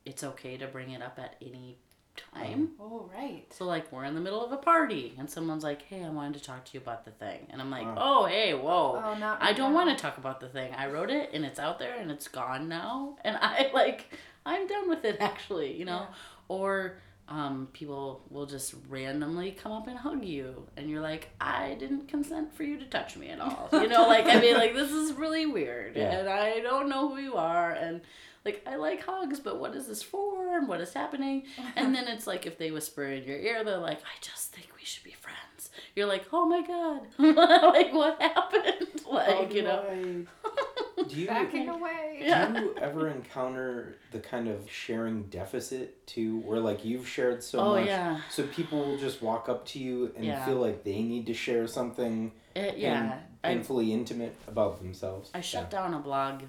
it's 0.05 0.23
okay 0.23 0.57
to 0.57 0.67
bring 0.67 0.91
it 0.91 1.01
up 1.01 1.19
at 1.19 1.35
any 1.41 1.77
time. 2.15 2.69
Oh, 2.79 3.09
oh 3.09 3.11
right. 3.13 3.45
So 3.53 3.65
like 3.65 3.91
we're 3.91 4.05
in 4.05 4.15
the 4.15 4.21
middle 4.21 4.43
of 4.43 4.51
a 4.51 4.57
party 4.57 5.13
and 5.17 5.29
someone's 5.29 5.63
like, 5.63 5.81
"Hey, 5.83 6.03
I 6.03 6.09
wanted 6.09 6.35
to 6.35 6.43
talk 6.43 6.65
to 6.65 6.71
you 6.73 6.79
about 6.79 7.05
the 7.05 7.11
thing," 7.11 7.47
and 7.49 7.61
I'm 7.61 7.69
like, 7.69 7.85
Wow. 7.85 7.95
"Oh, 7.97 8.25
hey, 8.25 8.53
whoa." 8.53 9.01
Oh, 9.03 9.17
not. 9.17 9.41
I 9.41 9.53
don't 9.53 9.73
want 9.73 9.89
to 9.95 10.01
talk 10.01 10.17
about 10.17 10.39
the 10.39 10.49
thing. 10.49 10.73
I 10.73 10.87
wrote 10.87 11.09
it 11.09 11.31
and 11.33 11.45
it's 11.45 11.59
out 11.59 11.79
there 11.79 11.95
and 11.95 12.09
it's 12.11 12.27
gone 12.27 12.67
now. 12.67 13.17
And 13.23 13.37
I 13.39 13.69
like, 13.73 14.05
I'm 14.45 14.67
done 14.67 14.89
with 14.89 15.05
it 15.05 15.17
actually, 15.19 15.73
you 15.77 15.85
know? 15.85 16.07
Yeah. 16.09 16.15
Or 16.49 16.97
um, 17.29 17.67
people 17.73 18.21
will 18.29 18.45
just 18.45 18.73
randomly 18.89 19.51
come 19.51 19.71
up 19.71 19.87
and 19.87 19.97
hug 19.97 20.23
you 20.23 20.65
and 20.77 20.89
you're 20.89 21.01
like, 21.01 21.29
I 21.41 21.75
didn't 21.79 22.07
consent 22.07 22.53
for 22.55 22.63
you 22.63 22.77
to 22.79 22.85
touch 22.85 23.17
me 23.17 23.29
at 23.29 23.39
all. 23.41 23.67
You 23.73 23.87
know, 23.87 24.07
like, 24.07 24.25
I 24.27 24.39
mean, 24.39 24.55
like, 24.55 24.73
this 24.73 24.91
is 24.91 25.11
really 25.13 25.45
weird 25.45 25.95
Yeah. 25.97 26.19
and 26.19 26.29
I 26.29 26.59
don't 26.61 26.87
know 26.89 27.09
who 27.09 27.17
you 27.17 27.35
are. 27.35 27.71
And 27.71 28.01
like, 28.45 28.63
I 28.65 28.77
like 28.77 29.03
hugs, 29.05 29.41
but 29.41 29.59
what 29.59 29.75
is 29.75 29.87
this 29.87 30.01
for 30.01 30.57
and 30.57 30.69
what 30.69 30.79
is 30.79 30.93
happening? 30.93 31.43
And 31.75 31.93
then 31.93 32.07
it's 32.07 32.27
like, 32.27 32.45
if 32.45 32.57
they 32.57 32.71
whisper 32.71 33.03
in 33.03 33.23
your 33.25 33.37
ear, 33.37 33.63
they're 33.65 33.77
like, 33.77 33.99
I 33.99 34.15
just 34.21 34.53
think 34.53 34.67
we 34.79 34.85
should 34.85 35.03
be 35.03 35.11
friends. 35.19 35.69
You're 35.95 36.05
like, 36.07 36.25
oh 36.31 36.45
my 36.45 36.61
God. 36.65 37.01
like, 37.73 37.93
what 37.93 38.21
happened? 38.21 38.87
Like, 39.09 39.49
do 39.51 39.55
you 39.55 39.61
know. 39.63 40.25
Do 41.07 41.15
you 41.15 41.27
Backing 41.27 41.69
away. 41.69 42.17
Yeah. 42.21 42.47
do 42.51 42.59
you 42.61 42.75
ever 42.81 43.07
encounter 43.09 43.97
the 44.11 44.19
kind 44.19 44.47
of 44.47 44.69
sharing 44.69 45.23
deficit 45.23 46.05
too, 46.07 46.39
where 46.39 46.59
like 46.59 46.83
you've 46.83 47.07
shared 47.07 47.43
so 47.43 47.59
oh 47.59 47.75
much, 47.75 47.85
yeah, 47.87 48.19
so 48.31 48.47
people 48.47 48.79
will 48.79 48.97
just 48.97 49.21
walk 49.21 49.47
up 49.47 49.65
to 49.67 49.79
you 49.79 50.11
and 50.15 50.25
Yeah. 50.25 50.43
feel 50.45 50.55
like 50.57 50.83
they 50.83 51.01
need 51.03 51.27
to 51.27 51.33
share 51.33 51.67
something 51.67 52.31
it, 52.55 52.77
yeah. 52.77 53.01
pain- 53.11 53.19
I 53.43 53.47
painfully 53.53 53.93
intimate 53.93 54.35
about 54.47 54.79
themselves. 54.79 55.29
I 55.33 55.41
shut 55.41 55.69
down 55.69 55.93
a 55.93 55.99
blog 55.99 56.41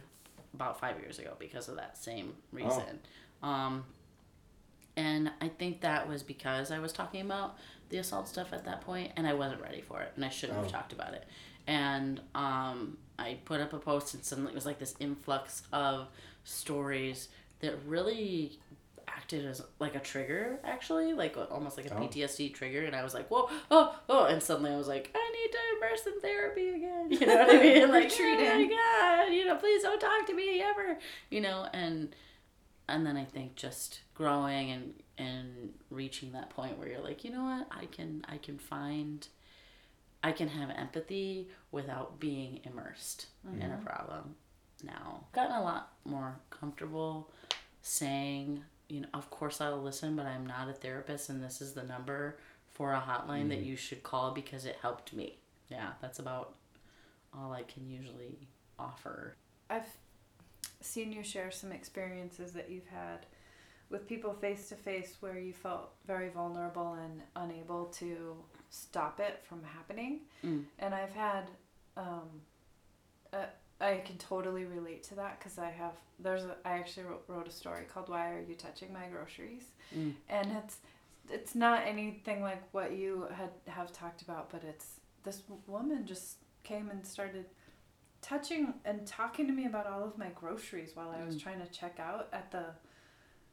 about 0.54 0.80
five 0.80 0.98
years 0.98 1.18
ago 1.18 1.34
because 1.38 1.68
of 1.68 1.76
that 1.76 1.98
same 1.98 2.32
reason. 2.50 3.00
Um, 3.42 3.84
and 4.96 5.30
I 5.40 5.48
think 5.48 5.82
that 5.82 6.08
was 6.08 6.22
because 6.22 6.70
I 6.72 6.78
was 6.78 6.92
talking 6.92 7.20
about 7.20 7.56
the 7.90 7.98
assault 7.98 8.26
stuff 8.28 8.52
at 8.52 8.64
that 8.64 8.80
point, 8.80 9.12
and 9.16 9.26
I 9.26 9.34
wasn't 9.34 9.60
ready 9.60 9.80
for 9.82 10.00
it, 10.00 10.12
and 10.16 10.24
I 10.24 10.28
shouldn't 10.30 10.58
Oh. 10.58 10.62
have 10.62 10.72
talked 10.72 10.92
about 10.92 11.12
it. 11.14 11.26
And 11.66 12.20
um, 12.34 12.96
I 13.18 13.38
put 13.44 13.60
up 13.60 13.72
a 13.72 13.78
post, 13.78 14.14
and 14.14 14.24
suddenly 14.24 14.52
it 14.52 14.54
was 14.54 14.66
like 14.66 14.78
this 14.78 14.94
influx 15.00 15.62
of 15.72 16.08
stories 16.44 17.28
that 17.60 17.74
really 17.86 18.52
acted 19.08 19.44
as 19.44 19.62
like 19.80 19.94
a 19.96 19.98
trigger 20.00 20.58
actually 20.64 21.12
like 21.12 21.36
almost 21.50 21.76
like 21.76 21.86
a 21.90 21.94
Oh. 21.94 22.00
ptsd 22.00 22.52
trigger 22.54 22.84
and 22.84 22.94
i 22.94 23.02
was 23.02 23.14
like 23.14 23.26
whoa 23.28 23.48
oh 23.70 23.98
oh 24.08 24.24
and 24.26 24.40
suddenly 24.42 24.70
i 24.70 24.76
was 24.76 24.86
like 24.86 25.10
i 25.14 25.32
need 25.32 25.50
to 25.50 25.58
immerse 25.86 26.06
in 26.06 26.20
therapy 26.20 26.68
again 26.68 27.08
you 27.10 27.26
know 27.26 27.36
what 27.36 27.50
i 27.56 27.58
mean 27.62 27.82
like 27.82 27.88
oh 27.88 27.88
my 27.88 27.98
Retreating. 28.04 28.68
god 28.70 29.32
you 29.32 29.44
know 29.46 29.56
please 29.56 29.82
don't 29.82 29.98
talk 30.00 30.26
to 30.26 30.34
me 30.34 30.62
ever 30.62 30.98
you 31.30 31.40
know 31.40 31.66
and 31.72 32.14
and 32.88 33.04
then 33.06 33.16
i 33.16 33.24
think 33.24 33.56
just 33.56 34.00
growing 34.14 34.70
and 34.70 34.94
and 35.16 35.72
reaching 35.90 36.32
that 36.32 36.50
point 36.50 36.78
where 36.78 36.88
you're 36.88 37.00
like 37.00 37.24
you 37.24 37.30
know 37.32 37.42
what 37.44 37.66
i 37.76 37.86
can 37.86 38.22
i 38.28 38.36
can 38.36 38.58
find 38.58 39.28
i 40.22 40.32
can 40.32 40.48
have 40.48 40.70
empathy 40.70 41.48
without 41.70 42.18
being 42.18 42.60
immersed 42.64 43.26
in 43.60 43.70
a 43.70 43.78
problem 43.78 44.34
now. 44.84 45.24
Gotten 45.32 45.56
a 45.56 45.62
lot 45.62 45.92
more 46.04 46.38
comfortable 46.50 47.30
saying 47.82 48.62
you 48.88 49.00
know 49.00 49.08
of 49.14 49.30
course 49.30 49.60
i'll 49.60 49.80
listen 49.80 50.16
but 50.16 50.26
i'm 50.26 50.44
not 50.46 50.68
a 50.68 50.72
therapist 50.72 51.30
and 51.30 51.42
this 51.42 51.60
is 51.60 51.72
the 51.72 51.82
number 51.84 52.38
for 52.70 52.92
a 52.92 53.00
hotline 53.00 53.48
that 53.48 53.60
mm. 53.60 53.66
you 53.66 53.76
should 53.76 54.02
call 54.02 54.32
because 54.32 54.64
it 54.64 54.76
helped 54.82 55.12
me. 55.12 55.38
Yeah 55.70 55.90
that's 56.00 56.18
about 56.18 56.54
all 57.34 57.52
i 57.52 57.62
can 57.62 57.88
usually 57.88 58.48
offer. 58.78 59.36
I've 59.70 59.88
seen 60.80 61.12
you 61.12 61.22
share 61.22 61.50
some 61.50 61.72
experiences 61.72 62.52
that 62.52 62.70
you've 62.70 62.86
had 62.86 63.26
with 63.90 64.06
people 64.06 64.32
face 64.34 64.68
to 64.68 64.74
face 64.74 65.16
where 65.20 65.38
you 65.38 65.52
felt 65.52 65.90
very 66.06 66.28
vulnerable 66.28 66.94
and 66.94 67.22
unable 67.36 67.86
to 67.86 68.36
stop 68.70 69.20
it 69.20 69.40
from 69.48 69.62
happening. 69.62 70.20
Mm. 70.44 70.64
And 70.78 70.94
I've 70.94 71.12
had, 71.14 71.50
um, 71.96 72.28
uh, 73.32 73.46
I 73.80 74.02
can 74.04 74.16
totally 74.18 74.64
relate 74.64 75.02
to 75.04 75.14
that 75.16 75.38
because 75.38 75.58
I 75.58 75.70
have, 75.70 75.92
there's 76.18 76.44
a, 76.44 76.56
I 76.64 76.72
actually 76.72 77.04
wrote, 77.06 77.24
wrote 77.28 77.48
a 77.48 77.50
story 77.52 77.84
called 77.92 78.08
Why 78.08 78.30
Are 78.32 78.40
You 78.40 78.54
Touching 78.54 78.92
My 78.92 79.06
Groceries? 79.06 79.64
Mm. 79.96 80.14
And 80.28 80.52
it's, 80.52 80.76
it's 81.30 81.54
not 81.54 81.86
anything 81.86 82.42
like 82.42 82.62
what 82.72 82.92
you 82.96 83.26
had 83.34 83.50
have 83.66 83.92
talked 83.92 84.22
about, 84.22 84.50
but 84.50 84.64
it's 84.64 85.00
this 85.24 85.42
woman 85.66 86.06
just 86.06 86.36
came 86.64 86.88
and 86.90 87.06
started 87.06 87.44
touching 88.22 88.74
and 88.84 89.06
talking 89.06 89.46
to 89.46 89.52
me 89.52 89.66
about 89.66 89.86
all 89.86 90.02
of 90.04 90.16
my 90.18 90.28
groceries 90.34 90.90
while 90.94 91.10
I 91.10 91.24
was 91.24 91.36
Mm. 91.36 91.42
trying 91.42 91.60
to 91.60 91.66
check 91.68 92.00
out 92.00 92.28
at 92.32 92.50
the 92.50 92.64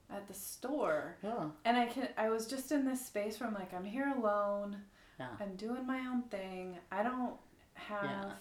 at 0.09 0.27
the 0.27 0.33
store. 0.33 1.17
yeah 1.23 1.49
And 1.65 1.77
I 1.77 1.85
can 1.87 2.07
I 2.17 2.29
was 2.29 2.47
just 2.47 2.71
in 2.71 2.85
this 2.85 3.05
space 3.05 3.39
where 3.39 3.47
I'm 3.49 3.55
like 3.55 3.73
I'm 3.73 3.85
here 3.85 4.13
alone. 4.17 4.77
Yeah. 5.19 5.29
I'm 5.39 5.55
doing 5.55 5.85
my 5.87 5.99
own 6.07 6.23
thing. 6.23 6.77
I 6.91 7.03
don't 7.03 7.35
have 7.75 8.03
Yeah. 8.05 8.31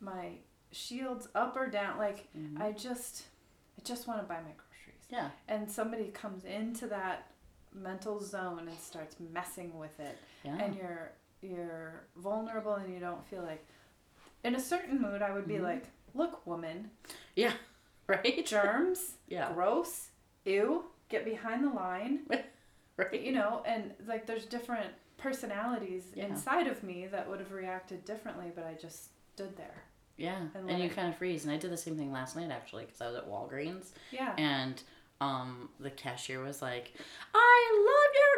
my 0.00 0.30
shields 0.72 1.28
up 1.34 1.56
or 1.56 1.68
down. 1.68 1.98
Like 1.98 2.28
Mhm. 2.36 2.60
I 2.60 2.72
just 2.72 3.26
I 3.78 3.82
just 3.84 4.06
want 4.06 4.20
to 4.20 4.26
buy 4.26 4.40
my 4.40 4.50
groceries. 4.56 5.04
yeah 5.08 5.30
And 5.48 5.70
somebody 5.70 6.08
comes 6.08 6.44
into 6.44 6.86
that 6.88 7.30
mental 7.72 8.20
zone 8.20 8.66
and 8.68 8.78
starts 8.78 9.16
messing 9.20 9.78
with 9.78 10.00
it 10.00 10.18
yeah 10.42 10.56
and 10.56 10.74
you're 10.74 11.12
you're 11.42 12.06
vulnerable 12.16 12.74
and 12.74 12.92
you 12.92 12.98
don't 12.98 13.24
feel 13.28 13.42
like 13.42 13.64
in 14.42 14.54
a 14.56 14.60
certain 14.60 15.00
mood 15.00 15.22
I 15.22 15.32
would 15.32 15.46
be 15.46 15.54
Mhm. 15.58 15.62
like, 15.62 15.84
"Look, 16.14 16.46
woman, 16.46 16.90
Yeah. 17.36 17.52
right 18.06 18.44
germs, 18.46 19.16
yeah 19.28 19.52
gross, 19.52 20.10
ew, 20.44 20.90
get 21.08 21.24
behind 21.24 21.64
the 21.64 21.70
line." 21.70 22.26
right 22.96 23.20
you 23.20 23.32
know, 23.32 23.62
and 23.66 23.94
like 24.06 24.26
there's 24.26 24.46
different 24.46 24.92
personalities 25.18 26.04
Yeah. 26.14 26.26
inside 26.26 26.66
of 26.66 26.82
me 26.82 27.06
that 27.08 27.28
would 27.28 27.40
have 27.40 27.52
reacted 27.52 28.04
differently, 28.04 28.50
but 28.54 28.64
I 28.64 28.74
just 28.80 29.10
stood 29.34 29.56
there. 29.56 29.84
yeah 30.16 30.46
And 30.54 30.68
and, 30.70 30.78
you 30.80 30.86
it- 30.86 30.94
kind 30.96 31.08
of 31.08 31.16
freeze 31.16 31.44
and 31.44 31.52
i 31.52 31.56
did 31.56 31.70
the 31.70 31.76
same 31.76 31.96
thing 31.96 32.10
last 32.10 32.34
night 32.34 32.50
actually 32.50 32.84
because 32.86 33.00
i 33.00 33.06
was 33.06 33.14
at 33.14 33.28
walgreens 33.28 33.90
Yeah. 34.10 34.34
and 34.36 34.82
um 35.20 35.68
the 35.78 35.90
cashier 35.90 36.42
was 36.42 36.60
like 36.60 36.92
i 37.34 37.84
love 37.88 38.12
your 38.20 38.36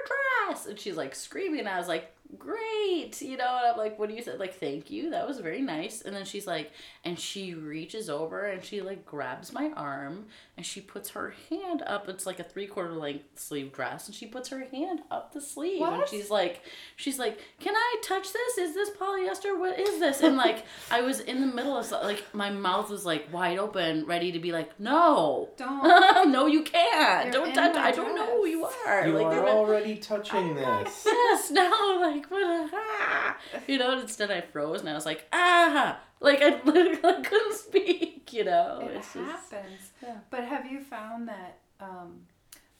dress 0.52 0.66
and 0.66 0.78
she's 0.78 0.96
like 0.98 1.14
screaming 1.14 1.60
And 1.60 1.68
i 1.70 1.78
was 1.78 1.88
like 1.88 2.12
great 2.38 3.20
you 3.20 3.36
know? 3.36 3.58
And 3.58 3.72
i'm 3.72 3.76
like 3.76 3.98
what 3.98 4.08
do 4.08 4.14
you 4.14 4.22
say? 4.22 4.36
Like 4.36 4.54
thank 4.54 4.90
you. 4.90 5.10
That 5.10 5.26
was 5.26 5.38
very 5.38 5.60
nice. 5.60 6.02
And 6.02 6.14
then 6.14 6.24
she's 6.24 6.46
like 6.46 6.72
and 7.04 7.18
she 7.18 7.54
reaches 7.54 8.08
over 8.10 8.44
and 8.44 8.64
she 8.64 8.82
like 8.82 9.04
grabs 9.04 9.52
my 9.52 9.70
arm 9.76 10.26
and 10.56 10.64
she 10.64 10.80
puts 10.80 11.10
her 11.10 11.34
hand 11.48 11.82
up. 11.86 12.08
It's 12.08 12.26
like 12.26 12.40
a 12.40 12.44
three 12.44 12.66
quarter 12.66 12.94
length 12.94 13.38
sleeve 13.38 13.72
dress. 13.72 14.06
And 14.06 14.14
she 14.14 14.26
puts 14.26 14.48
her 14.50 14.66
hand 14.72 15.00
up 15.10 15.32
the 15.32 15.40
sleeve. 15.40 15.82
And 15.82 16.08
she's 16.08 16.30
like 16.30 16.62
she's 16.96 17.18
like 17.18 17.40
can 17.58 17.74
i 17.74 17.96
touch 18.02 18.32
this? 18.32 18.58
Is 18.58 18.74
this 18.74 18.90
polyester? 18.90 19.58
What 19.58 19.78
is 19.78 19.98
this? 20.00 20.20
And 20.20 20.36
like 20.36 20.64
i 20.90 21.00
was 21.00 21.20
in 21.20 21.40
the 21.40 21.46
middle 21.46 21.76
of 21.76 21.90
like 21.90 22.24
my 22.34 22.50
mouth 22.50 22.90
was 22.90 23.04
like 23.04 23.32
wide 23.32 23.58
open 23.58 24.06
ready 24.06 24.32
to 24.32 24.38
be 24.38 24.52
like 24.52 24.78
no. 24.78 25.50
Don't. 25.56 25.82
no, 26.32 26.46
you 26.46 26.62
can't. 26.62 27.32
You're 27.32 27.44
don't 27.44 27.54
touch. 27.54 27.74
my 27.74 27.82
I 27.82 27.92
don't 27.92 28.14
know 28.14 28.26
who 28.26 28.46
you 28.46 28.64
are. 28.86 29.06
You 29.06 29.14
like, 29.14 29.26
are 29.26 29.48
already 29.48 29.96
touching 29.96 30.54
this. 30.54 31.02
yes, 31.06 31.50
no, 31.50 31.98
like 32.00 32.19
what? 32.28 32.70
Ah. 32.74 33.36
You 33.66 33.78
know. 33.78 33.92
and 33.92 34.00
Instead, 34.02 34.30
I 34.30 34.40
froze 34.40 34.80
and 34.80 34.88
I 34.88 34.94
was 34.94 35.06
like, 35.06 35.26
ah, 35.32 35.98
like 36.20 36.40
I 36.42 36.60
literally 36.64 37.22
couldn't 37.22 37.54
speak. 37.54 38.32
You 38.32 38.44
know. 38.44 38.80
It 38.82 38.96
it's 38.96 39.12
just 39.14 39.16
happens. 39.52 39.90
yeah. 40.02 40.16
But 40.30 40.44
have 40.44 40.70
you 40.70 40.80
found 40.80 41.28
that 41.28 41.58
um, 41.80 42.20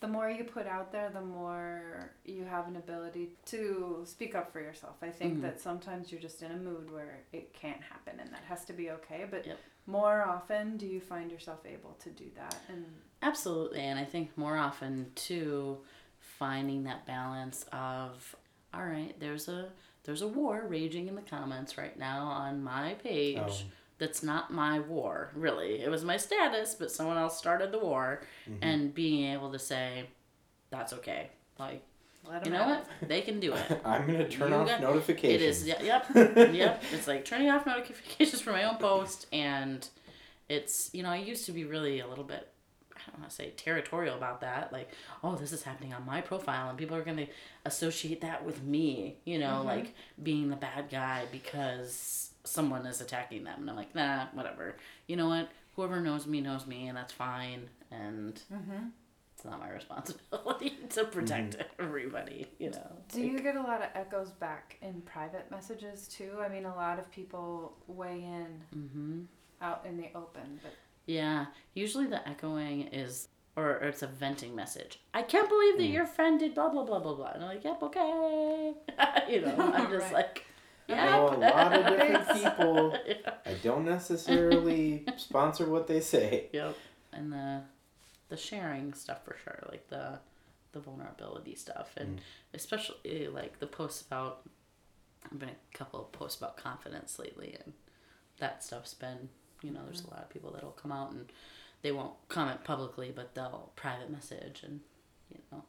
the 0.01 0.09
more 0.09 0.31
you 0.31 0.45
put 0.45 0.67
out 0.67 0.93
there, 0.93 1.11
the 1.11 1.21
more 1.21 2.11
you 2.25 2.45
have 2.45 2.69
an 2.69 2.77
ability 2.77 3.31
to 3.47 4.03
speak 4.05 4.35
up 4.35 4.53
for 4.53 4.61
yourself? 4.61 4.97
I 5.03 5.09
think 5.11 5.39
Mhm. 5.39 5.43
that 5.43 5.61
sometimes 5.61 6.11
you're 6.13 6.21
just 6.21 6.43
in 6.43 6.51
a 6.53 6.57
mood 6.57 6.91
where 6.93 7.21
it 7.33 7.53
can't 7.53 7.83
happen, 7.83 8.21
and 8.21 8.31
that 8.33 8.43
has 8.49 8.65
to 8.67 8.73
be 8.73 8.91
okay. 8.91 9.27
But 9.31 9.47
Yep. 9.47 9.59
more 9.87 10.23
often, 10.23 10.77
do 10.77 10.87
you 10.87 11.01
find 11.01 11.31
yourself 11.33 11.67
able 11.67 11.95
to 11.95 12.11
do 12.11 12.31
that? 12.37 12.57
And 12.69 12.87
Absolutely, 13.23 13.81
and 13.81 13.99
I 13.99 14.05
think 14.05 14.37
more 14.39 14.57
often 14.57 15.13
too, 15.15 15.79
finding 16.21 16.85
that 16.85 17.05
balance 17.07 17.67
of 17.73 18.35
all 18.75 18.85
right, 18.85 19.15
there's 19.21 19.49
a 19.49 19.69
there's 20.05 20.23
a 20.23 20.29
war 20.29 20.65
raging 20.67 21.09
in 21.09 21.15
the 21.15 21.23
comments 21.23 21.77
right 21.77 21.99
now 21.99 22.25
on 22.25 22.63
my 22.63 22.95
page. 23.03 23.39
Oh, 23.39 23.53
that's 23.99 24.23
not 24.23 24.51
my 24.51 24.81
war, 24.81 25.31
really. 25.35 25.83
It 25.83 25.91
was 25.91 26.05
my 26.05 26.17
status, 26.17 26.75
but 26.75 26.91
someone 26.91 27.19
else 27.19 27.37
started 27.37 27.71
the 27.71 27.79
war, 27.79 28.23
mm-hmm. 28.49 28.63
and 28.63 28.95
being 28.95 29.31
able 29.33 29.53
to 29.53 29.59
say, 29.59 30.07
that's 30.71 30.95
okay. 30.95 31.29
Like, 31.59 31.83
Let 32.27 32.47
you 32.47 32.53
'em 32.53 32.59
know 32.59 32.65
have 32.65 32.87
what? 33.01 33.09
They 33.09 33.21
can 33.21 33.41
do 33.41 33.53
it. 33.53 33.81
I'm 33.85 34.07
gonna 34.07 34.27
turn 34.29 34.51
You 34.53 34.57
off 34.57 34.69
got- 34.69 34.81
notifications. 34.81 35.43
It 35.43 35.45
is, 35.45 35.67
yeah, 35.67 35.83
yep, 35.83 36.07
yep. 36.55 36.83
It's 36.93 37.07
like 37.07 37.27
turning 37.27 37.51
off 37.51 37.67
notifications 37.67 38.41
for 38.41 38.53
my 38.53 38.65
own 38.65 38.77
post, 38.79 39.27
and 39.35 39.87
it's 40.49 40.89
you 40.95 41.03
know 41.03 41.11
I 41.11 41.17
used 41.19 41.45
to 41.47 41.53
be 41.53 41.65
really 41.65 42.01
a 42.01 42.07
little 42.09 42.25
bit 42.25 42.49
I 43.11 43.13
don't 43.13 43.21
want 43.23 43.31
to 43.31 43.37
say 43.37 43.51
territorial 43.57 44.17
about 44.17 44.41
that, 44.43 44.73
like 44.73 44.91
oh 45.25 45.35
this 45.37 45.53
is 45.53 45.63
happening 45.63 45.93
on 45.93 46.07
my 46.07 46.21
profile, 46.21 46.69
and 46.69 46.79
people 46.79 46.97
are 46.97 47.03
gonna 47.03 47.27
associate 47.67 48.21
that 48.21 48.45
with 48.45 48.63
me, 48.63 49.17
you 49.25 49.39
know, 49.39 49.57
mm-hmm. 49.59 49.67
like 49.69 49.95
being 50.23 50.49
the 50.49 50.57
bad 50.57 50.91
guy 50.91 51.25
because 51.33 52.31
someone 52.45 52.87
is 52.87 53.01
attacking 53.01 53.45
them, 53.45 53.61
and 53.61 53.71
I'm 53.71 53.77
like 53.77 53.95
nah, 53.95 54.27
whatever. 54.33 54.77
You 55.07 55.17
know 55.17 55.29
what? 55.29 55.51
Whoever 55.77 56.01
knows 56.01 56.27
me 56.27 56.41
knows 56.41 56.67
me, 56.67 56.87
and 56.89 56.97
that's 56.97 57.13
fine, 57.13 57.69
and. 57.91 58.41
Mm-hmm. 58.53 58.87
It's 59.37 59.45
not 59.47 59.59
my 59.59 59.71
responsibility 59.81 60.77
to 60.91 61.05
protect 61.05 61.57
mm-hmm. 61.57 61.83
everybody, 61.83 62.47
you 62.59 62.69
know. 62.73 62.91
Do 63.11 63.23
Like- 63.23 63.33
you 63.33 63.41
get 63.41 63.57
a 63.57 63.63
lot 63.63 63.81
of 63.81 63.89
echoes 63.95 64.29
back 64.33 64.77
in 64.83 65.01
private 65.01 65.51
messages 65.51 66.09
too? 66.09 66.33
I 66.45 66.49
mean, 66.51 66.67
a 66.67 66.75
lot 66.75 66.99
of 66.99 67.11
people 67.11 67.75
weigh 67.87 68.23
in 68.23 68.63
Mhm. 68.77 69.27
out 69.63 69.87
in 69.87 69.97
the 69.97 70.09
open, 70.15 70.61
but 70.63 70.75
Yeah, 71.11 71.47
usually 71.75 72.07
the 72.07 72.27
echoing 72.29 72.83
is, 72.93 73.27
or, 73.57 73.71
or 73.79 73.89
it's 73.89 74.03
a 74.03 74.07
venting 74.07 74.55
message. 74.55 75.01
I 75.13 75.23
can't 75.23 75.49
believe 75.49 75.77
that 75.79 75.83
mm. 75.83 75.93
your 75.93 76.07
friend 76.07 76.39
did 76.39 76.55
blah 76.55 76.69
blah 76.69 76.85
blah 76.85 77.01
blah 77.01 77.15
blah. 77.15 77.33
And 77.33 77.43
I'm 77.43 77.49
like, 77.49 77.65
yep, 77.65 77.83
okay. 77.83 78.75
you 79.29 79.41
know, 79.41 79.73
I'm 79.75 79.91
just 79.99 80.05
Right. 80.07 80.13
like, 80.13 80.45
I 80.89 80.93
yeah. 80.93 81.11
know 81.11 81.29
a 81.31 81.37
lot 81.37 81.73
of 81.77 81.87
different 81.87 82.29
people. 82.33 82.97
yeah. 83.09 83.35
I 83.45 83.55
don't 83.55 83.85
necessarily 83.85 85.05
sponsor 85.17 85.67
what 85.69 85.89
they 85.89 86.01
say. 86.01 86.47
Yep. 86.53 86.77
And 87.13 87.33
the 87.33 87.63
the 88.29 88.37
sharing 88.37 88.95
stuff 88.95 89.25
for 89.25 89.37
sure, 89.43 89.65
like 89.69 89.89
the 89.89 90.21
the 90.71 90.79
vulnerability 90.79 91.57
stuff, 91.57 91.91
and 91.97 92.19
mm. 92.19 92.23
especially 92.55 93.27
like 93.27 93.59
the 93.59 93.67
posts 93.67 94.03
about. 94.03 94.43
I've 95.25 95.39
been 95.39 95.51
a 95.51 95.77
couple 95.77 96.01
of 96.01 96.13
posts 96.13 96.39
about 96.39 96.57
confidence 96.57 97.19
lately, 97.19 97.55
and 97.63 97.75
that 98.39 98.65
stuff's 98.65 98.95
been, 98.95 99.29
you 99.63 99.71
know, 99.71 99.81
there's 99.85 100.05
a 100.05 100.11
lot 100.11 100.23
of 100.23 100.31
people 100.31 100.51
that'll 100.53 100.71
come 100.71 100.93
out 100.93 101.13
and 101.13 101.27
they 101.83 101.93
won't 101.93 102.13
comment 102.29 102.63
publicly, 102.65 103.13
but 103.15 103.35
they'll 103.35 103.71
private 103.77 104.11
message, 104.11 104.63
and 104.65 104.81
you 105.31 105.39
know, 105.51 105.63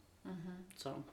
so 0.76 1.04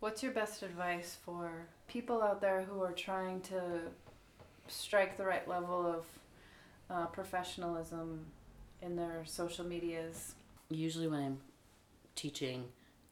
what's 0.00 0.22
your 0.22 0.32
best 0.32 0.62
advice 0.62 1.16
for 1.24 1.66
people 1.88 2.22
out 2.22 2.40
there 2.40 2.62
who 2.62 2.82
are 2.82 2.92
trying 2.92 3.40
to 3.42 3.60
strike 4.68 5.16
the 5.16 5.24
right 5.24 5.46
level 5.48 5.86
of 5.86 6.04
uh, 6.90 7.06
professionalism 7.06 8.26
in 8.82 8.96
their 8.96 9.22
social 9.24 9.64
medias? 9.64 10.34
usually 10.76 11.08
when 11.08 11.20
I'm 11.20 11.38
teaching 12.14 12.64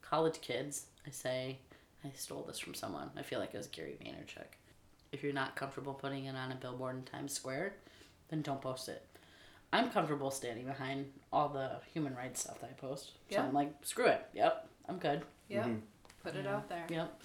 college 0.03 0.41
kids, 0.41 0.87
I 1.07 1.11
say, 1.11 1.59
I 2.05 2.11
stole 2.15 2.43
this 2.43 2.59
from 2.59 2.75
someone. 2.75 3.11
I 3.17 3.23
feel 3.23 3.39
like 3.39 3.55
it 3.55 3.59
was 3.59 3.67
Gary 3.67 3.97
Vaynerchuk. 4.03 4.47
If 5.13 5.23
you're 5.23 5.33
not 5.33 5.57
comfortable 5.57 5.95
putting 5.95 6.27
it 6.27 6.37
on 6.37 6.53
a 6.53 6.55
billboard 6.55 6.97
in 6.97 7.03
Times 7.03 7.33
Square, 7.33 7.75
then 8.31 8.43
don't 8.43 8.61
post 8.61 8.89
it. 8.89 9.05
I'm 9.73 9.91
comfortable 9.91 10.31
standing 10.31 10.65
behind 10.67 11.13
all 11.33 11.49
the 11.49 11.73
human 11.93 12.15
rights 12.17 12.41
stuff 12.41 12.61
that 12.61 12.71
I 12.71 12.73
post. 12.81 13.13
So 13.31 13.39
I'm 13.39 13.53
like, 13.53 13.73
screw 13.83 14.07
it. 14.07 14.27
Yep, 14.35 14.69
I'm 14.89 14.99
good. 14.99 15.23
Yep. 15.49 15.67
Mhm. 15.67 15.81
Put 16.25 16.35
it 16.37 16.45
Yeah. 16.45 16.57
out 16.57 16.69
there. 16.69 16.87
Yep. 16.89 17.23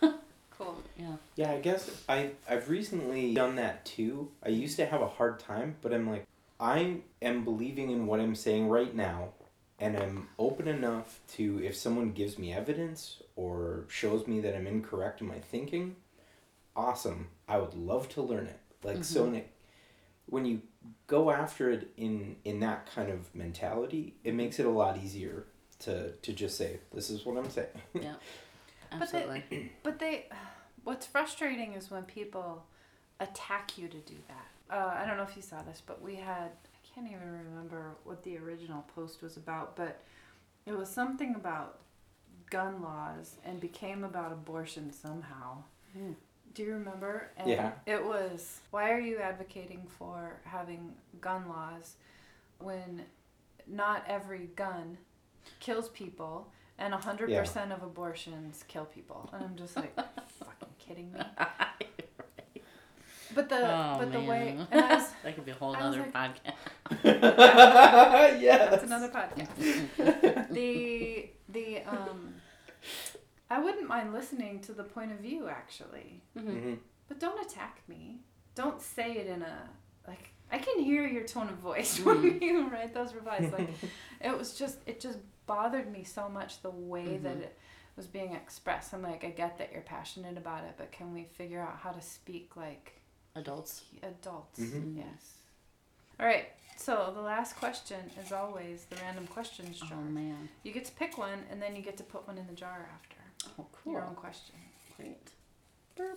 Cool. 0.58 0.76
Yeah. 0.98 1.14
Yeah, 1.36 1.52
I 1.52 1.60
guess 1.60 1.88
I 2.08 2.32
I've 2.48 2.68
recently 2.68 3.32
done 3.32 3.54
that 3.56 3.84
too. 3.84 4.32
I 4.44 4.48
used 4.48 4.74
to 4.78 4.86
have 4.86 5.00
a 5.00 5.06
hard 5.06 5.38
time, 5.38 5.76
but 5.82 5.94
I'm 5.94 6.08
like 6.10 6.26
I 6.58 6.96
am 7.22 7.44
believing 7.44 7.90
in 7.92 8.08
what 8.08 8.18
I'm 8.18 8.34
saying 8.34 8.66
right 8.68 8.92
now 8.92 9.28
and 9.78 9.96
I'm 9.96 10.28
open 10.36 10.66
enough 10.66 11.20
to 11.34 11.62
if 11.62 11.76
someone 11.76 12.10
gives 12.10 12.38
me 12.40 12.52
evidence 12.52 13.22
or 13.36 13.84
shows 13.86 14.26
me 14.26 14.40
that 14.40 14.56
I'm 14.56 14.66
incorrect 14.66 15.20
in 15.20 15.28
my 15.28 15.38
thinking, 15.38 15.94
awesome. 16.74 17.28
I 17.48 17.58
would 17.58 17.74
love 17.74 18.08
to 18.10 18.22
learn 18.22 18.46
it. 18.46 18.58
Like 18.82 19.04
so 19.04 19.26
in 19.26 19.36
it, 19.36 19.50
when 20.28 20.44
you 20.44 20.60
go 21.06 21.30
after 21.30 21.70
it 21.70 21.90
in 21.96 22.36
in 22.44 22.60
that 22.60 22.86
kind 22.94 23.10
of 23.10 23.34
mentality, 23.34 24.14
it 24.24 24.34
makes 24.34 24.58
it 24.58 24.66
a 24.66 24.70
lot 24.70 24.96
easier 24.98 25.44
to 25.80 26.12
to 26.12 26.32
just 26.32 26.56
say 26.56 26.80
this 26.94 27.10
is 27.10 27.24
what 27.26 27.36
I'm 27.38 27.50
saying. 27.50 27.68
Yeah. 27.94 28.14
But 28.90 29.12
they- 29.12 29.18
Absolutely. 29.18 29.72
But 29.82 29.98
they, 29.98 30.26
what's 30.84 31.06
frustrating 31.06 31.74
is 31.74 31.90
when 31.90 32.04
people 32.04 32.64
attack 33.20 33.76
you 33.76 33.86
to 33.88 33.98
do 33.98 34.14
that. 34.28 34.74
Uh, 34.74 34.94
I 35.02 35.04
don't 35.06 35.16
know 35.18 35.24
if 35.24 35.36
you 35.36 35.42
saw 35.42 35.60
this, 35.62 35.82
but 35.84 36.00
we 36.00 36.14
had, 36.14 36.50
I 36.52 36.78
can't 36.94 37.06
even 37.06 37.30
remember 37.44 37.96
what 38.04 38.22
the 38.22 38.38
original 38.38 38.84
post 38.94 39.20
was 39.22 39.36
about, 39.36 39.76
but 39.76 40.00
it 40.64 40.72
was 40.72 40.88
something 40.88 41.34
about 41.34 41.80
gun 42.50 42.80
laws 42.82 43.36
and 43.44 43.60
became 43.60 44.04
about 44.04 44.32
abortion 44.32 44.90
somehow. 44.92 45.58
Hmm. 45.94 46.12
Do 46.58 46.64
you 46.64 46.72
remember? 46.72 47.30
And 47.36 47.48
Yeah. 47.48 47.70
It 47.86 48.04
was, 48.04 48.58
why 48.72 48.90
are 48.90 48.98
you 48.98 49.18
advocating 49.18 49.86
for 49.96 50.40
having 50.42 50.92
gun 51.20 51.48
laws 51.48 51.94
when 52.58 53.02
not 53.68 54.02
every 54.08 54.48
gun 54.56 54.98
kills 55.60 55.88
people 55.90 56.50
and 56.76 56.92
100% 56.92 57.72
of 57.72 57.84
abortions 57.84 58.64
kill 58.66 58.86
people? 58.86 59.30
And 59.32 59.44
I'm 59.44 59.54
just 59.54 59.76
like, 59.76 59.94
fucking 59.94 60.68
kidding 60.80 61.12
me? 61.12 61.20
But 63.34 63.50
the, 63.50 63.58
oh, 63.58 63.96
but 64.00 64.10
the 64.10 64.20
way, 64.22 64.56
and 64.72 64.80
I 64.84 64.94
was, 64.96 65.10
that 65.22 65.34
could 65.36 65.44
be 65.44 65.52
a 65.52 65.54
whole 65.54 65.76
I 65.76 65.80
other 65.80 65.98
like- 65.98 66.12
podcast. 66.12 66.54
yeah, 68.40 68.68
that's 68.68 68.82
another 68.82 69.10
podcast. 69.10 70.48
the, 70.50 71.28
the, 71.50 71.82
um, 71.82 72.34
I 73.50 73.58
wouldn't 73.60 73.88
mind 73.88 74.12
listening 74.12 74.60
to 74.62 74.72
the 74.72 74.84
point 74.84 75.12
of 75.12 75.18
view 75.18 75.48
actually. 75.48 76.22
hmm 76.36 76.74
But 77.08 77.18
don't 77.20 77.40
attack 77.44 77.82
me. 77.88 78.20
Don't 78.54 78.80
say 78.80 79.12
it 79.18 79.26
in 79.26 79.42
a 79.42 79.68
like 80.06 80.30
I 80.50 80.58
can 80.58 80.80
hear 80.80 81.06
your 81.06 81.24
tone 81.24 81.48
of 81.48 81.56
voice 81.56 81.98
when 82.04 82.40
you 82.40 82.68
write 82.68 82.94
those 82.94 83.14
replies. 83.14 83.52
Like 83.52 83.68
it 84.20 84.36
was 84.36 84.54
just 84.54 84.78
it 84.86 85.00
just 85.00 85.18
bothered 85.46 85.90
me 85.90 86.04
so 86.04 86.28
much 86.28 86.60
the 86.62 86.70
way 86.70 87.16
that 87.18 87.36
Mhm. 87.38 87.42
it 87.42 87.58
was 87.96 88.06
being 88.06 88.32
expressed. 88.34 88.92
I'm 88.94 89.02
like, 89.02 89.24
I 89.24 89.30
get 89.30 89.58
that 89.58 89.72
you're 89.72 89.82
passionate 89.82 90.36
about 90.36 90.64
it, 90.64 90.74
but 90.76 90.92
can 90.92 91.12
we 91.12 91.24
figure 91.24 91.60
out 91.60 91.78
how 91.78 91.90
to 91.90 92.00
speak 92.02 92.54
like 92.56 93.00
Adults. 93.34 93.82
adults? 94.02 94.60
Mhm. 94.60 94.96
Yes. 94.98 95.34
All 96.20 96.26
right. 96.26 96.46
So 96.76 97.10
the 97.14 97.20
last 97.20 97.56
question 97.56 97.98
is 98.24 98.30
always 98.30 98.84
the 98.90 98.96
random 98.96 99.26
questions 99.26 99.80
jar. 99.80 99.88
Oh 99.92 100.10
man. 100.10 100.48
You 100.62 100.72
get 100.72 100.84
to 100.84 100.92
pick 100.92 101.18
one, 101.18 101.40
and 101.50 101.60
then 101.60 101.74
you 101.76 101.82
get 101.82 101.96
to 101.96 102.04
put 102.04 102.26
one 102.26 102.38
in 102.38 102.46
the 102.46 102.52
jar 102.52 102.88
after 102.94 103.16
Oh 103.58 103.66
cool. 103.72 103.92
your 103.94 104.04
own 104.04 104.14
question. 104.14 104.54
Great. 104.96 105.16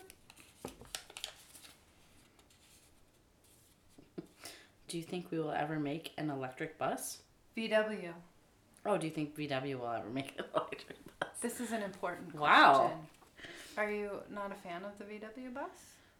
Do 4.87 4.97
you 4.97 5.03
think 5.03 5.31
we 5.31 5.39
will 5.39 5.51
ever 5.51 5.79
make 5.79 6.11
an 6.17 6.29
electric 6.29 6.77
bus? 6.77 7.19
VW. 7.55 8.11
Oh, 8.85 8.97
do 8.97 9.05
you 9.07 9.11
think 9.13 9.35
VW 9.37 9.79
will 9.79 9.87
ever 9.91 10.09
make 10.09 10.33
an 10.37 10.45
electric 10.55 10.97
bus? 11.19 11.29
This 11.41 11.59
is 11.61 11.71
an 11.71 11.81
important 11.83 12.35
question. 12.35 12.41
Wow. 12.41 12.91
Are 13.77 13.89
you 13.89 14.09
not 14.29 14.51
a 14.51 14.55
fan 14.55 14.83
of 14.83 14.97
the 14.97 15.05
VW 15.05 15.53
bus? 15.53 15.69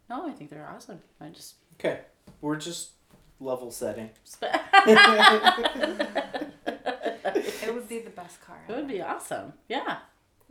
No, 0.09 0.25
I 0.27 0.31
think 0.31 0.49
they're 0.49 0.69
awesome. 0.73 1.01
I 1.19 1.29
just 1.29 1.55
Okay, 1.79 1.99
we're 2.39 2.55
just 2.55 2.91
level 3.39 3.71
setting. 3.71 4.09
It 7.63 7.73
would 7.73 7.87
be 7.87 7.99
the 7.99 8.09
best 8.09 8.41
car. 8.41 8.57
It 8.67 8.75
would 8.75 8.87
be 8.87 9.01
awesome. 9.01 9.53
Yeah. 9.67 9.97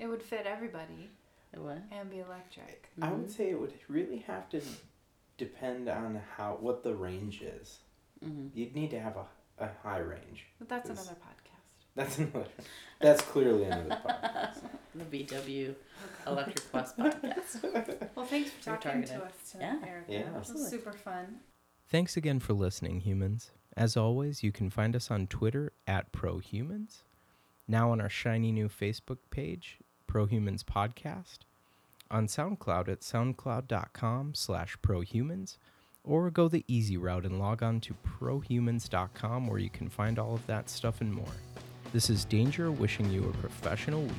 It 0.00 0.06
would 0.08 0.22
fit 0.22 0.46
everybody 0.46 1.10
It 1.52 1.60
would. 1.60 1.82
and 1.92 2.10
be 2.10 2.18
electric. 2.20 2.88
I 3.02 3.10
would 3.12 3.30
say 3.30 3.50
it 3.50 3.60
would 3.60 3.74
really 3.88 4.18
have 4.26 4.48
to 4.50 4.60
depend 5.36 5.88
on 5.88 6.20
how 6.36 6.56
what 6.60 6.82
the 6.82 6.94
range 6.94 7.42
is. 7.42 7.78
Mm-hmm. 8.24 8.48
You'd 8.58 8.74
need 8.74 8.90
to 8.90 9.00
have 9.00 9.16
a, 9.16 9.26
a 9.64 9.68
high 9.82 9.98
range. 9.98 10.46
But 10.58 10.68
that's 10.68 10.90
another 10.90 11.12
podcast. 11.12 11.46
That's 11.96 12.18
another. 12.18 12.46
That's 13.00 13.20
clearly 13.22 13.64
another 13.64 13.98
podcast. 14.06 14.58
The 14.94 15.04
VW 15.24 15.74
electric 16.26 16.72
bus 16.72 16.94
podcast. 16.94 18.10
Well, 18.16 18.26
thanks 18.26 18.50
for 18.50 18.64
talking 18.76 19.04
to 19.04 19.24
us 19.24 19.32
tonight, 19.52 19.78
Yeah. 19.82 19.88
Erica. 19.88 20.12
Yeah. 20.12 20.18
It 20.20 20.26
was 20.32 20.36
Absolutely. 20.50 20.70
super 20.70 20.92
fun. 20.92 21.40
Thanks 21.88 22.16
again 22.16 22.38
for 22.40 22.54
listening, 22.54 23.00
humans. 23.00 23.50
As 23.76 23.96
always, 23.96 24.42
you 24.42 24.50
can 24.52 24.68
find 24.70 24.94
us 24.96 25.10
on 25.10 25.26
Twitter 25.28 25.72
at 25.86 26.12
ProHumans, 26.12 27.02
now 27.68 27.90
on 27.92 28.00
our 28.00 28.08
shiny 28.08 28.50
new 28.52 28.68
Facebook 28.68 29.18
page, 29.30 29.78
ProHumans 30.10 30.64
Podcast, 30.64 31.38
on 32.10 32.26
SoundCloud 32.26 32.88
at 32.88 33.00
soundcloud.com 33.00 34.34
slash 34.34 34.76
prohumans, 34.82 35.56
or 36.02 36.30
go 36.30 36.48
the 36.48 36.64
easy 36.66 36.96
route 36.96 37.24
and 37.24 37.38
log 37.38 37.62
on 37.62 37.80
to 37.80 37.94
prohumans.com 38.04 39.46
where 39.46 39.60
you 39.60 39.70
can 39.70 39.88
find 39.88 40.18
all 40.18 40.34
of 40.34 40.44
that 40.48 40.68
stuff 40.68 41.00
and 41.00 41.14
more. 41.14 41.36
This 41.92 42.10
is 42.10 42.24
Danger 42.24 42.72
wishing 42.72 43.08
you 43.10 43.28
a 43.28 43.38
professional 43.38 44.02
week. 44.02 44.12